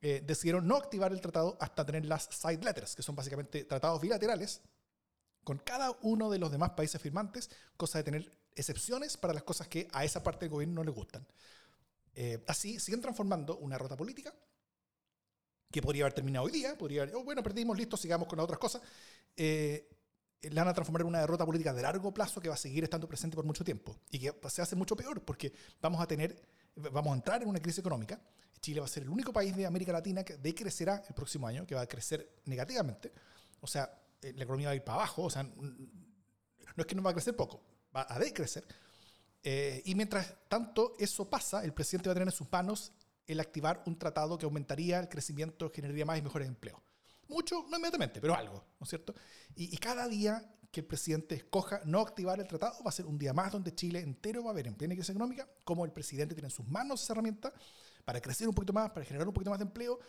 eh, 0.00 0.22
decidieron 0.24 0.66
no 0.66 0.76
activar 0.76 1.12
el 1.12 1.20
tratado 1.20 1.56
hasta 1.60 1.86
tener 1.86 2.04
las 2.04 2.28
side 2.30 2.62
letters, 2.62 2.94
que 2.94 3.02
son 3.02 3.16
básicamente 3.16 3.64
tratados 3.64 4.00
bilaterales 4.00 4.60
con 5.42 5.58
cada 5.58 5.96
uno 6.02 6.30
de 6.30 6.38
los 6.38 6.50
demás 6.50 6.70
países 6.70 7.00
firmantes, 7.00 7.50
cosa 7.76 7.98
de 7.98 8.04
tener 8.04 8.38
excepciones 8.54 9.16
para 9.16 9.34
las 9.34 9.42
cosas 9.42 9.68
que 9.68 9.88
a 9.92 10.04
esa 10.04 10.22
parte 10.22 10.44
del 10.44 10.50
gobierno 10.50 10.76
no 10.76 10.84
le 10.84 10.90
gustan. 10.90 11.26
Eh, 12.14 12.42
así 12.46 12.78
siguen 12.78 13.00
transformando 13.00 13.56
una 13.58 13.74
derrota 13.76 13.96
política 13.96 14.34
que 15.70 15.82
podría 15.82 16.04
haber 16.04 16.12
terminado 16.14 16.46
hoy 16.46 16.52
día, 16.52 16.78
podría 16.78 17.02
haber, 17.02 17.16
oh, 17.16 17.24
bueno, 17.24 17.42
perdimos, 17.42 17.76
listo, 17.76 17.96
sigamos 17.96 18.28
con 18.28 18.36
las 18.36 18.44
otras 18.44 18.58
cosas. 18.58 18.82
Eh, 19.36 19.88
la 20.42 20.62
van 20.62 20.70
a 20.70 20.74
transformar 20.74 21.02
en 21.02 21.08
una 21.08 21.20
derrota 21.20 21.44
política 21.44 21.72
de 21.72 21.82
largo 21.82 22.12
plazo 22.12 22.40
que 22.40 22.48
va 22.48 22.54
a 22.54 22.58
seguir 22.58 22.84
estando 22.84 23.08
presente 23.08 23.34
por 23.34 23.44
mucho 23.44 23.64
tiempo 23.64 23.98
y 24.10 24.18
que 24.18 24.32
se 24.48 24.62
hace 24.62 24.76
mucho 24.76 24.94
peor 24.94 25.24
porque 25.24 25.52
vamos 25.80 26.00
a 26.00 26.06
tener, 26.06 26.40
vamos 26.76 27.12
a 27.12 27.16
entrar 27.16 27.42
en 27.42 27.48
una 27.48 27.60
crisis 27.60 27.80
económica. 27.80 28.20
Chile 28.60 28.80
va 28.80 28.86
a 28.86 28.88
ser 28.88 29.02
el 29.02 29.10
único 29.10 29.32
país 29.32 29.54
de 29.54 29.66
América 29.66 29.92
Latina 29.92 30.24
que 30.24 30.36
decrecerá 30.38 31.02
el 31.06 31.14
próximo 31.14 31.46
año, 31.46 31.66
que 31.66 31.74
va 31.74 31.82
a 31.82 31.86
crecer 31.86 32.40
negativamente. 32.46 33.12
O 33.60 33.66
sea, 33.66 33.90
eh, 34.22 34.32
la 34.34 34.44
economía 34.44 34.68
va 34.68 34.72
a 34.72 34.76
ir 34.76 34.84
para 34.84 34.98
abajo, 34.98 35.24
o 35.24 35.30
sea, 35.30 35.42
no 35.42 35.52
es 36.76 36.86
que 36.86 36.94
no 36.94 37.02
va 37.02 37.10
a 37.10 37.12
crecer 37.12 37.36
poco, 37.36 37.60
va 37.94 38.06
a 38.08 38.18
decrecer. 38.18 38.64
Eh, 39.42 39.82
y 39.84 39.94
mientras 39.94 40.34
tanto 40.48 40.94
eso 40.98 41.28
pasa, 41.28 41.62
el 41.62 41.74
presidente 41.74 42.08
va 42.08 42.12
a 42.12 42.14
tener 42.14 42.28
en 42.28 42.34
sus 42.34 42.50
manos 42.50 42.92
el 43.26 43.40
activar 43.40 43.82
un 43.86 43.98
tratado 43.98 44.38
que 44.38 44.46
aumentaría 44.46 44.98
el 44.98 45.08
crecimiento, 45.08 45.70
generaría 45.70 46.06
más 46.06 46.18
y 46.18 46.22
mejores 46.22 46.48
empleos. 46.48 46.80
Mucho, 47.28 47.66
no 47.68 47.76
inmediatamente, 47.76 48.20
pero 48.20 48.34
algo, 48.34 48.64
¿no 48.80 48.84
es 48.84 48.88
cierto? 48.88 49.14
Y, 49.54 49.74
y, 49.74 49.78
cada 49.78 50.08
día 50.08 50.42
que 50.74 50.80
el 50.80 50.86
presidente 50.86 51.36
escoja 51.36 51.80
no 51.84 52.00
activar 52.00 52.40
el 52.40 52.48
tratado 52.48 52.82
va 52.82 52.88
a 52.88 52.92
ser 52.92 53.06
un 53.06 53.16
día 53.16 53.32
más 53.32 53.52
donde 53.52 53.72
Chile 53.76 54.00
entero 54.00 54.42
va 54.42 54.50
a 54.50 54.54
ver 54.54 54.66
en 54.66 54.74
plena 54.74 54.94
crisis 54.94 55.10
económica 55.10 55.48
cómo 55.62 55.84
el 55.84 55.92
presidente 55.92 56.34
tiene 56.34 56.48
en 56.48 56.50
sus 56.50 56.66
manos 56.66 57.00
esa 57.00 57.12
herramienta 57.12 57.52
para 58.04 58.20
crecer 58.20 58.48
un 58.48 58.54
poquito 58.54 58.72
más, 58.72 58.90
para 58.90 59.06
generar 59.06 59.28
un 59.28 59.32
poquito 59.32 59.50
más 59.50 59.60
de 59.60 59.66
empleo 59.66 60.00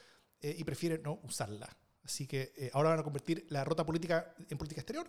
eh, 0.41 0.55
y 0.57 0.63
prefiere 0.63 0.97
no 0.97 1.19
usarla. 1.21 1.69
Así 2.03 2.25
que 2.25 2.51
eh, 2.57 2.71
ahora 2.73 2.89
van 2.89 2.99
a 2.99 3.03
convertir 3.03 3.45
la 3.49 3.59
derrota 3.59 3.85
política 3.85 4.33
en 4.49 4.57
política 4.57 4.81
exterior 4.81 5.07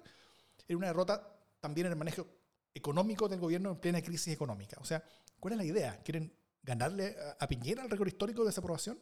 en 0.69 0.77
una 0.77 0.89
derrota 0.89 1.27
también 1.59 1.87
en 1.87 1.95
el 1.95 1.99
manejo 1.99 2.27
económico 2.75 3.27
del 3.27 3.41
gobierno 3.41 3.71
en 3.71 3.81
plena 3.81 4.03
crisis 4.03 4.35
económica. 4.35 4.77
O 4.81 4.85
sea, 4.85 5.03
¿cuál 5.41 5.53
es 5.53 5.59
la 5.59 5.65
idea? 5.65 6.03
¿Quieren 6.03 6.37
ganarle 6.63 7.17
a, 7.19 7.45
a 7.45 7.49
Piñera 7.49 7.83
el 7.83 7.91
récord 7.91 8.09
histórico 8.09 8.43
de 8.43 8.49
desaprobación? 8.49 9.01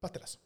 Pastelazo. 0.00 0.40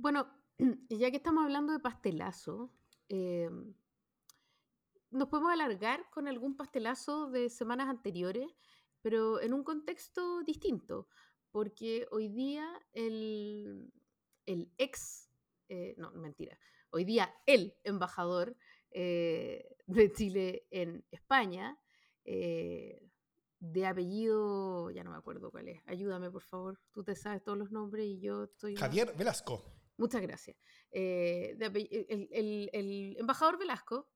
Bueno, 0.00 0.26
ya 0.88 1.10
que 1.10 1.18
estamos 1.18 1.44
hablando 1.44 1.74
de 1.74 1.78
pastelazo, 1.78 2.72
eh, 3.10 3.50
nos 5.10 5.28
podemos 5.28 5.52
alargar 5.52 6.08
con 6.10 6.26
algún 6.26 6.56
pastelazo 6.56 7.30
de 7.30 7.50
semanas 7.50 7.88
anteriores, 7.90 8.46
pero 9.02 9.42
en 9.42 9.52
un 9.52 9.62
contexto 9.62 10.42
distinto, 10.42 11.06
porque 11.50 12.06
hoy 12.12 12.28
día 12.28 12.66
el, 12.92 13.92
el 14.46 14.72
ex, 14.78 15.28
eh, 15.68 15.94
no, 15.98 16.12
mentira, 16.12 16.58
hoy 16.92 17.04
día 17.04 17.34
el 17.44 17.74
embajador 17.84 18.56
eh, 18.92 19.76
de 19.86 20.12
Chile 20.12 20.66
en 20.70 21.04
España, 21.10 21.78
eh, 22.24 23.06
de 23.58 23.86
apellido, 23.86 24.90
ya 24.92 25.04
no 25.04 25.10
me 25.10 25.18
acuerdo 25.18 25.50
cuál 25.50 25.68
es, 25.68 25.82
ayúdame 25.84 26.30
por 26.30 26.42
favor, 26.42 26.80
tú 26.90 27.04
te 27.04 27.14
sabes 27.14 27.44
todos 27.44 27.58
los 27.58 27.70
nombres 27.70 28.06
y 28.06 28.18
yo 28.18 28.44
estoy... 28.44 28.76
Javier 28.76 29.14
Velasco. 29.14 29.79
Muchas 30.00 30.22
gracias. 30.22 30.56
Eh, 30.90 31.56
el, 32.72 33.16
embajador 33.18 33.58
Velasco, 33.58 34.08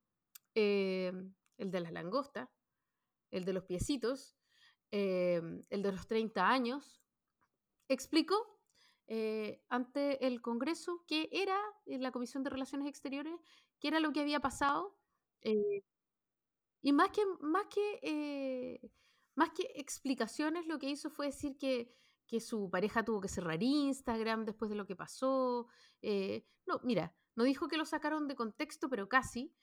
el 0.55 1.35
de 1.59 1.81
las 1.81 1.93
langostas, 1.93 2.49
el 3.31 3.45
de 3.45 3.53
los 3.53 3.65
piecitos, 3.65 4.35
el 4.91 5.63
de 5.69 5.93
los 5.93 6.07
30 6.07 6.49
años, 6.49 7.03
explicó 7.89 8.55
eh, 9.07 9.63
ante 9.69 10.27
el 10.27 10.41
Congreso 10.41 11.05
qué 11.07 11.29
era 11.31 11.59
en 11.85 12.03
la 12.03 12.13
Comisión 12.13 12.43
de 12.43 12.51
Relaciones 12.51 12.89
Exteriores, 12.89 13.35
qué 13.79 13.89
era 13.89 14.01
lo 14.01 14.13
que 14.13 14.21
había 14.21 14.41
pasado. 14.41 14.97
Eh, 15.43 15.83
y 16.81 16.93
más 16.93 17.11
que, 17.11 17.23
más, 17.41 17.67
que, 17.67 17.99
eh, 18.03 18.91
más 19.35 19.51
que 19.51 19.71
explicaciones, 19.75 20.67
lo 20.67 20.79
que 20.79 20.89
hizo 20.89 21.11
fue 21.11 21.27
decir 21.27 21.59
que, 21.59 21.95
que, 22.27 22.41
su 22.41 22.71
pareja 22.71 23.05
tuvo 23.05 23.21
que 23.21 23.29
cerrar 23.29 23.63
Instagram 23.63 24.45
después 24.45 24.71
de 24.71 24.77
lo 24.77 24.87
que 24.87 24.97
pasó. 24.97 25.69
no, 26.03 26.81
mira, 26.83 27.15
no 27.37 27.45
dijo 27.45 27.69
que 27.69 27.77
lo 27.77 27.85
sacaron 27.85 28.29
de 28.29 28.37
contexto, 28.37 28.89
pero 28.89 29.09
casi. 29.09 29.55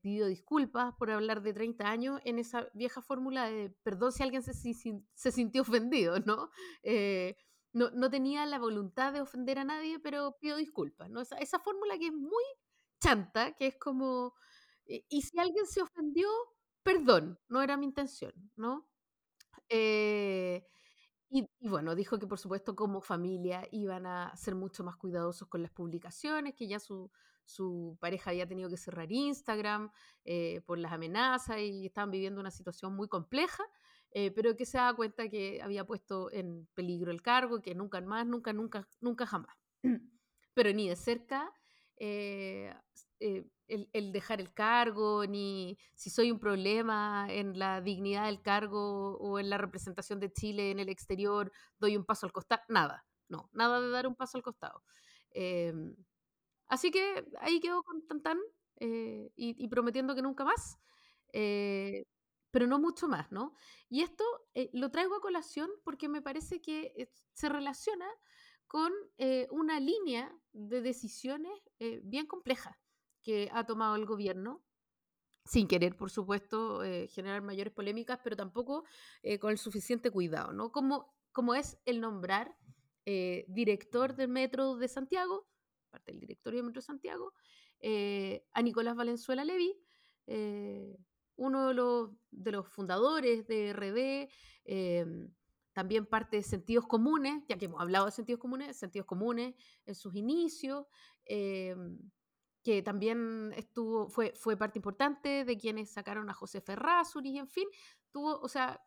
pidió 0.00 0.26
disculpas 0.26 0.94
por 0.98 1.10
hablar 1.10 1.42
de 1.42 1.52
30 1.52 1.90
años 1.90 2.20
en 2.24 2.38
esa 2.38 2.68
vieja 2.74 3.02
fórmula 3.02 3.50
de 3.50 3.70
perdón 3.82 4.12
si 4.12 4.22
alguien 4.22 4.42
se, 4.42 4.54
se 4.54 5.32
sintió 5.32 5.62
ofendido, 5.62 6.18
¿no? 6.20 6.50
no, 7.72 7.90
no, 7.90 8.10
tenía 8.10 8.46
la 8.46 8.58
voluntad 8.58 9.12
de 9.12 9.20
ofender 9.20 9.58
a 9.58 9.64
nadie, 9.64 9.98
pero 9.98 10.36
pido 10.40 10.56
disculpas, 10.56 11.10
¿no? 11.10 11.20
Esa, 11.20 11.36
esa 11.36 11.58
fórmula 11.58 11.98
que 11.98 12.06
es 12.06 12.12
muy 12.12 12.44
chanta, 13.00 13.52
que 13.52 13.68
es 13.68 13.76
como, 13.76 14.34
eh, 14.86 15.04
y 15.08 15.22
si 15.22 15.38
alguien 15.38 15.66
se 15.66 15.82
ofendió, 15.82 16.28
perdón, 16.82 17.38
no 17.48 17.62
era 17.62 17.76
mi 17.76 17.86
intención, 17.86 18.32
¿no? 18.56 18.88
Eh, 19.68 20.66
y, 21.30 21.48
bueno, 21.60 21.94
dijo 21.94 22.18
que 22.18 22.26
por 22.26 22.38
supuesto 22.38 22.74
como 22.74 23.00
familia 23.00 23.66
iban 23.70 24.06
a 24.06 24.34
ser 24.36 24.54
mucho 24.54 24.84
más 24.84 24.96
cuidadosos 24.96 25.48
con 25.48 25.62
las 25.62 25.70
publicaciones, 25.70 26.54
que 26.54 26.68
ya 26.68 26.80
su, 26.80 27.10
su 27.44 27.96
pareja 28.00 28.30
había 28.30 28.46
tenido 28.48 28.70
que 28.70 28.76
cerrar 28.76 29.12
Instagram 29.12 29.90
eh, 30.24 30.62
por 30.66 30.78
las 30.78 30.92
amenazas 30.92 31.58
y 31.58 31.86
estaban 31.86 32.10
viviendo 32.10 32.40
una 32.40 32.50
situación 32.50 32.94
muy 32.94 33.08
compleja 33.08 33.64
eh, 34.10 34.30
pero 34.30 34.56
que 34.56 34.64
se 34.64 34.78
da 34.78 34.94
cuenta 34.94 35.28
que 35.28 35.60
había 35.62 35.84
puesto 35.84 36.32
en 36.32 36.66
peligro 36.74 37.10
el 37.10 37.22
cargo, 37.22 37.60
que 37.60 37.74
nunca 37.74 38.00
más, 38.00 38.26
nunca, 38.26 38.52
nunca, 38.52 38.88
nunca 39.00 39.26
jamás. 39.26 39.54
pero 40.54 40.72
ni 40.72 40.88
de 40.88 40.96
cerca 40.96 41.52
eh, 41.96 42.74
eh, 43.68 43.88
el, 43.92 44.12
dejar 44.12 44.40
el 44.40 44.52
cargo, 44.52 45.26
ni 45.26 45.78
si 45.94 46.10
soy 46.10 46.30
un 46.30 46.38
problema 46.38 47.26
en 47.30 47.58
la 47.58 47.80
dignidad 47.80 48.26
del 48.26 48.42
cargo 48.42 49.16
o 49.18 49.38
en 49.38 49.50
la 49.50 49.58
representación 49.58 50.20
de 50.20 50.32
Chile 50.32 50.70
en 50.70 50.78
el 50.80 50.88
exterior, 50.88 51.52
doy 51.78 51.96
un 51.96 52.04
paso 52.04 52.26
al 52.26 52.32
costado, 52.32 52.62
nada, 52.68 53.06
no, 53.28 53.48
nada 53.52 53.80
de 53.80 53.90
dar 53.90 54.06
un 54.06 54.14
paso 54.16 54.38
al 54.38 54.42
costado. 54.42 54.82
Em, 55.30 55.94
así 56.68 56.90
que 56.90 57.26
ahí 57.40 57.60
quedó 57.60 57.82
con 57.82 58.06
Tantan 58.06 58.38
y, 58.80 59.32
y, 59.36 59.68
prometiendo 59.68 60.14
que 60.14 60.22
nunca 60.22 60.44
más 60.44 60.78
pero 62.50 62.66
no 62.66 62.78
mucho 62.78 63.08
más, 63.08 63.30
¿no? 63.30 63.54
Y 63.88 64.02
esto 64.02 64.24
eh, 64.54 64.70
lo 64.72 64.90
traigo 64.90 65.16
a 65.16 65.20
colación 65.20 65.70
porque 65.84 66.08
me 66.08 66.22
parece 66.22 66.60
que 66.60 66.92
eh, 66.96 67.10
se 67.32 67.48
relaciona 67.48 68.06
con 68.66 68.92
eh, 69.18 69.46
una 69.50 69.80
línea 69.80 70.34
de 70.52 70.82
decisiones 70.82 71.52
bien 72.02 72.26
compleja 72.26 72.78
que 73.22 73.48
ha 73.52 73.64
tomado 73.64 73.96
el 73.96 74.06
gobierno, 74.06 74.62
sin 75.44 75.66
querer, 75.66 75.96
por 75.96 76.10
supuesto, 76.10 76.82
generar 77.08 77.42
mayores 77.42 77.72
polémicas, 77.72 78.20
pero 78.22 78.36
tampoco 78.36 78.84
con 79.40 79.50
el 79.50 79.58
suficiente 79.58 80.10
cuidado, 80.10 80.52
¿no? 80.52 80.70
Como, 80.72 81.14
como 81.32 81.54
es 81.54 81.78
el 81.86 82.00
nombrar 82.00 82.54
director 83.04 84.14
del 84.14 84.28
Metro 84.28 84.76
de 84.76 84.88
Santiago, 84.88 85.48
parte 85.90 86.12
del 86.12 86.20
directorio 86.20 86.58
del 86.58 86.66
Metro 86.66 86.80
de 86.80 86.86
Santiago, 86.86 87.32
a 88.52 88.62
Nicolás 88.62 88.94
Valenzuela 88.94 89.44
Levy, 89.44 89.74
uno 91.36 91.68
de 91.68 91.74
los, 91.74 92.10
de 92.30 92.52
los 92.52 92.68
fundadores 92.68 93.46
de 93.46 93.72
RD, 93.72 94.28
también 95.72 96.04
parte 96.04 96.36
de 96.38 96.42
Sentidos 96.42 96.86
Comunes, 96.86 97.44
ya 97.48 97.56
que 97.56 97.66
hemos 97.66 97.80
hablado 97.80 98.06
de 98.06 98.12
Sentidos 98.12 98.40
Comunes, 98.40 98.76
Sentidos 98.76 99.06
Comunes 99.06 99.54
en 99.86 99.94
sus 99.94 100.14
inicios, 100.14 100.84
que 102.68 102.82
también 102.82 103.54
estuvo, 103.56 104.10
fue, 104.10 104.34
fue 104.36 104.54
parte 104.54 104.78
importante 104.78 105.46
de 105.46 105.56
quienes 105.56 105.90
sacaron 105.90 106.28
a 106.28 106.34
José 106.34 106.60
Ferrazuri, 106.60 107.38
en 107.38 107.48
fin, 107.48 107.66
tuvo, 108.12 108.38
o 108.40 108.46
sea, 108.46 108.78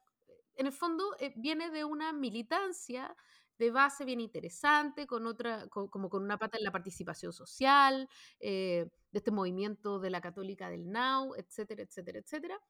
en 0.54 0.68
el 0.68 0.72
fondo 0.72 1.16
eh, 1.20 1.34
viene 1.36 1.72
de 1.72 1.84
una 1.84 2.14
militancia 2.14 3.18
de 3.58 3.72
base 3.72 4.06
bien 4.06 4.20
interesante, 4.22 5.08
con 5.08 5.26
otra, 5.26 5.68
como 5.68 6.12
con 6.12 6.22
una 6.22 6.38
pata 6.38 6.60
en 6.60 6.64
la 6.64 6.72
participación 6.72 7.34
social, 7.34 8.08
eh, 8.40 8.86
de 9.12 9.18
este 9.18 9.32
movimiento 9.32 10.00
de 10.00 10.12
la 10.12 10.22
católica 10.22 10.70
del 10.70 10.88
Now, 10.92 11.34
etcétera, 11.34 11.82
etcétera, 11.82 12.20
etcétera, 12.20 12.62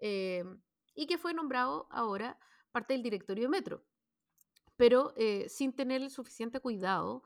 eh, 0.00 0.44
y 0.94 1.06
que 1.06 1.16
fue 1.16 1.32
nombrado 1.32 1.88
ahora 1.90 2.38
parte 2.72 2.92
del 2.92 3.02
directorio 3.02 3.44
de 3.44 3.48
Metro, 3.48 3.86
pero 4.76 5.14
sin 5.48 5.74
tener 5.74 6.02
el 6.02 6.10
suficiente 6.10 6.60
cuidado 6.60 7.22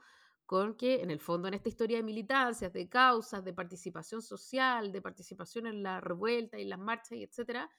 con 0.52 0.74
que, 0.74 1.00
en 1.00 1.10
el 1.10 1.18
fondo, 1.18 1.48
en 1.48 1.54
esta 1.54 1.70
historia 1.70 1.96
de 1.96 2.02
militancias, 2.02 2.72
de 2.74 2.86
causas, 2.86 3.42
de 3.42 3.54
participación 3.54 4.20
social, 4.20 4.92
de 4.92 5.00
participación 5.00 5.66
en 5.66 5.82
la 5.82 5.98
revuelta 5.98 6.58
y 6.58 6.66
las 6.66 6.78
marchas, 6.78 7.12
y 7.12 7.22
etcétera, 7.22 7.70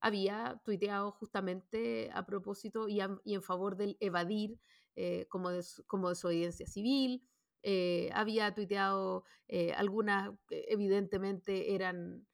había 0.00 0.60
tuiteado 0.64 1.12
justamente 1.12 2.10
a 2.14 2.24
propósito 2.24 2.88
y, 2.88 3.00
en 3.00 3.42
favor 3.42 3.76
del 3.76 3.96
evadir 4.00 4.58
eh, 4.96 5.26
como, 5.28 5.50
como 5.86 6.08
desobediencia 6.08 6.66
civil. 6.66 7.22
Eh, 7.62 8.10
había 8.14 8.54
tuiteado 8.54 9.24
eh, 9.48 9.72
algunas, 9.72 10.30
evidentemente, 10.50 11.74
eran 11.74 12.26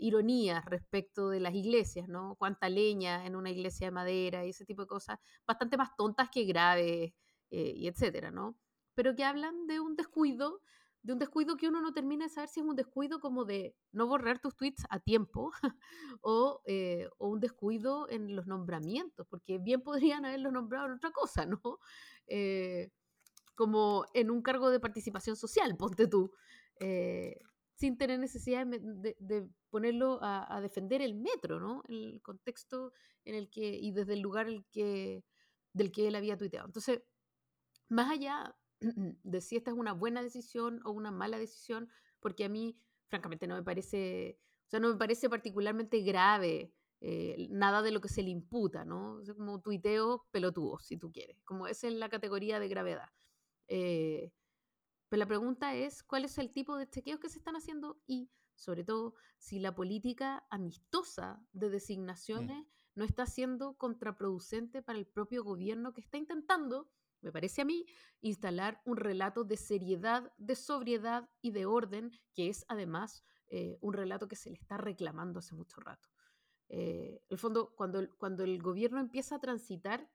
ironías 0.00 0.64
respecto 0.64 1.28
de 1.28 1.40
las 1.40 1.54
iglesias, 1.54 2.08
¿no? 2.08 2.36
Cuánta 2.38 2.70
leña 2.70 3.26
en 3.26 3.36
una 3.36 3.50
iglesia 3.50 3.88
de 3.88 3.90
madera 3.90 4.46
y 4.46 4.48
ese 4.50 4.64
tipo 4.64 4.80
de 4.80 4.88
cosas, 4.88 5.18
bastante 5.46 5.76
más 5.76 5.94
tontas 5.94 6.30
que 6.30 6.44
graves 6.44 7.12
y 7.50 7.88
etcétera, 7.88 8.30
¿no? 8.30 8.58
Pero 8.94 9.14
que 9.14 9.24
hablan 9.24 9.66
de 9.66 9.80
un 9.80 9.96
descuido 9.96 10.60
de 11.02 11.12
un 11.12 11.18
descuido 11.18 11.56
que 11.56 11.68
uno 11.68 11.80
no 11.80 11.92
termina 11.92 12.24
de 12.24 12.30
saber 12.30 12.48
si 12.48 12.60
es 12.60 12.66
un 12.66 12.76
descuido 12.76 13.20
como 13.20 13.44
de 13.44 13.74
no 13.92 14.06
borrar 14.06 14.40
tus 14.40 14.56
tweets 14.56 14.84
a 14.90 15.00
tiempo 15.00 15.52
eh, 16.66 17.08
o, 17.18 17.28
un 17.28 17.40
descuido 17.40 18.08
en 18.10 18.34
los 18.34 18.46
nombramientos, 18.46 19.26
porque 19.28 19.58
bien 19.58 19.80
podrían 20.14 20.24
haberlo 20.24 20.50
nombrado 20.50 20.86
en 20.86 20.92
otra 20.92 21.10
cosa, 21.10 21.46
¿no? 21.46 21.78
Eh, 22.26 22.90
como 23.54 24.04
en 24.14 24.30
un 24.30 24.42
cargo 24.42 24.70
de 24.70 24.80
participación 24.80 25.34
social, 25.34 25.76
ponte 25.76 26.06
tú, 26.06 26.32
eh, 26.78 27.40
sin 27.74 27.96
tener 27.96 28.20
necesidad 28.20 28.66
de, 28.66 29.48
ponerlo 29.70 30.18
a, 30.22 30.60
defender 30.60 31.02
el 31.02 31.14
metro, 31.14 31.58
¿no? 31.58 31.82
El 31.88 32.20
contexto 32.22 32.92
en 33.24 33.34
el 33.34 33.50
que, 33.50 33.76
y 33.76 33.92
desde 33.92 34.14
el 34.14 34.20
lugar 34.20 34.46
el 34.46 34.64
que, 34.70 35.24
del 35.72 35.90
que 35.90 36.06
él 36.06 36.14
había 36.14 36.36
tuiteado. 36.36 36.66
Entonces, 36.66 37.02
más 37.88 38.10
allá 38.10 38.56
de 38.80 39.40
si 39.40 39.56
esta 39.56 39.70
es 39.70 39.76
una 39.76 39.92
buena 39.92 40.22
decisión 40.22 40.80
o 40.84 40.90
una 40.90 41.10
mala 41.10 41.38
decisión, 41.38 41.88
porque 42.20 42.44
a 42.44 42.48
mí, 42.48 42.78
francamente, 43.08 43.46
no 43.46 43.54
me 43.54 43.62
parece, 43.62 44.38
o 44.66 44.70
sea, 44.70 44.80
no 44.80 44.88
me 44.88 44.96
parece 44.96 45.28
particularmente 45.28 46.00
grave 46.00 46.72
eh, 47.00 47.46
nada 47.50 47.82
de 47.82 47.92
lo 47.92 48.00
que 48.00 48.08
se 48.08 48.22
le 48.22 48.30
imputa, 48.30 48.84
¿no? 48.84 49.20
como 49.36 49.60
tuiteo 49.60 50.26
pelotudo, 50.32 50.78
si 50.80 50.96
tú 50.96 51.12
quieres, 51.12 51.40
como 51.44 51.68
es 51.68 51.84
en 51.84 52.00
la 52.00 52.08
categoría 52.08 52.58
de 52.58 52.68
gravedad. 52.68 53.08
Eh, 53.68 54.32
pero 55.08 55.20
la 55.20 55.26
pregunta 55.26 55.74
es, 55.74 56.02
¿cuál 56.02 56.24
es 56.24 56.38
el 56.38 56.52
tipo 56.52 56.76
de 56.76 56.88
chequeos 56.88 57.20
que 57.20 57.28
se 57.28 57.38
están 57.38 57.54
haciendo? 57.54 58.00
Y, 58.06 58.30
sobre 58.54 58.84
todo, 58.84 59.14
si 59.38 59.60
la 59.60 59.74
política 59.74 60.44
amistosa 60.50 61.40
de 61.52 61.68
mm. 61.68 61.72
designaciones 61.72 62.66
no 62.94 63.04
está 63.04 63.26
siendo 63.26 63.74
contraproducente 63.74 64.82
para 64.82 64.98
el 64.98 65.06
propio 65.06 65.44
gobierno 65.44 65.94
que 65.94 66.00
está 66.00 66.18
intentando 66.18 66.90
me 67.20 67.32
parece 67.32 67.62
a 67.62 67.64
mí, 67.64 67.84
instalar 68.20 68.80
un 68.84 68.96
relato 68.96 69.44
de 69.44 69.56
seriedad, 69.56 70.32
de 70.36 70.54
sobriedad 70.54 71.28
y 71.40 71.50
de 71.50 71.66
orden, 71.66 72.12
que 72.34 72.48
es 72.48 72.64
además 72.68 73.24
eh, 73.48 73.78
un 73.80 73.94
relato 73.94 74.28
que 74.28 74.36
se 74.36 74.50
le 74.50 74.56
está 74.56 74.76
reclamando 74.76 75.38
hace 75.38 75.54
mucho 75.54 75.80
rato. 75.80 76.08
Eh, 76.68 77.22
el 77.28 77.38
fondo, 77.38 77.74
cuando 77.74 77.98
el, 77.98 78.14
cuando 78.16 78.44
el 78.44 78.60
gobierno 78.60 79.00
empieza 79.00 79.36
a 79.36 79.40
transitar 79.40 80.10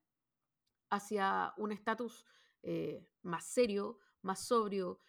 hacia 0.90 1.54
un 1.58 1.72
estatus 1.72 2.26
eh, 2.62 3.08
más 3.24 3.46
serio, 3.46 4.00
más 4.22 4.46
sobrio, 4.46 5.00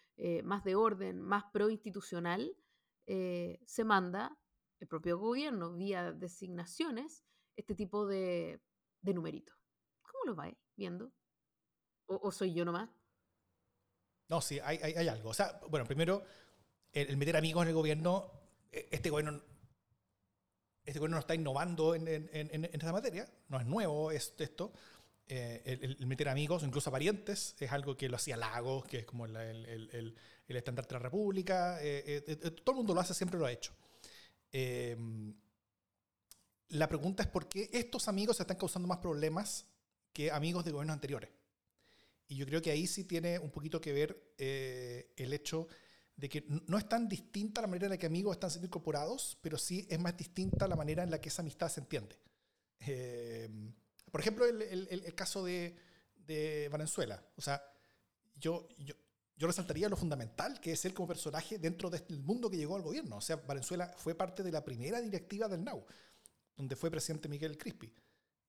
más 0.44 0.62
de 0.62 0.76
orden, 0.76 1.20
más 1.20 1.42
proinstitucional, 1.52 2.56
se 3.04 3.84
manda 3.84 4.38
el 4.78 4.86
propio 4.86 5.18
gobierno 5.18 5.74
vía 5.74 6.12
designaciones 6.12 7.24
este 7.56 7.74
tipo 7.74 8.06
de, 8.06 8.62
de 9.02 9.14
numeritos. 9.14 9.56
¿Cómo 10.02 10.24
lo 10.24 10.34
vais 10.36 10.56
viendo? 10.76 11.12
¿O, 12.06 12.30
soy 12.32 12.52
yo 12.54 12.64
nomás? 12.64 12.88
No, 14.28 14.40
sí, 14.40 14.58
hay, 14.62 14.78
hay, 14.78 15.08
algo. 15.08 15.30
O 15.30 15.34
sea, 15.34 15.60
bueno, 15.68 15.86
primero, 15.86 16.24
el, 16.92 17.16
meter 17.16 17.36
amigos 17.36 17.62
en 17.62 17.68
el 17.68 17.74
gobierno, 17.74 18.30
e, 18.72 18.88
este 18.90 19.10
gobierno, 19.10 19.40
este 20.84 20.98
gobierno 20.98 21.16
no 21.16 21.20
está 21.20 21.34
innovando 21.34 21.94
en, 21.94 22.08
en, 22.08 22.28
en, 22.32 22.64
esta 22.64 22.92
materia, 22.92 23.28
no 23.48 23.60
es 23.60 23.66
nuevo 23.66 24.10
esto. 24.10 24.72
Eh, 25.26 25.96
el, 25.98 26.06
meter 26.06 26.28
amigos, 26.28 26.62
incluso 26.62 26.90
parientes, 26.90 27.56
es 27.58 27.72
algo 27.72 27.96
que 27.96 28.08
lo 28.08 28.16
hacía 28.16 28.36
Lagos, 28.36 28.84
que 28.84 28.98
es 28.98 29.04
como 29.06 29.26
el, 29.26 30.14
el 30.46 30.56
estandarte 30.56 30.94
de 30.94 31.00
la 31.00 31.04
República. 31.04 31.78
Eh, 31.80 32.24
eh, 32.26 32.36
todo 32.36 32.72
el 32.72 32.76
mundo 32.76 32.94
lo 32.94 33.00
hace, 33.00 33.14
siempre 33.14 33.38
lo 33.38 33.46
ha 33.46 33.52
hecho. 33.52 33.72
la 36.68 36.88
pregunta 36.88 37.22
es 37.22 37.28
por 37.28 37.48
qué 37.48 37.70
estos 37.72 38.08
amigos 38.08 38.40
están 38.40 38.56
causando 38.56 38.88
más 38.88 38.98
problemas 38.98 39.66
que 40.12 40.30
amigos 40.30 40.64
de 40.64 40.72
gobiernos 40.72 40.94
anteriores. 40.94 41.30
Y 42.26 42.36
yo 42.36 42.46
creo 42.46 42.62
que 42.62 42.70
ahí 42.70 42.86
sí 42.86 43.04
tiene 43.04 43.38
un 43.38 43.50
poquito 43.50 43.80
que 43.80 43.92
ver 43.92 44.34
el 44.38 45.32
hecho 45.32 45.68
de 46.16 46.28
que 46.28 46.44
no 46.48 46.78
es 46.78 46.88
tan 46.88 47.08
distinta 47.08 47.60
la 47.60 47.66
manera 47.66 47.86
en 47.86 47.90
la 47.90 47.98
que 47.98 48.06
amigos 48.06 48.36
están 48.36 48.50
siendo 48.50 48.66
incorporados, 48.66 49.36
pero 49.40 49.58
sí 49.58 49.86
es 49.90 49.98
más 49.98 50.16
distinta 50.16 50.68
la 50.68 50.76
manera 50.76 51.02
en 51.02 51.10
la 51.10 51.20
que 51.20 51.28
esa 51.28 51.42
amistad 51.42 51.68
se 51.68 51.80
entiende. 51.80 52.16
Eh, 52.80 53.48
por 54.10 54.20
ejemplo, 54.20 54.46
el, 54.46 54.62
el, 54.62 55.14
caso 55.14 55.44
de, 55.44 55.76
de, 56.14 56.68
Valenzuela. 56.70 57.20
O 57.36 57.42
sea, 57.42 57.60
yo, 58.36 58.68
yo, 58.78 58.94
yo, 59.36 59.46
resaltaría 59.46 59.88
lo 59.88 59.96
fundamental 59.96 60.60
que 60.60 60.72
es 60.72 60.84
él 60.84 60.94
como 60.94 61.08
personaje 61.08 61.58
dentro 61.58 61.90
del 61.90 62.20
mundo 62.20 62.48
que 62.48 62.56
llegó 62.56 62.76
al 62.76 62.82
gobierno. 62.82 63.16
O 63.16 63.20
sea, 63.20 63.36
Valenzuela 63.36 63.92
fue 63.96 64.14
parte 64.14 64.44
de 64.44 64.52
la 64.52 64.64
primera 64.64 65.00
directiva 65.00 65.48
del 65.48 65.64
NAU, 65.64 65.84
donde 66.56 66.76
fue 66.76 66.92
presidente 66.92 67.28
Miguel 67.28 67.58
Crispi. 67.58 67.92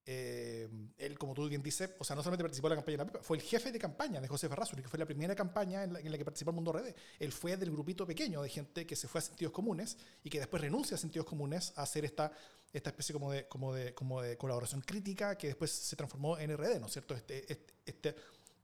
Eh, 0.07 0.69
él, 0.99 1.17
como 1.17 1.33
tú 1.33 1.49
bien 1.49 1.63
dices, 1.63 1.89
o 1.97 2.03
sea, 2.03 2.15
no 2.15 2.21
solamente 2.21 2.43
participó 2.43 2.67
en 2.67 2.71
la 2.71 2.75
campaña 2.75 2.97
de 2.97 3.05
la 3.05 3.11
PEPA, 3.11 3.23
fue 3.23 3.37
el 3.37 3.43
jefe 3.43 3.71
de 3.71 3.79
campaña 3.79 4.21
de 4.21 4.27
José 4.27 4.47
Ferrazuri, 4.47 4.83
que 4.83 4.87
fue 4.87 4.99
la 4.99 5.05
primera 5.05 5.33
campaña 5.35 5.83
en 5.83 5.93
la, 5.93 6.17
que 6.17 6.23
participó 6.23 6.51
el 6.51 6.55
mundo 6.55 6.71
red. 6.71 6.93
Él 7.19 7.31
fue 7.31 7.57
del 7.57 7.71
grupito 7.71 8.05
pequeño 8.05 8.43
de 8.43 8.49
gente 8.49 8.85
que 8.85 8.95
se 8.95 9.07
fue 9.07 9.19
a 9.19 9.21
sentidos 9.23 9.51
comunes 9.51 9.97
y 10.23 10.29
que 10.29 10.37
después 10.37 10.61
renuncia 10.61 10.95
a 10.95 10.99
sentidos 10.99 11.25
comunes 11.25 11.73
a 11.75 11.81
hacer 11.81 12.05
esta, 12.05 12.31
esta 12.71 12.91
especie 12.91 13.13
como 13.13 13.31
de, 13.31 13.47
como, 13.47 13.73
de, 13.73 13.95
como 13.95 14.21
de 14.21 14.37
colaboración 14.37 14.81
crítica 14.81 15.37
que 15.37 15.47
después 15.47 15.71
se 15.71 15.95
transformó 15.95 16.37
en 16.37 16.55
RD, 16.55 16.79
¿no 16.79 16.85
es 16.85 16.93
cierto? 16.93 17.15
Este, 17.15 17.51
este, 17.51 17.73
este 17.85 18.15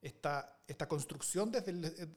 esta, 0.02 0.58
esta 0.68 0.88
construcción 0.88 1.52
desde, 1.52 1.74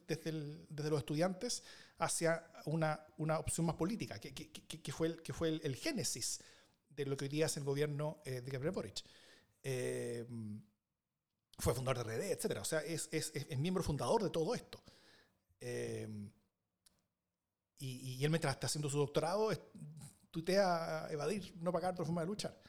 desde, 0.07 0.31
desde, 0.69 0.89
los 0.89 0.99
estudiantes 0.99 1.61
hacia 1.99 2.43
una, 2.65 2.99
una 3.17 3.37
opción 3.37 3.67
más 3.67 3.75
política, 3.75 4.17
que, 4.17 4.33
que, 4.33 4.49
que, 4.49 4.91
fue, 4.91 5.07
el, 5.07 5.21
que 5.21 5.33
fue 5.33 5.49
el, 5.49 5.61
el 5.63 5.75
génesis 5.75 6.41
de 6.95 7.05
lo 7.05 7.17
que 7.17 7.25
hoy 7.25 7.29
día 7.29 7.45
es 7.47 7.57
el 7.57 7.63
gobierno 7.63 8.21
eh, 8.25 8.41
de 8.41 8.51
Gabriel 8.51 8.73
Boric. 8.73 9.03
Eh, 9.63 10.25
fue 11.57 11.73
fundador 11.73 12.05
de 12.05 12.17
RD, 12.17 12.31
etc. 12.31 12.59
O 12.61 12.65
sea, 12.65 12.79
es, 12.79 13.09
es, 13.11 13.31
es, 13.33 13.57
miembro 13.57 13.83
fundador 13.83 14.23
de 14.23 14.29
todo 14.29 14.53
esto. 14.53 14.83
Eh, 15.59 16.07
y, 17.77 18.15
y, 18.17 18.23
él 18.23 18.29
mientras 18.29 18.53
está 18.53 18.67
haciendo 18.67 18.89
su 18.89 18.97
doctorado, 18.97 19.49
tuitea 20.31 21.07
evadir, 21.11 21.53
no 21.57 21.71
pagar 21.71 21.93
otra 21.93 22.05
forma 22.05 22.21
de 22.21 22.27
luchar. 22.27 22.61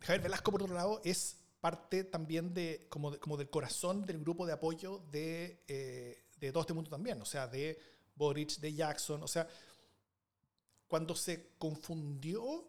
Javier 0.00 0.20
Velasco, 0.20 0.50
por 0.50 0.62
otro 0.62 0.74
lado, 0.74 1.00
es 1.04 1.38
parte 1.60 2.04
también 2.04 2.52
de 2.52 2.86
como, 2.90 3.18
como 3.18 3.36
del 3.36 3.48
corazón 3.48 4.04
del 4.04 4.18
grupo 4.18 4.46
de 4.46 4.52
apoyo 4.52 4.98
de, 5.10 5.62
de 6.38 6.52
todo 6.52 6.60
este 6.60 6.74
mundo 6.74 6.90
también, 6.90 7.20
o 7.22 7.24
sea, 7.24 7.48
de 7.48 7.78
Boric, 8.14 8.58
de 8.58 8.74
Jackson, 8.74 9.22
o 9.22 9.28
sea, 9.28 9.48
cuando 10.86 11.16
se 11.16 11.54
confundió 11.58 12.68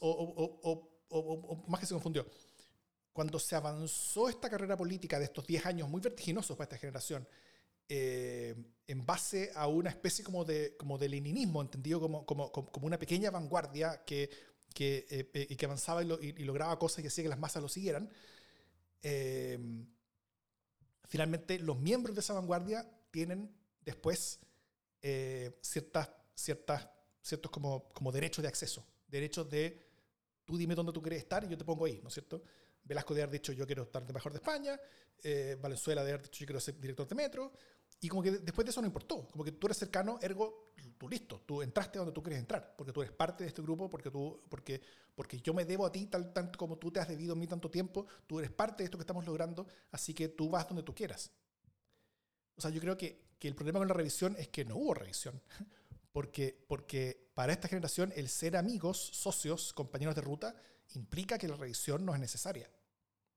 o, 0.00 1.64
más 1.68 1.80
que 1.80 1.86
se 1.86 1.94
confundió, 1.94 2.26
cuando 3.12 3.38
se 3.38 3.56
avanzó 3.56 4.28
esta 4.28 4.48
carrera 4.48 4.76
política 4.76 5.18
de 5.18 5.24
estos 5.24 5.46
10 5.46 5.66
años 5.66 5.88
muy 5.88 6.00
vertiginosos 6.00 6.56
para 6.56 6.64
esta 6.64 6.78
generación, 6.78 7.26
eh, 7.88 8.54
en 8.86 9.04
base 9.04 9.50
a 9.54 9.66
una 9.66 9.90
especie 9.90 10.24
como 10.24 10.44
de, 10.44 10.76
como 10.76 10.96
de 10.96 11.08
leninismo, 11.08 11.60
entendido 11.60 12.00
como, 12.00 12.24
como, 12.24 12.52
como 12.52 12.86
una 12.86 12.98
pequeña 12.98 13.30
vanguardia 13.30 14.04
que, 14.04 14.30
que, 14.72 15.06
eh, 15.08 15.56
que 15.56 15.66
avanzaba 15.66 16.02
y, 16.02 16.44
lograba 16.44 16.78
cosas 16.78 17.04
y 17.04 17.08
hacía 17.08 17.24
que 17.24 17.30
las 17.30 17.38
masas 17.38 17.62
lo 17.62 17.68
siguieran, 17.68 18.08
eh, 19.02 19.58
finalmente 21.08 21.58
los 21.58 21.78
miembros 21.80 22.14
de 22.14 22.20
esa 22.20 22.34
vanguardia 22.34 22.88
tienen 23.10 23.52
después 23.84 24.38
ciertas, 25.62 26.10
ciertas, 26.34 26.88
ciertos 27.22 27.50
como, 27.50 27.88
como 27.88 28.12
derechos 28.12 28.42
de 28.42 28.48
acceso 28.48 28.86
derechos 29.10 29.48
de 29.48 29.90
tú 30.44 30.56
dime 30.56 30.74
dónde 30.74 30.92
tú 30.92 31.02
quieres 31.02 31.20
estar 31.20 31.44
y 31.44 31.48
yo 31.48 31.58
te 31.58 31.64
pongo 31.64 31.84
ahí, 31.84 32.00
¿no 32.02 32.08
es 32.08 32.14
cierto? 32.14 32.42
Velasco 32.82 33.14
de 33.14 33.22
haber 33.22 33.32
dicho 33.32 33.52
yo 33.52 33.66
quiero 33.66 33.84
estar 33.84 34.06
de 34.06 34.12
mejor 34.12 34.32
de 34.32 34.38
España, 34.38 34.80
eh, 35.22 35.56
Valenzuela 35.60 36.02
de 36.02 36.10
haber 36.10 36.22
dicho 36.22 36.40
yo 36.40 36.46
quiero 36.46 36.60
ser 36.60 36.80
director 36.80 37.06
de 37.06 37.14
metro, 37.14 37.52
y 38.02 38.08
como 38.08 38.22
que 38.22 38.30
después 38.30 38.64
de 38.64 38.70
eso 38.70 38.80
no 38.80 38.86
importó, 38.86 39.28
como 39.28 39.44
que 39.44 39.52
tú 39.52 39.66
eres 39.66 39.76
cercano, 39.76 40.18
ergo, 40.22 40.72
tú 40.96 41.08
listo, 41.08 41.42
tú 41.44 41.60
entraste 41.60 41.98
donde 41.98 42.12
tú 42.12 42.22
quieres 42.22 42.40
entrar, 42.40 42.74
porque 42.76 42.92
tú 42.92 43.02
eres 43.02 43.12
parte 43.12 43.44
de 43.44 43.48
este 43.48 43.60
grupo, 43.60 43.90
porque, 43.90 44.10
tú, 44.10 44.42
porque, 44.48 44.80
porque 45.14 45.38
yo 45.40 45.52
me 45.52 45.66
debo 45.66 45.84
a 45.84 45.92
ti 45.92 46.06
tal, 46.06 46.32
tanto 46.32 46.58
como 46.58 46.78
tú 46.78 46.90
te 46.90 46.98
has 46.98 47.08
debido 47.08 47.34
a 47.34 47.36
mí 47.36 47.46
tanto 47.46 47.70
tiempo, 47.70 48.06
tú 48.26 48.38
eres 48.38 48.50
parte 48.50 48.82
de 48.82 48.84
esto 48.86 48.96
que 48.96 49.02
estamos 49.02 49.26
logrando, 49.26 49.66
así 49.92 50.14
que 50.14 50.28
tú 50.28 50.48
vas 50.48 50.66
donde 50.66 50.82
tú 50.82 50.94
quieras. 50.94 51.30
O 52.56 52.60
sea, 52.62 52.70
yo 52.70 52.80
creo 52.80 52.96
que, 52.96 53.34
que 53.38 53.48
el 53.48 53.54
problema 53.54 53.78
con 53.78 53.88
la 53.88 53.94
revisión 53.94 54.34
es 54.38 54.48
que 54.48 54.64
no 54.64 54.76
hubo 54.76 54.94
revisión, 54.94 55.40
porque, 56.12 56.64
porque 56.68 57.30
para 57.34 57.52
esta 57.52 57.68
generación, 57.68 58.12
el 58.16 58.28
ser 58.28 58.56
amigos, 58.56 58.98
socios, 58.98 59.72
compañeros 59.72 60.14
de 60.14 60.20
ruta, 60.20 60.54
implica 60.94 61.38
que 61.38 61.48
la 61.48 61.56
revisión 61.56 62.04
no 62.04 62.14
es 62.14 62.20
necesaria. 62.20 62.70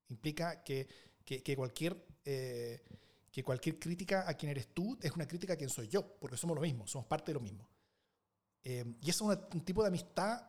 Implica 0.09 0.63
que, 0.63 0.87
que, 1.23 1.55
cualquier, 1.55 2.05
eh, 2.25 2.83
que 3.31 3.43
cualquier 3.43 3.79
crítica 3.79 4.27
a 4.27 4.33
quien 4.33 4.51
eres 4.51 4.67
tú 4.73 4.97
es 5.01 5.11
una 5.11 5.27
crítica 5.27 5.53
a 5.53 5.55
quien 5.55 5.69
soy 5.69 5.87
yo, 5.87 6.17
porque 6.19 6.37
somos 6.37 6.55
lo 6.55 6.61
mismo, 6.61 6.87
somos 6.87 7.07
parte 7.07 7.31
de 7.31 7.35
lo 7.35 7.39
mismo. 7.39 7.69
Eh, 8.63 8.85
y 9.01 9.09
es 9.09 9.21
un 9.21 9.65
tipo 9.65 9.81
de 9.81 9.89
amistad 9.89 10.41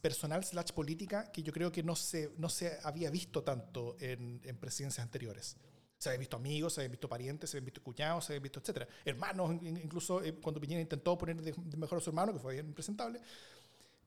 personal 0.00 0.44
slash 0.44 0.72
política 0.72 1.32
que 1.32 1.42
yo 1.42 1.52
creo 1.52 1.72
que 1.72 1.82
no 1.82 1.96
se, 1.96 2.32
no 2.36 2.48
se 2.48 2.78
había 2.82 3.10
visto 3.10 3.42
tanto 3.42 3.96
en, 3.98 4.40
en 4.44 4.56
presidencias 4.58 5.02
anteriores 5.02 5.56
se 5.98 6.08
habían 6.08 6.20
visto 6.20 6.36
amigos, 6.36 6.74
se 6.74 6.80
habían 6.80 6.92
visto 6.92 7.08
parientes, 7.08 7.50
se 7.50 7.56
habían 7.56 7.66
visto 7.66 7.82
cuñados, 7.82 8.24
se 8.24 8.32
habían 8.32 8.44
visto, 8.44 8.60
etcétera. 8.60 8.88
Hermanos, 9.04 9.52
incluso 9.62 10.22
eh, 10.22 10.34
cuando 10.34 10.60
Piñera 10.60 10.80
intentó 10.80 11.18
poner 11.18 11.40
de, 11.42 11.54
mejor 11.76 11.98
a 11.98 12.00
su 12.00 12.10
hermano, 12.10 12.32
que 12.32 12.38
fue 12.38 12.54
bien 12.54 12.66
impresentable. 12.66 13.20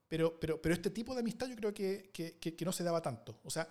Pero, 0.08 0.40
pero, 0.40 0.62
pero 0.62 0.74
este 0.74 0.90
tipo 0.90 1.14
de 1.14 1.22
amistad 1.22 1.48
yo 1.48 1.56
creo 1.56 1.74
que, 1.74 2.10
que, 2.14 2.38
que 2.38 2.66
no 2.66 2.72
se 2.72 2.84
daba 2.84 3.02
tanto. 3.02 3.40
O 3.44 3.50
sea, 3.50 3.68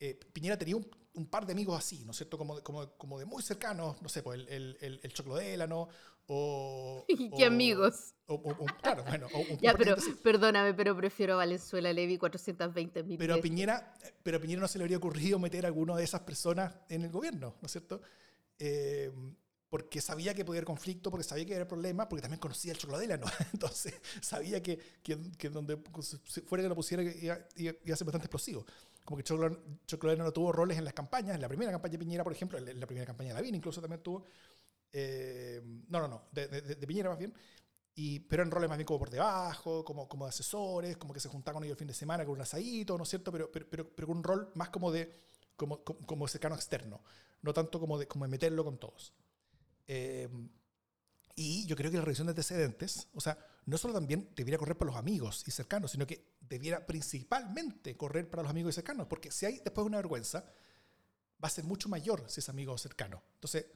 eh, 0.00 0.18
Piñera 0.32 0.56
tenía 0.56 0.76
un, 0.76 0.88
un, 1.14 1.26
par 1.26 1.46
de 1.46 1.52
amigos 1.52 1.76
así, 1.78 2.04
¿no 2.04 2.12
es 2.12 2.16
cierto? 2.16 2.38
Como, 2.38 2.62
como, 2.62 2.90
como 2.92 3.18
de 3.18 3.24
muy 3.24 3.42
cercanos, 3.42 4.00
no 4.00 4.08
sé, 4.08 4.22
pues 4.22 4.40
el, 4.40 4.48
el, 4.48 4.78
el, 4.80 5.00
el 5.02 5.12
Choclodélano 5.12 5.88
o... 6.26 7.04
¿Qué 7.36 7.44
amigos? 7.44 8.14
O, 8.26 8.40
claro, 8.82 9.02
bueno. 9.04 9.26
ya, 9.62 9.74
pero 9.74 9.96
perdóname, 10.22 10.74
pero 10.74 10.96
prefiero 10.96 11.36
Valenzuela 11.36 11.92
Levi 11.92 12.18
420 12.18 13.02
mil 13.02 13.18
pero 13.18 13.34
a 13.34 13.38
Piñera 13.38 13.94
Pero 14.22 14.36
a 14.36 14.40
Piñera 14.40 14.60
no 14.60 14.68
se 14.68 14.78
le 14.78 14.84
habría 14.84 14.98
ocurrido 14.98 15.38
meter 15.38 15.64
a 15.64 15.68
alguna 15.68 15.96
de 15.96 16.04
esas 16.04 16.20
personas 16.20 16.74
en 16.88 17.02
el 17.02 17.10
gobierno, 17.10 17.56
¿no 17.60 17.66
es 17.66 17.72
cierto? 17.72 18.00
Eh, 18.58 19.10
porque 19.70 20.00
sabía 20.00 20.32
que 20.34 20.44
podía 20.44 20.60
haber 20.60 20.66
conflicto, 20.66 21.10
porque 21.10 21.24
sabía 21.24 21.44
que 21.44 21.54
había 21.54 21.68
problemas, 21.68 22.06
porque 22.06 22.22
también 22.22 22.40
conocía 22.40 22.72
el 22.72 22.78
Choclodélano. 22.78 23.26
Entonces 23.52 23.94
sabía 24.20 24.62
que, 24.62 24.78
que, 25.02 25.18
que 25.36 25.50
donde 25.50 25.78
fuera 26.46 26.62
que 26.62 26.68
lo 26.68 26.74
pusiera 26.74 27.02
iba, 27.02 27.38
iba 27.56 27.72
a 27.92 27.96
ser 27.96 28.06
bastante 28.06 28.26
explosivo 28.26 28.64
como 29.08 29.16
que 29.16 29.24
Chocolate 29.24 30.22
no 30.22 30.32
tuvo 30.34 30.52
roles 30.52 30.76
en 30.76 30.84
las 30.84 30.92
campañas, 30.92 31.34
en 31.34 31.40
la 31.40 31.48
primera 31.48 31.72
campaña 31.72 31.92
de 31.92 31.98
Piñera, 31.98 32.22
por 32.22 32.34
ejemplo, 32.34 32.58
en 32.58 32.78
la 32.78 32.86
primera 32.86 33.06
campaña 33.06 33.30
de 33.30 33.36
Lavín 33.36 33.54
incluso 33.54 33.80
también 33.80 34.02
tuvo, 34.02 34.26
eh, 34.92 35.62
no, 35.88 36.00
no, 36.00 36.08
no, 36.08 36.24
de, 36.30 36.46
de, 36.46 36.86
Piñera 36.86 37.08
más 37.08 37.18
bien, 37.18 37.32
y, 37.94 38.20
pero 38.20 38.42
en 38.42 38.50
roles 38.50 38.68
más 38.68 38.76
bien 38.76 38.84
como 38.84 38.98
por 38.98 39.08
debajo, 39.08 39.82
como, 39.82 40.06
como 40.06 40.26
de 40.26 40.28
asesores, 40.28 40.98
como 40.98 41.14
que 41.14 41.20
se 41.20 41.30
juntaban 41.30 41.54
con 41.54 41.64
ellos 41.64 41.76
el 41.76 41.78
fin 41.78 41.88
de 41.88 41.94
semana 41.94 42.26
con 42.26 42.34
un 42.34 42.42
asadito, 42.42 42.98
¿no 42.98 43.04
es 43.04 43.08
cierto? 43.08 43.32
Pero, 43.32 43.50
pero, 43.50 43.66
pero, 43.70 43.88
pero 43.96 44.08
un 44.08 44.22
rol 44.22 44.52
más 44.56 44.68
como 44.68 44.92
de, 44.92 45.10
como, 45.56 45.82
como, 45.82 46.28
cercano 46.28 46.54
externo, 46.54 47.02
no 47.40 47.54
tanto 47.54 47.80
como 47.80 47.98
de, 47.98 48.06
como 48.06 48.26
de 48.26 48.30
meterlo 48.30 48.62
con 48.62 48.76
todos. 48.76 49.14
Eh, 49.86 50.28
y 51.34 51.64
yo 51.64 51.76
creo 51.76 51.90
que 51.90 51.96
la 51.96 52.04
revisión 52.04 52.26
de 52.26 52.32
antecedentes, 52.32 53.08
o 53.14 53.22
sea, 53.22 53.38
no 53.68 53.78
solo 53.78 53.94
también 53.94 54.30
debería 54.34 54.58
correr 54.58 54.76
para 54.76 54.90
los 54.90 54.98
amigos 54.98 55.44
y 55.46 55.50
cercanos, 55.50 55.90
sino 55.90 56.06
que 56.06 56.24
debiera 56.40 56.86
principalmente 56.86 57.96
correr 57.96 58.28
para 58.28 58.42
los 58.42 58.50
amigos 58.50 58.72
y 58.72 58.76
cercanos, 58.76 59.06
porque 59.06 59.30
si 59.30 59.46
hay 59.46 59.60
después 59.60 59.86
una 59.86 59.98
vergüenza, 59.98 60.44
va 61.42 61.48
a 61.48 61.50
ser 61.50 61.64
mucho 61.64 61.88
mayor 61.88 62.24
si 62.28 62.40
es 62.40 62.48
amigo 62.48 62.72
o 62.72 62.78
cercano. 62.78 63.22
Entonces, 63.34 63.66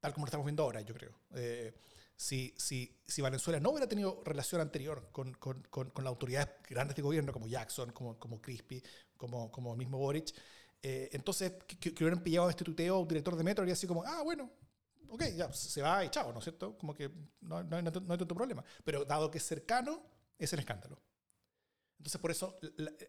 tal 0.00 0.14
como 0.14 0.24
lo 0.24 0.28
estamos 0.28 0.46
viendo 0.46 0.62
ahora, 0.62 0.80
yo 0.80 0.94
creo. 0.94 1.12
Eh, 1.34 1.74
si, 2.16 2.54
si, 2.56 2.96
si, 3.06 3.20
Venezuela 3.20 3.60
no 3.60 3.70
hubiera 3.70 3.88
tenido 3.88 4.22
relación 4.24 4.60
anterior 4.60 5.08
con, 5.12 5.34
con, 5.34 5.62
con, 5.70 5.90
con 5.90 6.04
las 6.04 6.10
autoridades 6.10 6.48
grandes 6.68 6.96
de 6.96 7.02
gobierno, 7.02 7.32
como 7.32 7.46
Jackson, 7.46 7.92
como, 7.92 8.18
como 8.18 8.40
Crispy, 8.40 8.82
como, 9.16 9.50
como 9.50 9.76
mismo 9.76 9.98
Boric, 9.98 10.32
eh, 10.82 11.10
entonces 11.12 11.52
que, 11.66 11.90
hubieran 11.90 12.22
pillado 12.22 12.50
este 12.50 12.64
tuteo 12.64 12.98
un 12.98 13.08
director 13.08 13.36
de 13.36 13.44
metro, 13.44 13.62
habría 13.62 13.74
así 13.74 13.86
como, 13.86 14.02
ah, 14.04 14.22
bueno, 14.22 14.50
ok, 15.12 15.24
ya 15.36 15.52
se 15.52 15.82
va 15.82 16.04
y 16.04 16.08
chao, 16.08 16.32
¿no 16.32 16.38
es 16.38 16.44
cierto? 16.44 16.76
Como 16.78 16.94
que 16.94 17.10
no, 17.42 17.62
no, 17.62 17.76
hay, 17.76 17.82
no, 17.82 17.90
hay 17.90 18.18
tanto 18.18 18.34
problema. 18.34 18.64
Pero 18.82 19.04
dado 19.04 19.30
que 19.30 19.38
es 19.38 19.44
cercano, 19.44 20.02
es 20.38 20.52
el 20.52 20.60
escándalo. 20.60 21.00
Entonces, 21.98 22.20
por 22.20 22.30
eso 22.30 22.56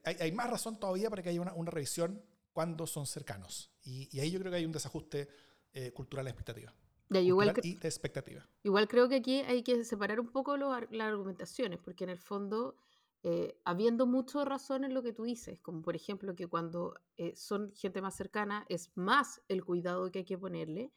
hay, 0.04 0.18
hay, 0.20 0.32
más 0.34 0.50
razón 0.50 0.80
todavía 0.80 1.10
para 1.10 1.24
que 1.24 1.30
haya 1.30 1.42
una, 1.42 1.54
una 1.54 1.72
revisión 1.72 2.24
cuando 2.52 2.86
son 2.86 3.08
cercanos. 3.08 3.72
Y, 3.82 4.10
y, 4.16 4.20
ahí 4.20 4.32
yo 4.32 4.40
creo 4.40 4.52
que 4.52 4.58
hay 4.58 4.66
un 4.66 4.72
desajuste 4.72 5.30
eh, 5.72 5.92
cultural 5.92 6.26
de 6.26 6.32
expectativa. 6.32 6.76
igual 7.10 7.54
y 7.64 7.76
de 7.76 7.88
expectativa. 7.88 8.48
Igual 8.64 8.88
creo 8.88 9.08
que 9.08 9.16
aquí 9.16 9.40
hay 9.40 9.64
que 9.64 9.84
separar 9.86 10.20
un 10.20 10.30
poco 10.32 10.58
las 10.58 10.88
argumentaciones, 11.02 11.80
porque 11.80 12.04
en 12.04 12.12
el 12.12 12.20
fondo, 12.20 12.76
eh, 13.24 13.58
habiendo 13.64 14.06
muchas 14.06 14.46
razones 14.46 14.90
en 14.90 14.94
lo 14.94 15.02
que 15.02 15.14
tú 15.14 15.24
dices, 15.24 15.60
como 15.62 15.82
por 15.82 15.96
ejemplo 15.96 16.36
que 16.36 16.48
cuando 16.48 16.94
eh, 17.18 17.34
son 17.36 17.72
gente 17.74 18.02
más 18.02 18.16
cercana 18.16 18.66
es 18.70 18.92
más 18.96 19.42
el 19.48 19.64
cuidado 19.64 20.12
que 20.12 20.20
hay 20.20 20.26
que 20.26 20.38
ponerle, 20.38 20.92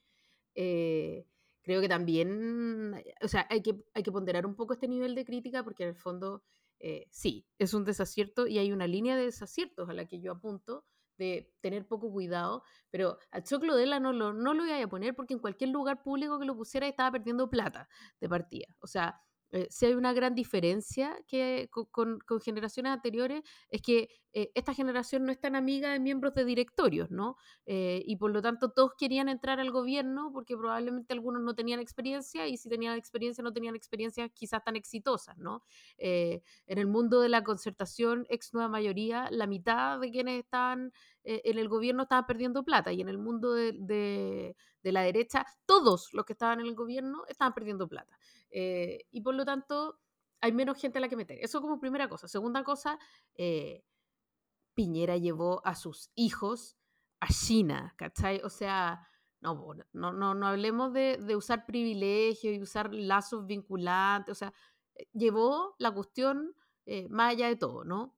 eh, 0.57 1.27
creo 1.63 1.81
que 1.81 1.89
también, 1.89 2.95
o 3.23 3.29
sea, 3.29 3.47
hay 3.51 3.63
que, 3.63 3.85
hay 3.95 4.03
que 4.03 4.13
ponderar 4.13 4.47
un 4.47 4.57
poco 4.57 4.73
este 4.73 4.89
nivel 4.89 5.15
de 5.15 5.25
crítica, 5.25 5.63
porque 5.63 5.85
en 5.85 5.91
el 5.91 5.97
fondo, 5.97 6.43
sí, 7.11 7.47
es 7.59 7.75
un 7.75 7.85
desacierto 7.85 8.47
y 8.47 8.59
hay 8.59 8.73
una 8.73 8.87
línea 8.87 9.17
de 9.17 9.25
desaciertos 9.27 9.89
a 9.89 9.95
la 9.95 10.07
que 10.07 10.21
yo 10.21 10.33
apunto, 10.33 10.85
de 11.19 11.53
tener 11.61 11.87
poco 11.87 12.11
cuidado, 12.11 12.63
pero 12.91 13.19
al 13.31 13.43
Choclodela 13.43 14.01
no 14.01 14.13
lo, 14.13 14.33
no 14.33 14.55
lo 14.55 14.67
iba 14.67 14.83
a 14.83 14.89
poner 14.89 15.15
porque 15.15 15.35
en 15.35 15.41
cualquier 15.41 15.71
lugar 15.71 16.03
público 16.03 16.39
que 16.39 16.47
lo 16.47 16.57
pusiera 16.57 16.87
estaba 16.87 17.13
perdiendo 17.13 17.51
plata 17.51 17.89
de 18.21 18.29
partida. 18.29 18.67
O 18.81 18.87
sea, 18.87 19.21
eh, 19.53 19.69
si 19.71 19.87
hay 19.87 19.95
una 19.95 20.13
gran 20.13 20.35
diferencia 20.35 21.17
que, 21.27 21.69
con, 21.71 22.21
generaciones 22.45 22.93
anteriores, 22.93 23.43
es 23.71 23.81
que 23.81 24.09
eh, 24.33 24.51
esta 24.55 24.75
generación 24.75 25.25
no 25.25 25.33
es 25.33 25.41
tan 25.41 25.55
amiga 25.55 25.93
de 25.93 26.01
miembros 26.01 26.35
de 26.35 26.45
directorios, 26.45 27.11
¿no? 27.11 27.37
Eh, 27.65 28.03
y 28.05 28.17
por 28.17 28.33
lo 28.33 28.43
tanto 28.43 28.71
todos 28.71 28.93
querían 28.99 29.29
entrar 29.29 29.61
al 29.61 29.71
gobierno 29.71 30.31
porque 30.33 30.57
probablemente 30.57 31.15
algunos 31.15 31.43
no 31.43 31.55
tenían 31.55 31.81
experiencia 31.81 32.47
y 32.49 32.57
si 32.57 32.69
tenían 32.69 32.99
experiencia 32.99 33.43
no 33.43 33.53
tenían 33.53 33.77
experiencias 33.77 34.31
quizás 34.35 34.63
tan 34.65 34.77
exitosas, 34.77 35.39
¿no? 35.39 35.63
en 35.99 36.43
el 36.67 36.87
mundo 36.87 37.21
de 37.21 37.29
la 37.29 37.43
concertación, 37.43 38.27
ex 38.29 38.53
nueva 38.53 38.69
mayoría, 38.69 39.29
la 39.31 39.47
mitad 39.47 39.99
de 40.01 40.11
quienes 40.11 40.39
estaban 40.41 40.93
en 41.25 41.59
el 41.59 41.69
gobierno 41.69 42.05
estaban 42.05 42.27
perdiendo 42.27 42.65
plata 42.65 42.93
y 42.93 43.01
en 43.01 43.09
el 43.09 43.19
mundo 43.19 43.53
de 43.53 44.55
la 44.83 45.03
derecha, 45.03 45.45
todos 45.67 46.13
los 46.13 46.25
que 46.25 46.35
estaban 46.35 46.61
en 46.61 46.67
el 46.67 46.75
gobierno 46.75 47.25
estaban 47.29 47.55
perdiendo 47.55 47.89
plata. 47.89 48.19
Eh, 48.59 49.07
y 49.11 49.21
por 49.21 49.35
lo 49.35 49.45
tanto, 49.45 50.01
hay 50.41 50.51
menos 50.51 50.81
gente 50.81 50.97
a 50.97 51.03
la 51.03 51.11
que 51.11 51.17
meter. 51.17 51.39
Eso 51.43 51.61
como 51.61 51.79
primera 51.79 52.09
cosa. 52.09 52.27
Segunda 52.27 52.65
cosa, 52.65 52.99
eh, 53.35 53.85
Piñera 54.73 55.19
llevó 55.19 55.61
a 55.67 55.75
sus 55.75 56.11
hijos 56.15 56.79
a 57.21 57.27
China, 57.29 57.93
¿cachai? 57.99 58.41
O 58.45 58.49
sea, 58.49 59.07
no, 59.43 59.75
no, 59.93 60.15
no, 60.15 60.35
no 60.35 60.47
hablemos 60.47 60.95
de, 60.95 61.19
de 61.19 61.37
usar 61.37 61.67
privilegios 61.67 62.55
y 62.55 62.63
usar 62.63 62.95
lazos 62.95 63.47
vinculantes, 63.47 64.33
o 64.33 64.35
sea, 64.35 64.55
eh, 64.95 65.07
llevó 65.13 65.75
la 65.79 65.93
cuestión 65.93 66.55
más 67.11 67.33
allá 67.33 67.49
de 67.49 67.57
todo, 67.57 67.85
¿no? 67.85 68.16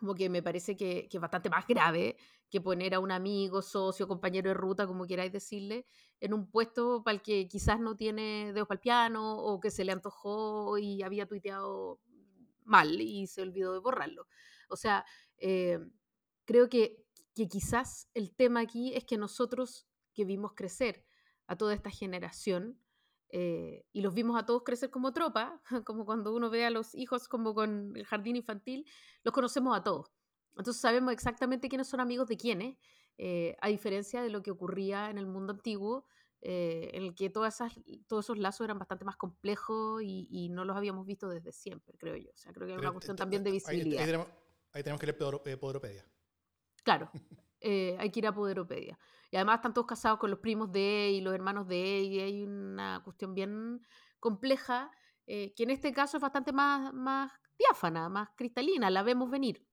Como 0.00 0.14
que 0.14 0.30
me 0.30 0.42
parece 0.42 0.76
que, 0.76 1.06
que 1.08 1.18
es 1.18 1.20
bastante 1.20 1.50
más 1.50 1.66
grave 1.66 2.16
que 2.48 2.60
poner 2.60 2.94
a 2.94 3.00
un 3.00 3.12
amigo, 3.12 3.60
socio, 3.60 4.08
compañero 4.08 4.48
de 4.48 4.54
ruta, 4.54 4.86
como 4.86 5.06
queráis 5.06 5.30
decirle, 5.30 5.86
en 6.20 6.32
un 6.32 6.50
puesto 6.50 7.02
para 7.04 7.14
el 7.14 7.22
que 7.22 7.46
quizás 7.46 7.78
no 7.78 7.96
tiene 7.96 8.52
dedos 8.54 8.66
para 8.66 8.76
el 8.76 8.80
piano 8.80 9.36
o 9.36 9.60
que 9.60 9.70
se 9.70 9.84
le 9.84 9.92
antojó 9.92 10.78
y 10.78 11.02
había 11.02 11.26
tuiteado 11.26 12.00
mal 12.64 13.00
y 13.00 13.26
se 13.26 13.42
olvidó 13.42 13.74
de 13.74 13.80
borrarlo. 13.80 14.26
O 14.70 14.76
sea, 14.76 15.04
eh, 15.36 15.78
creo 16.46 16.70
que, 16.70 17.04
que 17.34 17.46
quizás 17.46 18.08
el 18.14 18.34
tema 18.34 18.60
aquí 18.60 18.94
es 18.94 19.04
que 19.04 19.18
nosotros 19.18 19.86
que 20.14 20.24
vimos 20.24 20.54
crecer 20.54 21.04
a 21.46 21.56
toda 21.56 21.74
esta 21.74 21.90
generación, 21.90 22.80
eh, 23.32 23.84
y 23.92 24.00
los 24.00 24.14
vimos 24.14 24.40
a 24.40 24.44
todos 24.44 24.62
crecer 24.64 24.90
como 24.90 25.12
tropa, 25.12 25.60
como 25.86 26.04
cuando 26.04 26.34
uno 26.34 26.50
ve 26.50 26.64
a 26.64 26.70
los 26.70 26.94
hijos 26.94 27.28
como 27.28 27.54
con 27.54 27.96
el 27.96 28.04
jardín 28.04 28.36
infantil, 28.36 28.86
los 29.22 29.32
conocemos 29.32 29.76
a 29.76 29.82
todos. 29.82 30.10
Entonces 30.56 30.80
sabemos 30.80 31.12
exactamente 31.12 31.68
quiénes 31.68 31.88
son 31.88 32.00
amigos 32.00 32.28
de 32.28 32.36
quiénes, 32.36 32.76
eh, 33.18 33.56
a 33.60 33.68
diferencia 33.68 34.22
de 34.22 34.30
lo 34.30 34.42
que 34.42 34.50
ocurría 34.50 35.10
en 35.10 35.18
el 35.18 35.26
mundo 35.26 35.52
antiguo, 35.52 36.06
eh, 36.42 36.90
en 36.94 37.02
el 37.02 37.14
que 37.14 37.28
todas 37.28 37.54
esas, 37.54 37.72
todos 38.06 38.24
esos 38.24 38.38
lazos 38.38 38.64
eran 38.64 38.78
bastante 38.78 39.04
más 39.04 39.16
complejos 39.16 40.02
y, 40.02 40.48
no 40.50 40.64
los 40.64 40.76
habíamos 40.76 41.06
visto 41.06 41.28
desde 41.28 41.52
siempre, 41.52 41.96
creo 41.98 42.16
yo. 42.16 42.30
O 42.30 42.36
sea, 42.36 42.52
creo 42.52 42.66
que 42.66 42.72
hay 42.72 42.78
una 42.78 42.92
cuestión 42.92 43.16
también 43.16 43.44
de 43.44 43.52
visibilidad. 43.52 44.00
Ahí, 44.72 44.82
tenemos, 44.82 45.00
que 45.00 45.06
leer 45.06 45.58
Poderopedia. 45.58 46.06
Claro, 46.82 47.10
eh, 47.60 47.96
hay 47.98 48.10
que 48.10 48.20
ir 48.20 48.26
a 48.26 48.34
Poderopedia. 48.34 48.98
Y 49.30 49.36
además 49.36 49.56
están 49.56 49.74
todos 49.74 49.86
casados 49.86 50.18
con 50.18 50.30
los 50.30 50.40
primos 50.40 50.72
de 50.72 51.10
y 51.10 51.20
los 51.20 51.34
hermanos 51.34 51.68
de 51.68 52.00
y 52.00 52.18
hay 52.20 52.42
una 52.42 53.00
cuestión 53.04 53.34
bien 53.34 53.80
compleja, 54.18 54.90
que 55.26 55.54
en 55.56 55.70
este 55.70 55.92
caso 55.92 56.16
es 56.16 56.20
bastante 56.20 56.52
más, 56.52 56.92
más 56.92 57.30
diáfana, 57.56 58.08
más 58.08 58.30
cristalina, 58.36 58.90
la 58.90 59.04
vemos 59.04 59.30
venir. 59.30 59.64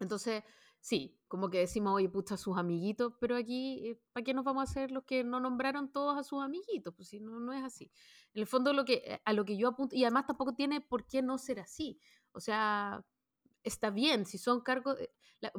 Entonces, 0.00 0.42
sí, 0.80 1.18
como 1.28 1.50
que 1.50 1.58
decimos, 1.60 1.94
oye, 1.94 2.08
pucha, 2.08 2.36
sus 2.36 2.56
amiguitos, 2.58 3.14
pero 3.20 3.36
aquí, 3.36 3.88
eh, 3.88 4.00
¿para 4.12 4.24
qué 4.24 4.34
nos 4.34 4.44
vamos 4.44 4.60
a 4.60 4.70
hacer 4.70 4.90
los 4.90 5.04
que 5.04 5.24
no 5.24 5.40
nombraron 5.40 5.90
todos 5.90 6.16
a 6.18 6.22
sus 6.22 6.42
amiguitos? 6.42 6.94
Pues 6.94 7.08
si 7.08 7.20
no, 7.20 7.40
no 7.40 7.52
es 7.52 7.64
así. 7.64 7.90
En 8.34 8.42
el 8.42 8.46
fondo, 8.46 8.72
lo 8.72 8.84
que, 8.84 9.02
eh, 9.06 9.22
a 9.24 9.32
lo 9.32 9.44
que 9.44 9.56
yo 9.56 9.68
apunto, 9.68 9.96
y 9.96 10.04
además 10.04 10.26
tampoco 10.26 10.54
tiene 10.54 10.80
por 10.80 11.06
qué 11.06 11.22
no 11.22 11.38
ser 11.38 11.60
así. 11.60 11.98
O 12.32 12.40
sea, 12.40 13.04
está 13.64 13.90
bien, 13.90 14.26
si 14.26 14.38
son 14.38 14.60
cargos, 14.60 14.96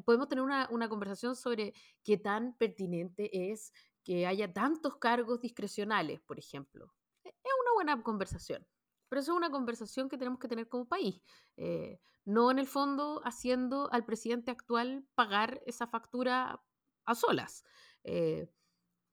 podemos 0.05 0.29
tener 0.29 0.43
una, 0.43 0.67
una 0.71 0.87
conversación 0.87 1.35
sobre 1.35 1.73
qué 2.03 2.17
tan 2.17 2.55
pertinente 2.57 3.51
es 3.51 3.73
que 4.03 4.27
haya 4.27 4.53
tantos 4.53 4.97
cargos 4.97 5.41
discrecionales, 5.41 6.21
por 6.21 6.39
ejemplo. 6.39 6.93
E, 7.23 7.29
es 7.29 7.51
una 7.61 7.73
buena 7.73 8.03
conversación. 8.03 8.65
Pero 9.09 9.21
eso 9.21 9.33
es 9.33 9.37
una 9.37 9.51
conversación 9.51 10.09
que 10.09 10.17
tenemos 10.17 10.39
que 10.39 10.47
tener 10.47 10.69
como 10.69 10.87
país. 10.87 11.21
Eh, 11.57 11.99
no 12.23 12.49
en 12.51 12.59
el 12.59 12.67
fondo 12.67 13.21
haciendo 13.23 13.91
al 13.91 14.05
presidente 14.05 14.51
actual 14.51 15.05
pagar 15.15 15.61
esa 15.65 15.87
factura 15.87 16.63
a 17.05 17.15
solas. 17.15 17.63
Eh, 18.03 18.49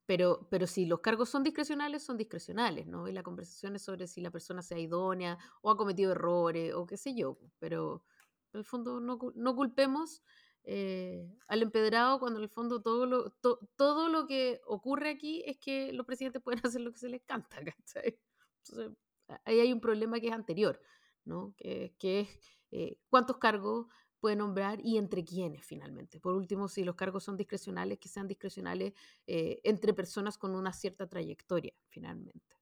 pero, 0.07 0.49
pero 0.51 0.67
si 0.67 0.87
los 0.87 1.01
cargos 1.01 1.29
son 1.29 1.43
discrecionales, 1.43 2.03
son 2.03 2.17
discrecionales, 2.17 2.87
¿no? 2.87 3.09
Y 3.09 3.13
la 3.13 3.23
conversación 3.23 3.77
es 3.77 3.83
sobre 3.83 4.07
si 4.07 4.21
la 4.21 4.31
persona 4.31 4.63
sea 4.63 4.79
idónea 4.79 5.39
o 5.63 5.71
ha 5.71 5.77
cometido 5.77 6.13
errores 6.13 6.75
o 6.75 6.87
qué 6.87 6.97
sé 6.97 7.15
yo. 7.15 7.39
Pero 7.59 8.05
en 8.53 8.59
el 8.59 8.65
fondo 8.65 9.01
no, 9.01 9.19
no 9.35 9.57
culpemos 9.57 10.23
eh, 10.65 11.37
al 11.49 11.63
empedrado 11.63 12.21
cuando 12.21 12.39
en 12.39 12.45
el 12.45 12.49
fondo 12.49 12.83
todo 12.83 13.07
lo, 13.07 13.31
todo 13.77 14.09
lo 14.09 14.27
que 14.27 14.61
ocurre 14.67 15.11
aquí 15.11 15.43
es 15.47 15.59
que 15.59 15.93
los 15.93 16.07
presidentes 16.07 16.43
pueden 16.43 16.61
hacer 16.67 16.81
lo 16.81 16.93
que 16.93 16.99
se 16.99 17.09
les 17.09 17.23
canta, 17.23 17.57
¿cachai? 17.65 18.19
Entonces, 18.65 18.97
ahí 19.45 19.61
hay 19.61 19.73
un 19.73 19.81
problema 19.81 20.21
que 20.21 20.29
es 20.29 20.33
anterior, 20.33 20.81
¿no? 21.25 21.55
Que, 21.57 21.95
que 21.99 22.21
es 22.21 22.29
eh, 22.71 22.97
cuántos 23.09 23.39
cargos 23.39 23.87
puede 24.23 24.37
nombrar 24.37 24.79
y 24.85 24.99
entre 24.99 25.25
quiénes 25.25 25.67
finalmente. 25.67 26.21
Por 26.21 26.35
último, 26.35 26.69
si 26.69 26.85
los 26.85 26.95
cargos 26.95 27.25
son 27.25 27.37
discrecionales, 27.37 27.99
que 27.99 28.09
sean 28.09 28.29
discrecionales 28.29 28.93
eh, 29.27 29.61
entre 29.65 29.93
personas 29.95 30.39
con 30.39 30.55
una 30.55 30.73
cierta 30.73 31.09
trayectoria 31.09 31.75
finalmente. 31.89 32.57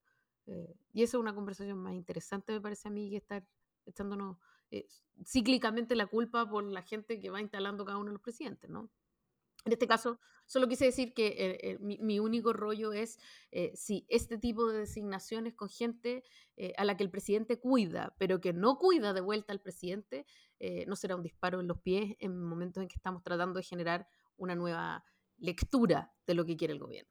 Eh, 0.47 0.75
y 0.95 1.03
esa 1.03 1.19
es 1.19 1.21
una 1.21 1.35
conversación 1.35 1.77
más 1.77 1.93
interesante, 1.93 2.55
me 2.55 2.63
parece 2.63 2.89
a 2.89 2.91
mí, 2.91 3.11
que 3.11 3.19
estar 3.19 3.45
echándonos 3.85 4.39
cíclicamente 5.25 5.95
la 5.95 6.07
culpa 6.07 6.49
por 6.49 6.65
la 6.65 6.83
gente 6.83 7.21
que 7.21 7.31
va 7.31 7.41
instalando 7.41 7.85
cada 7.85 7.99
uno 7.99 8.07
de 8.07 8.15
los 8.15 8.23
presidentes, 8.23 8.71
¿no? 8.71 8.91
En 9.65 9.73
este 9.73 9.87
caso, 9.87 10.19
solo 10.47 10.69
quise 10.69 10.87
decir 10.87 11.13
que 11.13 11.27
eh, 11.27 11.59
eh, 11.63 11.79
mi, 11.81 12.19
único 12.19 12.53
rollo 12.55 12.93
es 12.93 13.19
eh, 13.51 13.73
si 13.75 14.07
este 14.09 14.39
tipo 14.39 14.67
de 14.67 14.79
designaciones 14.79 15.55
con 15.55 15.69
gente 15.69 16.25
a 16.77 16.85
la 16.85 16.95
que 16.95 17.05
el 17.05 17.11
presidente 17.11 17.59
cuida, 17.59 18.15
pero 18.19 18.39
que 18.39 18.53
no 18.53 18.77
cuida 18.77 19.15
de 19.15 19.23
vuelta 19.23 19.51
al 19.51 19.63
presidente, 19.63 20.27
no 20.87 20.95
será 20.95 21.17
un 21.17 21.23
disparo 21.23 21.59
en 21.59 21.67
los 21.67 21.81
pies 21.81 22.17
en 22.19 22.39
momentos 22.39 22.83
en 22.83 22.89
que 22.89 22.97
estamos 22.97 23.23
tratando 23.23 23.57
de 23.57 23.63
generar 23.63 24.07
una 24.37 24.55
nueva 24.55 25.03
lectura 25.39 26.13
de 26.27 26.35
lo 26.35 26.45
que 26.45 26.59
quiere 26.59 26.75
el 26.75 26.79
gobierno. 26.79 27.11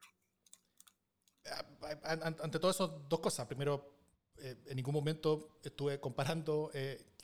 Ante 2.03 2.60
todo 2.60 2.70
eso, 2.70 3.07
dos 3.10 3.22
cosas. 3.22 3.47
Primero, 3.47 3.91
en 4.38 4.76
ningún 4.76 4.93
momento 4.93 5.57
estuve 5.64 5.99
comparando 5.99 6.70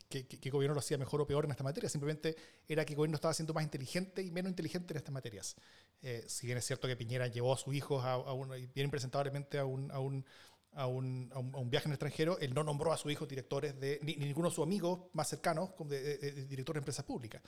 que, 0.08 0.26
que, 0.26 0.50
gobierno 0.50 0.74
lo 0.74 0.80
hacía 0.80 0.98
mejor 0.98 1.20
o 1.20 1.26
peor 1.26 1.44
en 1.44 1.50
esta 1.50 1.64
materia, 1.64 1.88
simplemente 1.88 2.36
era 2.68 2.84
que 2.84 2.92
el 2.92 2.96
gobierno 2.96 3.16
estaba 3.16 3.34
siendo 3.34 3.54
más 3.54 3.64
inteligente 3.64 4.22
y 4.22 4.30
menos 4.30 4.50
inteligente 4.50 4.92
en 4.92 4.98
estas 4.98 5.12
materias. 5.12 5.56
Eh, 6.02 6.24
si 6.28 6.46
bien 6.46 6.58
es 6.58 6.64
cierto 6.64 6.86
que 6.86 6.96
Piñera 6.96 7.26
llevó 7.26 7.54
a 7.54 7.56
sus 7.56 7.74
hijos, 7.74 8.04
a, 8.04 8.12
a 8.12 8.32
un, 8.32 8.48
bien 8.48 8.84
impresentablemente, 8.84 9.58
a 9.58 9.64
un, 9.64 9.90
a, 9.90 9.98
un, 9.98 10.24
a, 10.72 10.86
un, 10.86 11.30
a 11.32 11.38
un, 11.38 11.70
viaje 11.70 11.86
en 11.86 11.92
el 11.92 11.94
extranjero, 11.94 12.38
él 12.38 12.54
no 12.54 12.62
nombró 12.62 12.92
a 12.92 12.96
sus 12.96 13.10
hijos 13.10 13.28
directores 13.28 13.78
de, 13.80 13.98
ni, 14.02 14.14
ninguno 14.16 14.48
de 14.48 14.54
sus 14.54 14.64
amigos 14.64 15.00
más 15.12 15.28
cercanos, 15.28 15.70
como 15.72 15.90
de, 15.90 16.44
directores 16.46 16.76
de 16.76 16.82
empresas 16.82 17.04
públicas. 17.04 17.42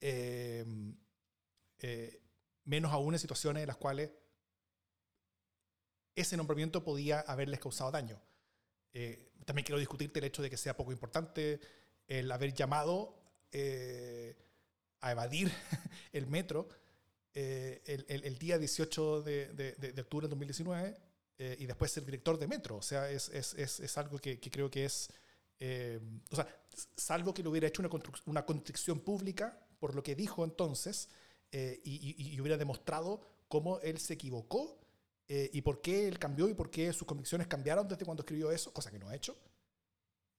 Eh, 0.00 0.64
eh, 1.78 2.20
menos 2.64 2.92
aún 2.92 3.14
en 3.14 3.20
situaciones 3.20 3.62
en 3.62 3.68
las 3.68 3.76
cuales 3.76 4.10
ese 6.14 6.36
nombramiento 6.36 6.82
podía 6.82 7.20
haberles 7.20 7.60
causado 7.60 7.90
daño. 7.90 8.20
también 9.44 9.64
quiero 9.64 9.78
discutirte 9.78 10.18
el 10.18 10.26
hecho 10.26 10.42
de 10.42 10.50
que 10.50 10.56
sea 10.56 10.76
poco 10.76 10.92
importante 10.92 11.60
el 12.18 12.30
haber 12.30 12.52
llamado 12.52 13.14
eh, 13.52 14.36
a 15.00 15.12
evadir 15.12 15.50
el 16.12 16.26
metro 16.26 16.68
eh, 17.34 17.82
el, 17.86 18.38
día 18.38 18.58
18 18.58 19.22
de, 19.22 19.94
octubre 19.98 20.24
del 20.24 20.30
2019 20.30 20.96
eh, 21.38 21.56
y 21.58 21.64
después 21.64 21.90
ser 21.90 22.04
director 22.04 22.38
de 22.38 22.46
metro. 22.46 22.76
O 22.76 22.82
sea, 22.82 23.10
es, 23.10 23.96
algo 23.96 24.18
que, 24.18 24.38
creo 24.38 24.70
que 24.70 24.84
es, 24.84 25.08
o 26.30 26.36
sea, 26.36 26.46
salvo 26.96 27.32
que 27.32 27.42
lo 27.42 27.50
hubiera 27.50 27.66
hecho 27.66 27.80
una, 27.80 27.90
una 28.26 28.44
construcción 28.44 29.00
pública 29.00 29.58
por 29.78 29.94
lo 29.94 30.02
que 30.02 30.14
dijo 30.14 30.44
entonces 30.44 31.08
y, 31.50 32.38
hubiera 32.38 32.58
demostrado 32.58 33.22
cómo 33.48 33.80
él 33.80 33.98
se 33.98 34.14
equivocó 34.14 34.78
y 35.28 35.62
por 35.62 35.80
qué 35.80 36.08
él 36.08 36.18
cambió 36.18 36.46
y 36.50 36.54
por 36.54 36.70
qué 36.70 36.92
sus 36.92 37.06
convicciones 37.06 37.46
cambiaron 37.46 37.88
desde 37.88 38.04
cuando 38.04 38.22
escribió 38.22 38.50
eso, 38.50 38.70
cosa 38.72 38.90
que 38.90 38.98
no 38.98 39.08
ha 39.08 39.16
hecho, 39.16 39.34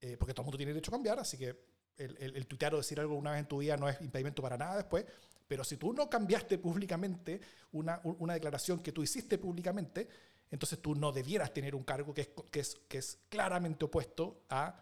eh, 0.04 0.18
porque 0.18 0.34
todo 0.34 0.42
el 0.42 0.48
mundo 0.48 0.58
tiene 0.58 0.74
derecho 0.74 0.92
a 0.92 0.96
cambiar, 0.96 1.18
así 1.18 1.38
que 1.38 1.56
el, 1.96 2.18
el, 2.20 2.36
el 2.36 2.46
tuitear 2.46 2.74
o 2.74 2.78
decir 2.78 3.00
algo 3.00 3.16
una 3.16 3.32
vez 3.32 3.40
en 3.40 3.48
tu 3.48 3.60
vida 3.60 3.78
no 3.78 3.88
es 3.88 4.02
impedimento 4.02 4.42
para 4.42 4.58
nada 4.58 4.76
después, 4.76 5.06
pero 5.48 5.64
si 5.64 5.78
tú 5.78 5.94
no 5.94 6.10
cambiaste 6.10 6.58
públicamente 6.58 7.40
una, 7.72 8.02
una 8.04 8.34
declaración 8.34 8.84
que 8.84 8.92
tú 8.92 9.02
hiciste 9.02 9.38
públicamente, 9.38 10.10
entonces 10.52 10.80
tú 10.80 10.94
no 10.94 11.14
debieras 11.14 11.54
tener 11.54 11.74
un 11.74 11.84
cargo 11.84 12.14
que 12.14 12.22
es, 12.22 12.30
que 12.52 12.60
es, 12.60 12.76
que 12.90 12.98
es 12.98 13.20
claramente 13.30 13.86
opuesto 13.86 14.44
a, 14.50 14.76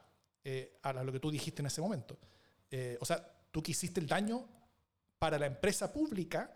eh, 0.43 0.79
a 0.81 0.91
lo 0.91 1.11
que 1.11 1.19
tú 1.19 1.29
dijiste 1.29 1.61
en 1.61 1.67
ese 1.67 1.81
momento. 1.81 2.17
Eh, 2.71 2.97
o 2.99 3.05
sea, 3.05 3.23
tú 3.51 3.61
quisiste 3.61 3.99
el 3.99 4.07
daño 4.07 4.47
para 5.19 5.37
la 5.37 5.45
empresa 5.45 5.93
pública 5.93 6.51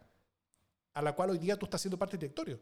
a 0.95 1.01
la 1.03 1.13
cual 1.13 1.29
hoy 1.29 1.37
día 1.37 1.55
tú 1.55 1.65
estás 1.65 1.81
siendo 1.81 1.99
parte 1.99 2.17
del 2.17 2.21
directorio. 2.21 2.59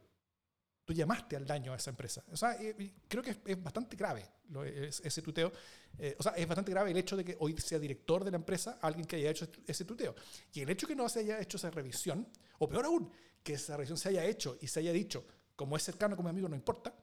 Tú 0.85 0.93
llamaste 0.93 1.35
al 1.35 1.45
daño 1.45 1.73
a 1.73 1.77
esa 1.77 1.91
empresa. 1.91 2.23
O 2.31 2.37
sea, 2.37 2.61
eh, 2.61 2.93
creo 3.07 3.23
que 3.23 3.31
es, 3.31 3.37
es 3.45 3.63
bastante 3.63 3.95
grave 3.95 4.25
lo, 4.49 4.63
es, 4.63 5.01
ese 5.01 5.21
tuteo. 5.21 5.51
Eh, 5.97 6.15
o 6.17 6.23
sea, 6.23 6.33
es 6.33 6.47
bastante 6.47 6.71
grave 6.71 6.91
el 6.91 6.97
hecho 6.97 7.15
de 7.15 7.23
que 7.23 7.37
hoy 7.39 7.55
sea 7.57 7.79
director 7.79 8.23
de 8.23 8.31
la 8.31 8.37
empresa 8.37 8.79
alguien 8.81 9.05
que 9.05 9.15
haya 9.15 9.31
hecho 9.31 9.47
ese 9.65 9.85
tuteo. 9.85 10.15
Y 10.53 10.61
el 10.61 10.69
hecho 10.69 10.87
de 10.87 10.93
que 10.93 10.95
no 10.95 11.07
se 11.07 11.19
haya 11.19 11.39
hecho 11.39 11.57
esa 11.57 11.69
revisión, 11.69 12.27
o 12.59 12.67
peor 12.67 12.85
aún, 12.85 13.11
que 13.43 13.53
esa 13.53 13.77
revisión 13.77 13.97
se 13.97 14.09
haya 14.09 14.25
hecho 14.25 14.57
y 14.61 14.67
se 14.67 14.79
haya 14.79 14.91
dicho, 14.91 15.25
como 15.55 15.77
es 15.77 15.83
cercano, 15.83 16.15
como 16.15 16.29
amigo, 16.29 16.47
no 16.49 16.55
importa, 16.55 16.93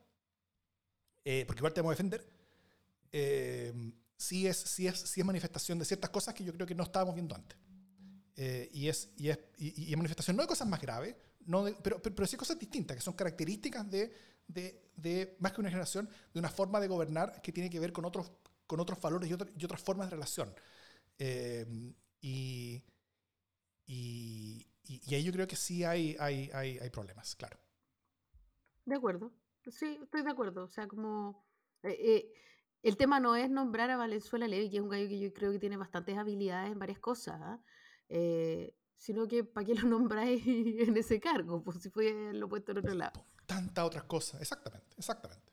eh, 1.25 1.45
porque 1.47 1.61
igual 1.61 1.73
te 1.73 1.81
vamos 1.81 1.93
a 1.93 1.95
defender, 1.95 2.27
eh, 3.13 3.73
sí, 4.17 4.47
es, 4.47 4.57
sí, 4.57 4.87
es, 4.87 4.99
sí 4.99 5.21
es 5.21 5.27
manifestación 5.27 5.79
de 5.79 5.85
ciertas 5.85 6.11
cosas 6.11 6.35
que 6.35 6.45
yo 6.45 6.53
creo 6.53 6.67
que 6.67 6.75
no 6.75 6.85
estábamos 6.85 7.15
viendo 7.15 7.35
antes. 7.35 7.59
Eh, 8.37 8.71
y, 8.73 8.89
es, 8.89 9.11
y, 9.17 9.29
es, 9.29 9.39
y, 9.59 9.89
y, 9.89 9.91
es 9.91 9.97
manifestación 9.97 10.37
no 10.37 10.43
de 10.43 10.49
cosas 10.49 10.67
más 10.67 10.81
graves, 10.81 11.15
no 11.47 11.65
pero, 11.83 12.01
pero, 12.01 12.15
pero, 12.15 12.39
cosas 12.39 12.59
distintas, 12.59 12.97
que 12.97 13.03
son 13.03 13.15
características 13.15 13.91
de, 13.91 14.13
de, 14.47 14.91
de, 14.97 15.37
más 15.41 15.53
que 15.53 15.61
una 15.61 15.71
generación, 15.71 16.09
de 16.33 16.39
una 16.39 16.49
forma 16.49 16.81
de 16.81 16.89
gobernar 16.89 17.41
que 17.43 17.53
tiene 17.53 17.71
que 17.71 17.81
ver 17.81 17.93
con 17.93 18.05
otros, 18.05 18.33
con 18.67 18.81
otros 18.81 19.01
valores 19.01 19.31
y, 19.31 19.65
otras 19.65 19.83
formas 19.83 20.09
de 20.09 20.17
relación. 20.17 20.55
Eh, 21.19 21.67
y, 22.21 22.83
y, 23.87 24.67
y, 24.85 25.15
ahí 25.15 25.23
yo 25.23 25.33
creo 25.33 25.47
que 25.47 25.57
sí 25.57 25.85
hay, 25.85 26.17
hay, 26.19 26.51
hay, 26.53 26.79
hay, 26.79 26.91
problemas, 26.91 27.35
claro. 27.35 27.59
De 28.85 28.95
acuerdo, 28.97 29.33
sí, 29.71 29.99
estoy 30.03 30.23
de 30.23 30.31
acuerdo. 30.31 30.65
O 30.65 30.69
sea, 30.69 30.87
como 30.87 31.45
eh, 31.83 31.97
eh, 31.99 32.33
el 32.83 32.97
tema 32.97 33.21
no 33.21 33.37
es 33.37 33.51
nombrar 33.51 33.91
a 33.91 33.97
Valenzuela 33.97 34.49
Levy, 34.49 34.71
que 34.71 34.77
es 34.77 34.83
un 34.83 34.89
gallo 34.89 35.09
que 35.09 35.19
yo 35.19 35.33
creo 35.33 35.53
que 35.53 35.59
tiene 35.59 35.77
bastantes 35.77 36.17
habilidades 36.17 36.73
en 36.73 36.79
varias 36.79 36.99
cosas. 36.99 37.61
¿eh? 38.09 38.75
Sino 39.01 39.27
que 39.27 39.45
para 39.45 39.67
qué 39.67 39.75
lo 39.75 39.89
nombráis 39.89 40.47
en 40.47 40.97
ese 40.97 41.19
cargo, 41.19 41.65
pues 41.65 41.79
si 41.83 41.89
fue 41.89 42.33
lo 42.35 42.49
puesto 42.49 42.73
en 42.73 42.79
otro 42.79 42.95
lado. 42.95 43.25
Tantas 43.47 43.85
otras 43.85 44.05
cosas, 44.05 44.41
exactamente, 44.43 44.95
exactamente. 44.99 45.51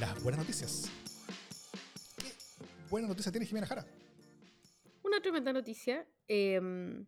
Las 0.00 0.22
buenas 0.22 0.40
noticias. 0.40 0.90
¿Qué 2.16 2.32
buena 2.90 3.06
noticia 3.06 3.30
tiene 3.30 3.46
Jimena 3.46 3.66
Jara? 3.66 3.86
Una 5.02 5.20
tremenda 5.20 5.52
noticia, 5.52 6.08
eh, 6.28 7.04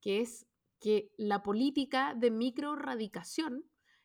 que 0.00 0.20
es 0.20 0.44
que 0.80 1.14
la 1.16 1.44
política 1.44 2.14
de 2.16 2.32
microradicación 2.32 3.64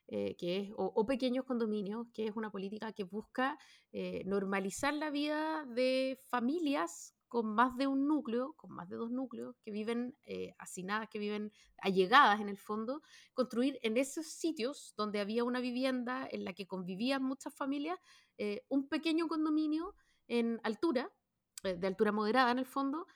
eh, 0.09 0.35
que 0.37 0.59
es, 0.59 0.71
o, 0.77 1.05
pequeños 1.05 1.43
condominios, 1.43 2.07
que 2.13 2.27
es 2.27 2.35
una 2.35 2.49
política 2.49 2.93
que 2.93 3.03
busca 3.03 3.57
eh, 3.91 4.23
normalizar 4.25 4.93
la 4.93 5.09
vida 5.09 5.65
de 5.65 6.17
familias 6.29 7.13
con 7.27 7.53
más 7.53 7.75
de 7.75 7.87
un 7.87 8.07
núcleo, 8.07 8.53
con 8.53 8.71
más 8.71 8.87
de 8.87 8.95
dos 8.95 9.11
núcleos, 9.11 9.57
que 9.61 9.71
viven 9.71 10.15
eh, 10.23 10.55
que 11.11 11.19
viven 11.19 11.51
allegadas 11.79 12.39
en 12.39 12.47
el 12.47 12.57
fondo, 12.57 13.01
construir 13.33 13.79
en 13.81 13.97
esos 13.97 14.27
sitios 14.27 14.93
donde 14.95 15.19
había 15.19 15.43
una 15.43 15.59
vivienda 15.59 16.25
en 16.31 16.45
la 16.45 16.53
que 16.53 16.67
convivían 16.67 17.21
muchas 17.21 17.53
familias, 17.53 17.99
eh, 18.37 18.63
un 18.69 18.87
pequeño 18.87 19.27
condominio 19.27 19.93
en 20.29 20.61
altura, 20.63 21.11
de 21.63 21.87
altura 21.87 22.13
moderada 22.13 22.51
en 22.51 22.59
el 22.59 22.65
fondo, 22.65 23.07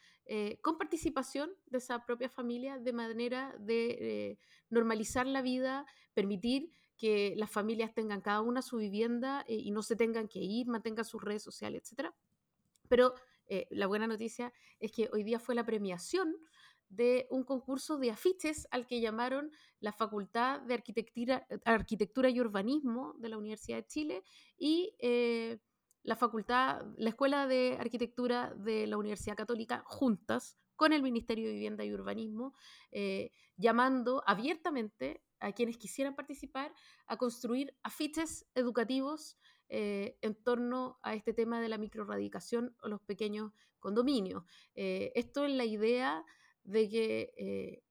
con 0.61 0.77
participación 0.77 1.51
de 1.65 1.79
esa 1.79 2.05
propia 2.05 2.29
familia, 2.29 2.79
de 2.79 2.93
manera 2.93 3.53
de 3.59 4.39
normalizar 4.69 5.27
la 5.27 5.41
vida, 5.41 5.85
permitir 6.13 6.71
que 7.01 7.33
las 7.35 7.49
familias 7.49 7.95
tengan 7.95 8.21
cada 8.21 8.41
una 8.41 8.61
su 8.61 8.77
vivienda 8.77 9.43
eh, 9.47 9.55
y 9.55 9.71
no 9.71 9.81
se 9.81 9.95
tengan 9.95 10.27
que 10.27 10.37
ir, 10.37 10.67
mantengan 10.67 11.03
sus 11.03 11.19
redes 11.19 11.41
sociales, 11.41 11.91
etc. 11.91 12.11
Pero 12.87 13.15
eh, 13.47 13.65
la 13.71 13.87
buena 13.87 14.05
noticia 14.05 14.53
es 14.79 14.91
que 14.91 15.09
hoy 15.11 15.23
día 15.23 15.39
fue 15.39 15.55
la 15.55 15.65
premiación 15.65 16.35
de 16.89 17.25
un 17.31 17.43
concurso 17.43 17.97
de 17.97 18.11
afiches 18.11 18.67
al 18.69 18.85
que 18.85 19.01
llamaron 19.01 19.49
la 19.79 19.93
Facultad 19.93 20.61
de 20.61 20.75
Arquitectura, 20.75 21.47
Arquitectura 21.65 22.29
y 22.29 22.39
Urbanismo 22.39 23.15
de 23.17 23.29
la 23.29 23.39
Universidad 23.39 23.77
de 23.77 23.87
Chile 23.87 24.23
y 24.59 24.95
eh, 24.99 25.57
la 26.03 26.15
Facultad, 26.15 26.85
la 26.97 27.09
Escuela 27.09 27.47
de 27.47 27.77
Arquitectura 27.79 28.53
de 28.53 28.85
la 28.85 28.97
Universidad 28.97 29.35
Católica 29.35 29.81
juntas 29.87 30.59
con 30.75 30.93
el 30.93 31.01
Ministerio 31.01 31.47
de 31.47 31.53
Vivienda 31.53 31.83
y 31.83 31.93
Urbanismo, 31.93 32.53
llamando 33.55 34.23
abiertamente 34.25 35.21
a 35.41 35.51
quienes 35.51 35.77
quisieran 35.77 36.15
participar 36.15 36.73
a 37.07 37.17
construir 37.17 37.75
afiches 37.83 38.45
educativos 38.55 39.37
eh, 39.69 40.17
en 40.21 40.35
torno 40.35 40.99
a 41.01 41.15
este 41.15 41.33
tema 41.33 41.59
de 41.59 41.69
la 41.69 41.77
microradicación 41.77 42.75
o 42.81 42.87
los 42.87 43.01
pequeños 43.01 43.51
condominios. 43.79 44.43
Eh, 44.75 45.11
esto 45.15 45.45
es 45.45 45.53
la 45.53 45.65
idea 45.65 46.23
de 46.63 46.89
que 46.89 47.33
eh, 47.37 47.83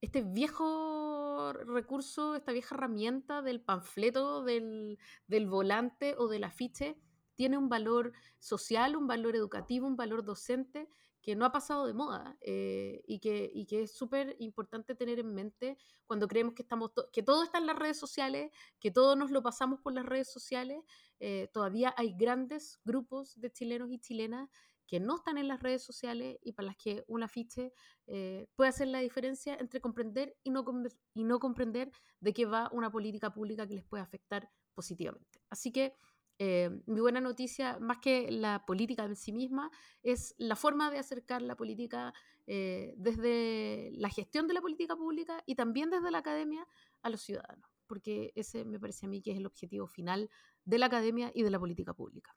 este 0.00 0.22
viejo 0.22 1.52
recurso, 1.52 2.34
esta 2.34 2.52
vieja 2.52 2.74
herramienta 2.74 3.42
del 3.42 3.60
panfleto, 3.60 4.44
del 4.44 4.98
volante 5.46 6.14
o 6.18 6.28
del 6.28 6.44
afiche, 6.44 6.96
tiene 7.34 7.56
un 7.56 7.68
valor 7.68 8.12
social, 8.40 8.96
un 8.96 9.06
valor 9.06 9.36
educativo, 9.36 9.86
un 9.86 9.96
valor 9.96 10.24
docente 10.24 10.88
que 11.22 11.36
no 11.36 11.44
ha 11.44 11.52
pasado 11.52 11.86
de 11.86 11.94
moda 11.94 12.36
eh, 12.40 13.02
y, 13.06 13.18
que, 13.20 13.50
y, 13.52 13.66
que, 13.66 13.82
es 13.82 13.96
súper 13.96 14.36
importante 14.38 14.94
tener 14.94 15.18
en 15.18 15.34
mente 15.34 15.76
cuando 16.06 16.28
creemos 16.28 16.54
que, 16.54 16.62
estamos 16.62 16.94
to 16.94 17.10
que 17.12 17.22
todo 17.22 17.42
está 17.42 17.58
en 17.58 17.66
las 17.66 17.78
redes 17.78 17.98
sociales, 17.98 18.50
que 18.80 18.90
todo 18.90 19.16
nos 19.16 19.30
lo 19.30 19.42
pasamos 19.42 19.80
por 19.80 19.92
las 19.92 20.06
redes 20.06 20.30
sociales. 20.30 20.82
Eh, 21.20 21.48
todavía 21.52 21.94
hay 21.96 22.14
grandes 22.16 22.80
grupos 22.84 23.38
de 23.40 23.50
chilenos 23.52 23.90
y 23.90 23.98
chilenas 23.98 24.48
que 24.86 25.00
no 25.00 25.16
están 25.16 25.36
en 25.36 25.48
las 25.48 25.62
redes 25.62 25.82
sociales 25.82 26.38
y 26.42 26.52
para 26.52 26.68
las 26.68 26.76
que 26.76 27.04
un 27.08 27.22
afiche 27.22 27.74
eh, 28.06 28.48
puede 28.56 28.70
hacer 28.70 28.88
la 28.88 29.00
diferencia 29.00 29.54
entre 29.60 29.82
comprender 29.82 30.34
y 30.42 30.50
no, 30.50 30.64
y 31.12 31.24
no 31.24 31.38
comprender 31.38 31.92
de 32.20 32.32
qué 32.32 32.46
va 32.46 32.70
una 32.72 32.90
política 32.90 33.30
pública 33.30 33.66
que 33.66 33.74
les 33.74 33.84
puede 33.84 34.02
afectar 34.02 34.50
positivamente. 34.74 35.42
Así 35.50 35.72
que 35.72 35.94
eh, 36.38 36.70
mi 36.86 37.00
buena 37.00 37.20
noticia, 37.20 37.78
más 37.80 37.98
que 37.98 38.30
la 38.30 38.64
política 38.64 39.04
en 39.04 39.16
sí 39.16 39.32
misma, 39.32 39.70
es 40.02 40.34
la 40.38 40.54
forma 40.54 40.90
de 40.90 40.98
acercar 40.98 41.42
la 41.42 41.56
política 41.56 42.14
eh, 42.46 42.94
desde 42.96 43.90
la 43.94 44.08
gestión 44.08 44.46
de 44.46 44.54
la 44.54 44.60
política 44.60 44.96
pública 44.96 45.42
y 45.46 45.56
también 45.56 45.90
desde 45.90 46.10
la 46.10 46.18
academia 46.18 46.66
a 47.02 47.10
los 47.10 47.22
ciudadanos, 47.22 47.68
porque 47.86 48.32
ese 48.36 48.64
me 48.64 48.78
parece 48.78 49.06
a 49.06 49.08
mí 49.08 49.20
que 49.20 49.32
es 49.32 49.36
el 49.36 49.46
objetivo 49.46 49.88
final 49.88 50.30
de 50.64 50.78
la 50.78 50.86
academia 50.86 51.32
y 51.34 51.42
de 51.42 51.50
la 51.50 51.58
política 51.58 51.92
pública. 51.92 52.36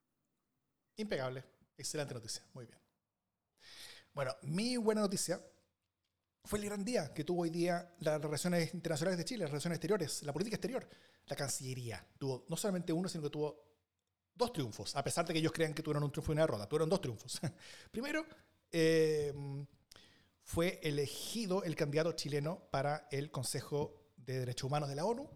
Impecable, 0.96 1.44
excelente 1.76 2.14
noticia, 2.14 2.44
muy 2.54 2.66
bien. 2.66 2.78
Bueno, 4.12 4.32
mi 4.42 4.76
buena 4.76 5.00
noticia 5.02 5.40
fue 6.44 6.58
el 6.58 6.64
gran 6.64 6.84
día 6.84 7.14
que 7.14 7.22
tuvo 7.24 7.42
hoy 7.42 7.50
día 7.50 7.94
las 8.00 8.20
relaciones 8.20 8.74
internacionales 8.74 9.16
de 9.16 9.24
Chile, 9.24 9.44
las 9.44 9.50
relaciones 9.50 9.76
exteriores, 9.76 10.22
la 10.24 10.32
política 10.32 10.56
exterior. 10.56 10.88
La 11.26 11.36
Cancillería 11.36 12.04
tuvo 12.18 12.44
no 12.48 12.56
solamente 12.56 12.92
uno, 12.92 13.08
sino 13.08 13.22
que 13.22 13.30
tuvo 13.30 13.71
dos 14.34 14.52
triunfos, 14.52 14.96
a 14.96 15.04
pesar 15.04 15.26
de 15.26 15.32
que 15.32 15.38
ellos 15.38 15.52
crean 15.52 15.74
que 15.74 15.82
tuvieron 15.82 16.04
un 16.04 16.10
triunfo 16.10 16.32
y 16.32 16.34
una 16.34 16.42
derrota, 16.42 16.68
tuvieron 16.68 16.88
dos 16.88 17.00
triunfos. 17.00 17.40
Primero, 17.90 18.24
eh, 18.70 19.32
fue 20.42 20.80
elegido 20.82 21.62
el 21.64 21.76
candidato 21.76 22.12
chileno 22.12 22.62
para 22.70 23.08
el 23.10 23.30
Consejo 23.30 23.94
de 24.16 24.40
Derechos 24.40 24.64
Humanos 24.64 24.88
de 24.88 24.96
la 24.96 25.04
ONU, 25.04 25.28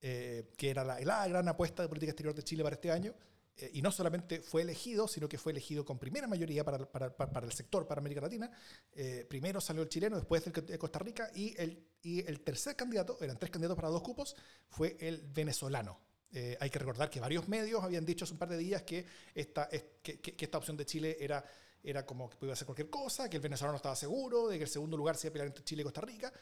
eh, 0.00 0.52
que 0.56 0.70
era 0.70 0.84
la, 0.84 1.00
la, 1.00 1.26
gran 1.26 1.48
apuesta 1.48 1.82
de 1.82 1.88
política 1.88 2.12
exterior 2.12 2.34
de 2.34 2.42
Chile 2.42 2.62
para 2.62 2.74
este 2.74 2.90
año. 2.90 3.14
Eh, 3.58 3.70
y 3.74 3.82
no 3.82 3.90
solamente 3.90 4.40
fue 4.40 4.62
elegido, 4.62 5.08
sino 5.08 5.28
que 5.28 5.36
fue 5.36 5.52
elegido 5.52 5.84
con 5.84 5.98
primera 5.98 6.28
mayoría 6.28 6.64
para, 6.64 6.90
para, 6.90 7.14
para 7.16 7.46
el 7.46 7.52
sector, 7.52 7.86
para 7.86 8.00
América 8.00 8.20
Latina. 8.20 8.50
Eh, 8.92 9.26
primero 9.28 9.60
salió 9.60 9.82
el 9.82 9.88
chileno, 9.88 10.16
después 10.16 10.46
el 10.46 10.52
de 10.52 10.78
Costa 10.78 11.00
Rica, 11.00 11.30
y 11.34 11.60
el, 11.60 11.84
y 12.02 12.20
el 12.26 12.40
tercer 12.40 12.76
candidato, 12.76 13.18
eran 13.20 13.36
tres 13.36 13.50
candidatos 13.50 13.76
para 13.76 13.88
dos 13.88 14.02
cupos, 14.02 14.36
fue 14.68 14.96
el 15.00 15.22
venezolano, 15.22 15.98
eh, 16.30 16.56
hay 16.60 16.70
que 16.70 16.78
recordar 16.78 17.08
que 17.08 17.20
varios 17.20 17.48
medios 17.48 17.82
habían 17.82 18.04
dicho 18.04 18.24
hace 18.24 18.34
un 18.34 18.38
par 18.38 18.48
de 18.48 18.58
días 18.58 18.82
que 18.82 19.04
esta, 19.34 19.68
que, 19.68 20.34
esta 20.38 20.58
opción 20.58 20.76
de 20.76 20.84
Chile 20.84 21.16
era, 21.20 21.44
era 21.82 22.04
como 22.04 22.28
que 22.28 22.36
podía 22.36 22.52
hacer 22.52 22.66
cualquier 22.66 22.90
cosa, 22.90 23.30
que 23.30 23.36
el 23.36 23.42
venezolano 23.42 23.72
no 23.72 23.76
estaba 23.76 23.96
seguro, 23.96 24.48
de 24.48 24.58
que 24.58 24.64
el 24.64 24.70
segundo 24.70 24.96
lugar 24.96 25.16
se 25.16 25.26
iba 25.26 25.30
a 25.30 25.34
pelear 25.34 25.46
entre 25.48 25.64
Chile 25.64 25.82
y 25.82 25.84
Costa 25.84 26.00
Rica. 26.02 26.32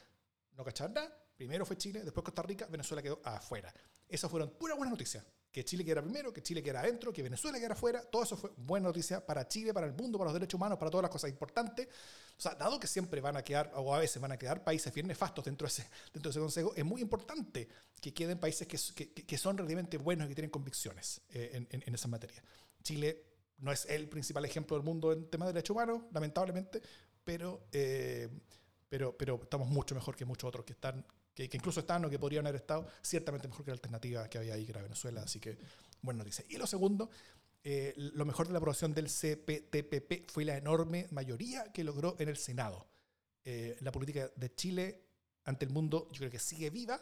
No 0.53 0.64
cachaban 0.64 0.95
nada. 0.95 1.16
Primero 1.37 1.66
fue 1.66 1.76
Chile, 1.76 2.03
después 2.03 2.24
Costa 2.24 2.43
Rica, 2.43 2.66
Venezuela 2.66 3.03
quedó 3.03 3.20
afuera. 3.22 3.72
Esas 4.09 4.30
fueron 4.30 4.51
pura 4.51 4.74
buena 4.74 4.91
noticia. 4.91 5.24
Que 5.57 5.64
Chile 5.64 5.82
quedara 5.86 6.02
primero, 6.02 6.34
que 6.34 6.42
Chile 6.42 6.62
quedara 6.62 6.80
adentro, 6.80 7.11
que 7.11 7.22
Venezuela 7.22 7.57
quedara 7.57 7.72
afuera. 7.72 8.02
Todo 8.02 8.24
eso 8.24 8.36
fue 8.36 8.50
buena 8.59 8.88
noticia 8.88 9.24
para 9.24 9.48
Chile, 9.48 9.72
para 9.72 9.86
el 9.86 9.94
mundo, 9.94 10.18
para 10.18 10.28
los 10.28 10.34
derechos 10.34 10.59
humanos, 10.59 10.76
para 10.76 10.90
todas 10.90 11.04
las 11.04 11.11
cosas 11.11 11.30
importantes. 11.30 11.88
O 12.36 12.42
sea, 12.42 12.54
dado 12.54 12.78
que 12.78 12.86
siempre 12.86 13.22
van 13.22 13.38
a 13.38 13.42
quedar, 13.42 13.72
o 13.74 13.94
a 13.94 13.98
veces 13.98 14.20
van 14.20 14.32
a 14.32 14.36
quedar 14.36 14.62
países 14.62 14.92
bien 14.92 15.07
nefastos 15.07 15.46
dentro 15.46 15.64
de 15.64 15.68
ese, 15.68 15.88
dentro 16.12 16.28
de 16.28 16.32
ese 16.32 16.40
consejo, 16.40 16.74
es 16.76 16.84
muy 16.84 17.00
importante 17.00 17.68
que 18.02 18.12
queden 18.12 18.38
países 18.38 18.68
que, 18.68 19.14
que, 19.14 19.38
son 19.38 19.57
realmente 19.57 19.96
buenos 19.96 20.26
y 20.26 20.28
que 20.28 20.34
tienen 20.34 20.50
convicciones 20.50 21.22
eh, 21.30 21.52
en, 21.54 21.66
en, 21.70 21.84
en 21.86 21.94
esa 21.94 22.09
materia. 22.09 22.42
Chile 22.82 23.24
no 23.57 23.72
es 23.72 23.86
el 23.86 24.11
principal 24.11 24.44
ejemplo 24.44 24.76
del 24.76 24.84
mundo 24.84 25.11
en 25.11 25.30
temas 25.30 25.48
de 25.48 25.54
derechos 25.54 25.74
humanos, 25.74 26.02
lamentablemente, 26.12 26.82
pero, 27.24 27.62
eh, 27.72 28.28
pero, 28.90 29.16
pero 29.16 29.40
estamos 29.42 29.68
mucho 29.68 29.94
mejor 29.94 30.16
que 30.16 30.26
muchos 30.26 30.48
otros 30.48 30.66
que 30.66 30.74
están, 30.74 31.02
que, 31.37 31.49
que, 31.49 31.57
incluso 31.57 31.80
están 31.80 32.05
o 32.05 32.11
que 32.11 32.18
podrían 32.18 32.47
haber 32.47 32.62
estado, 32.62 32.89
ciertamente 33.03 33.47
mejor 33.47 33.64
que 33.64 33.70
la 33.70 33.74
alternativa 33.74 34.28
que 34.28 34.39
había 34.39 34.55
ahí, 34.55 34.64
que 34.64 34.72
era 34.72 34.82
Venezuela. 34.82 35.22
Así 35.22 35.39
que, 35.39 35.57
buena 36.01 36.18
noticia. 36.18 36.45
Y 36.49 36.57
lo 36.57 36.66
segundo, 36.66 37.11
eh, 37.62 37.93
lo 37.97 38.24
mejor 38.24 38.47
de 38.47 38.55
la 38.55 38.59
aprobación 38.59 38.95
del 38.95 39.07
CPTPP 39.07 40.30
fue 40.30 40.47
la 40.47 40.57
enorme 40.57 41.07
mayoría 41.11 41.70
que 41.72 41.84
logró 41.84 42.16
en 42.18 42.30
el 42.30 42.39
Senado. 42.39 42.87
Eh, 43.45 43.76
la 43.80 43.93
política 43.93 44.30
de 44.34 44.55
Chile 44.55 45.03
ante 45.45 45.64
el 45.64 45.70
mundo, 45.70 46.09
yo 46.11 46.18
creo 46.18 46.30
que 46.30 46.39
sigue 46.39 46.70
viva. 46.70 47.01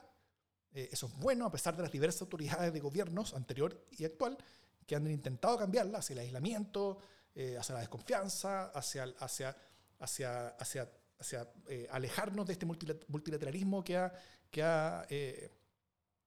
Eh, 0.72 0.88
eso 0.92 1.06
es 1.06 1.14
bueno, 1.16 1.46
a 1.46 1.52
pesar 1.52 1.76
de 1.76 1.82
las 1.82 1.92
diversas 1.92 2.22
autoridades 2.22 2.72
de 2.72 2.80
gobiernos 2.80 3.34
anterior 3.34 3.86
y 3.92 4.04
actual 4.04 4.36
que 4.86 4.96
han 4.96 5.10
intentado 5.10 5.56
cambiarla 5.56 5.98
hacia 5.98 6.14
el 6.14 6.20
aislamiento, 6.20 6.98
eh, 7.34 7.56
hacia 7.58 7.74
la 7.74 7.80
desconfianza, 7.80 8.66
hacia, 8.66 9.04
hacia, 9.18 9.56
hacia, 9.98 10.48
hacia, 10.48 10.90
eh, 11.32 11.86
alejarnos 11.90 12.46
de 12.46 12.52
este 12.52 12.66
multilateralismo 12.66 13.82
que 13.82 13.96
ha, 13.96 15.06
eh, 15.08 15.50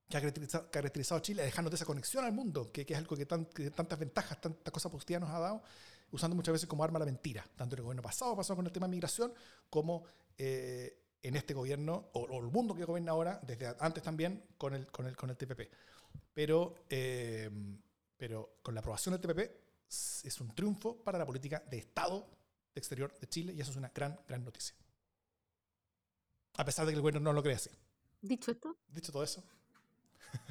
caracterizado, 0.08 1.18
a 1.18 1.22
Chile, 1.22 1.42
alejarnos 1.42 1.70
de 1.70 1.76
esa 1.76 1.84
conexión 1.84 2.24
al 2.24 2.32
mundo, 2.32 2.72
que, 2.72 2.86
es 2.88 2.96
algo 2.96 3.16
que, 3.16 3.26
tan, 3.26 3.46
que, 3.46 3.70
tantas 3.70 3.98
ventajas, 3.98 4.40
tantas 4.40 4.72
cosas 4.72 4.90
positivas 4.90 5.22
nos 5.22 5.30
ha 5.30 5.38
dado, 5.38 5.62
usando 6.10 6.34
muchas 6.34 6.52
veces 6.52 6.68
como 6.68 6.82
arma 6.82 6.98
la 6.98 7.04
mentira, 7.04 7.44
tanto 7.56 7.74
en 7.74 7.78
el 7.80 7.84
gobierno 7.84 8.02
pasado 8.02 8.34
pasó 8.34 8.56
con 8.56 8.66
el 8.66 8.72
tema 8.72 8.86
de 8.86 8.92
migración, 8.92 9.32
como 9.68 10.04
eh, 10.36 10.98
en 11.22 11.36
este 11.36 11.52
gobierno, 11.54 12.08
o, 12.12 12.20
o, 12.20 12.40
el 12.40 12.50
mundo 12.50 12.74
que 12.74 12.84
gobierna 12.84 13.12
ahora, 13.12 13.40
desde 13.46 13.74
antes 13.80 14.02
también, 14.02 14.44
con 14.56 14.74
el, 14.74 14.86
TPP. 14.86 15.70
Pero 16.32 16.74
eh, 16.88 17.50
pero 18.18 18.58
con 18.62 18.74
la 18.74 18.80
aprobación 18.80 19.12
del 19.12 19.22
TPP 19.22 19.50
es 19.88 20.40
un 20.40 20.54
triunfo 20.54 21.02
para 21.02 21.16
la 21.16 21.24
política 21.24 21.62
de 21.70 21.78
Estado 21.78 22.28
exterior 22.74 23.16
de 23.18 23.28
Chile 23.28 23.54
y 23.54 23.60
eso 23.60 23.70
es 23.70 23.76
una 23.76 23.90
gran, 23.94 24.18
gran 24.26 24.44
noticia. 24.44 24.76
A 26.58 26.64
pesar 26.64 26.84
de 26.86 26.90
que 26.92 26.96
el 26.96 27.02
gobierno 27.02 27.20
no 27.20 27.32
lo 27.32 27.40
cree 27.40 27.54
así. 27.54 27.70
Dicho 28.20 28.50
esto. 28.50 28.76
Dicho 28.88 29.12
todo 29.12 29.22
eso. 29.22 29.44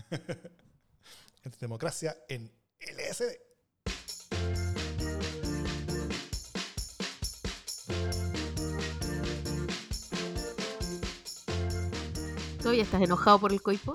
Entre 1.43 1.59
democracia 1.59 2.15
en 2.29 2.49
LSD. 2.79 3.23
¿Todavía 12.59 12.83
estás 12.83 13.01
enojado 13.01 13.39
por 13.39 13.51
el 13.51 13.61
coipo? 13.61 13.91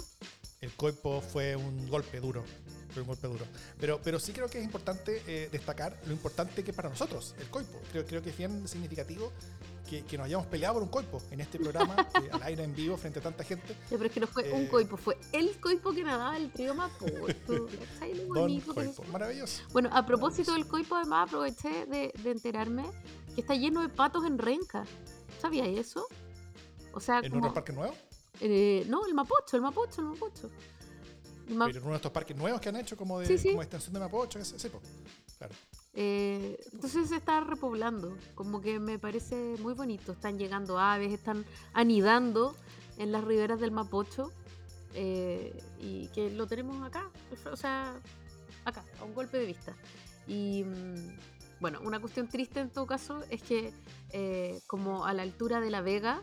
El 0.60 0.72
coipo 0.72 1.22
fue 1.22 1.56
un 1.56 1.88
golpe 1.88 2.20
duro 2.20 2.44
fue 2.92 3.02
un 3.02 3.08
golpe 3.08 3.26
duro. 3.26 3.46
Pero, 3.80 4.00
pero 4.02 4.20
sí 4.20 4.32
creo 4.32 4.48
que 4.48 4.58
es 4.58 4.64
importante 4.64 5.22
eh, 5.26 5.48
destacar 5.50 5.98
lo 6.06 6.12
importante 6.12 6.62
que 6.62 6.70
es 6.70 6.76
para 6.76 6.90
nosotros 6.90 7.34
el 7.40 7.48
coipo. 7.48 7.80
Creo, 7.90 8.06
creo 8.06 8.22
que 8.22 8.30
es 8.30 8.36
bien 8.36 8.68
significativo 8.68 9.32
que, 9.88 10.04
que 10.04 10.16
nos 10.16 10.26
hayamos 10.26 10.46
peleado 10.46 10.74
por 10.74 10.82
un 10.82 10.88
coipo 10.88 11.22
en 11.30 11.40
este 11.40 11.58
programa, 11.58 11.96
eh, 12.22 12.28
al 12.32 12.42
aire 12.42 12.64
en 12.64 12.74
vivo, 12.74 12.96
frente 12.96 13.18
a 13.18 13.22
tanta 13.22 13.44
gente. 13.44 13.74
Sí, 13.88 13.96
pero 13.96 14.06
es 14.06 14.12
que 14.12 14.20
no 14.20 14.26
fue 14.26 14.48
eh, 14.48 14.52
un 14.52 14.66
coipo, 14.66 14.96
fue 14.96 15.18
el 15.32 15.58
coipo 15.60 15.92
que 15.92 16.02
nadaba 16.04 16.36
el 16.36 16.50
trío 16.50 16.74
coipo, 18.28 19.04
maravilloso. 19.10 19.62
Bueno, 19.72 19.90
a 19.92 20.04
propósito 20.06 20.52
del 20.54 20.66
coipo, 20.66 20.94
además 20.94 21.28
aproveché 21.28 21.86
de, 21.86 22.12
de 22.22 22.30
enterarme 22.30 22.84
que 23.34 23.40
está 23.40 23.54
lleno 23.54 23.82
de 23.82 23.88
patos 23.88 24.24
en 24.24 24.38
renca. 24.38 24.84
¿Sabías 25.40 25.66
eso? 25.66 26.06
O 26.92 27.00
sea, 27.00 27.20
¿En 27.20 27.30
como, 27.30 27.42
otro 27.42 27.54
parque 27.54 27.72
nuevo? 27.72 27.94
Eh, 28.40 28.84
no, 28.88 29.06
el 29.06 29.14
Mapocho, 29.14 29.56
el 29.56 29.62
Mapocho, 29.62 30.00
el 30.00 30.08
Mapocho. 30.08 30.50
Ma 31.48 31.66
Pero 31.66 31.80
uno 31.82 31.90
de 31.90 31.96
estos 31.96 32.12
parques 32.12 32.36
nuevos 32.36 32.60
que 32.60 32.68
han 32.68 32.76
hecho 32.76 32.96
como 32.96 33.20
de 33.20 33.26
sí, 33.26 33.38
sí. 33.38 33.48
como 33.50 33.62
extensión 33.62 33.94
de 33.94 34.00
Mapocho, 34.00 34.38
ese, 34.38 34.70
pues, 34.70 34.82
claro. 35.38 35.54
Eh, 35.94 36.58
entonces 36.72 37.10
se 37.10 37.16
está 37.16 37.40
repoblando, 37.40 38.16
como 38.34 38.60
que 38.60 38.80
me 38.80 38.98
parece 38.98 39.56
muy 39.60 39.74
bonito. 39.74 40.12
Están 40.12 40.38
llegando 40.38 40.78
aves, 40.78 41.12
están 41.12 41.44
anidando 41.72 42.56
en 42.98 43.12
las 43.12 43.24
riberas 43.24 43.60
del 43.60 43.72
Mapocho 43.72 44.32
eh, 44.94 45.62
y 45.80 46.08
que 46.08 46.30
lo 46.30 46.46
tenemos 46.46 46.82
acá, 46.86 47.10
o 47.50 47.56
sea, 47.56 48.00
acá, 48.64 48.84
a 49.00 49.04
un 49.04 49.14
golpe 49.14 49.38
de 49.38 49.46
vista. 49.46 49.76
Y 50.26 50.64
mm, 50.64 51.16
bueno, 51.60 51.80
una 51.82 52.00
cuestión 52.00 52.28
triste 52.28 52.60
en 52.60 52.70
todo 52.70 52.86
caso 52.86 53.22
es 53.30 53.42
que 53.42 53.72
eh, 54.10 54.60
como 54.66 55.04
a 55.04 55.12
la 55.14 55.22
altura 55.22 55.60
de 55.60 55.70
la 55.70 55.80
Vega, 55.80 56.22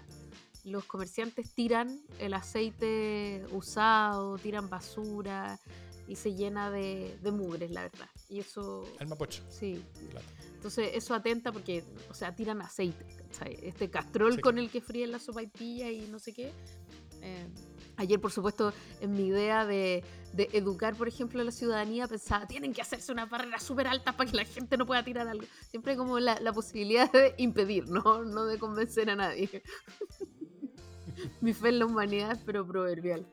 los 0.63 0.85
comerciantes 0.85 1.53
tiran 1.53 2.01
el 2.19 2.33
aceite 2.33 3.45
usado, 3.51 4.37
tiran 4.37 4.69
basura 4.69 5.59
y 6.07 6.15
se 6.15 6.33
llena 6.33 6.69
de, 6.69 7.17
de 7.21 7.31
mugres, 7.31 7.71
la 7.71 7.83
verdad. 7.83 8.09
Y 8.29 8.39
eso... 8.39 8.85
El 8.99 9.07
mapocho. 9.07 9.43
Sí. 9.49 9.83
Claro. 10.11 10.25
Entonces 10.53 10.91
eso 10.93 11.13
atenta 11.13 11.51
porque, 11.51 11.83
o 12.09 12.13
sea, 12.13 12.35
tiran 12.35 12.61
aceite, 12.61 13.05
¿sabes? 13.31 13.59
Este 13.63 13.89
castrol 13.89 14.35
sí. 14.35 14.41
con 14.41 14.59
el 14.59 14.69
que 14.69 14.81
fríen 14.81 15.11
la 15.11 15.19
sopaipilla 15.19 15.89
y 15.89 16.01
no 16.07 16.19
sé 16.19 16.33
qué. 16.33 16.51
Eh, 17.21 17.47
ayer, 17.97 18.19
por 18.19 18.31
supuesto, 18.31 18.73
en 19.01 19.13
mi 19.13 19.27
idea 19.27 19.65
de, 19.65 20.03
de, 20.33 20.49
educar, 20.53 20.95
por 20.95 21.07
ejemplo, 21.07 21.41
a 21.41 21.43
la 21.43 21.51
ciudadanía, 21.51 22.07
pensaba, 22.07 22.45
tienen 22.45 22.73
que 22.73 22.81
hacerse 22.81 23.11
una 23.11 23.25
barrera 23.25 23.59
súper 23.59 23.87
alta 23.87 24.15
para 24.15 24.29
que 24.29 24.37
la 24.37 24.45
gente 24.45 24.77
no 24.77 24.85
pueda 24.85 25.03
tirar 25.03 25.27
algo. 25.27 25.45
Siempre 25.69 25.95
como 25.95 26.19
la, 26.19 26.39
la 26.39 26.53
posibilidad 26.53 27.11
de 27.11 27.35
impedir, 27.37 27.87
¿no? 27.87 28.23
No 28.23 28.45
de 28.45 28.59
convencer 28.59 29.09
a 29.09 29.15
nadie. 29.15 29.63
Mi 31.41 31.53
fe 31.53 31.69
en 31.69 31.79
la 31.79 31.85
humanidad, 31.85 32.39
pero 32.45 32.65
proverbial. 32.65 33.25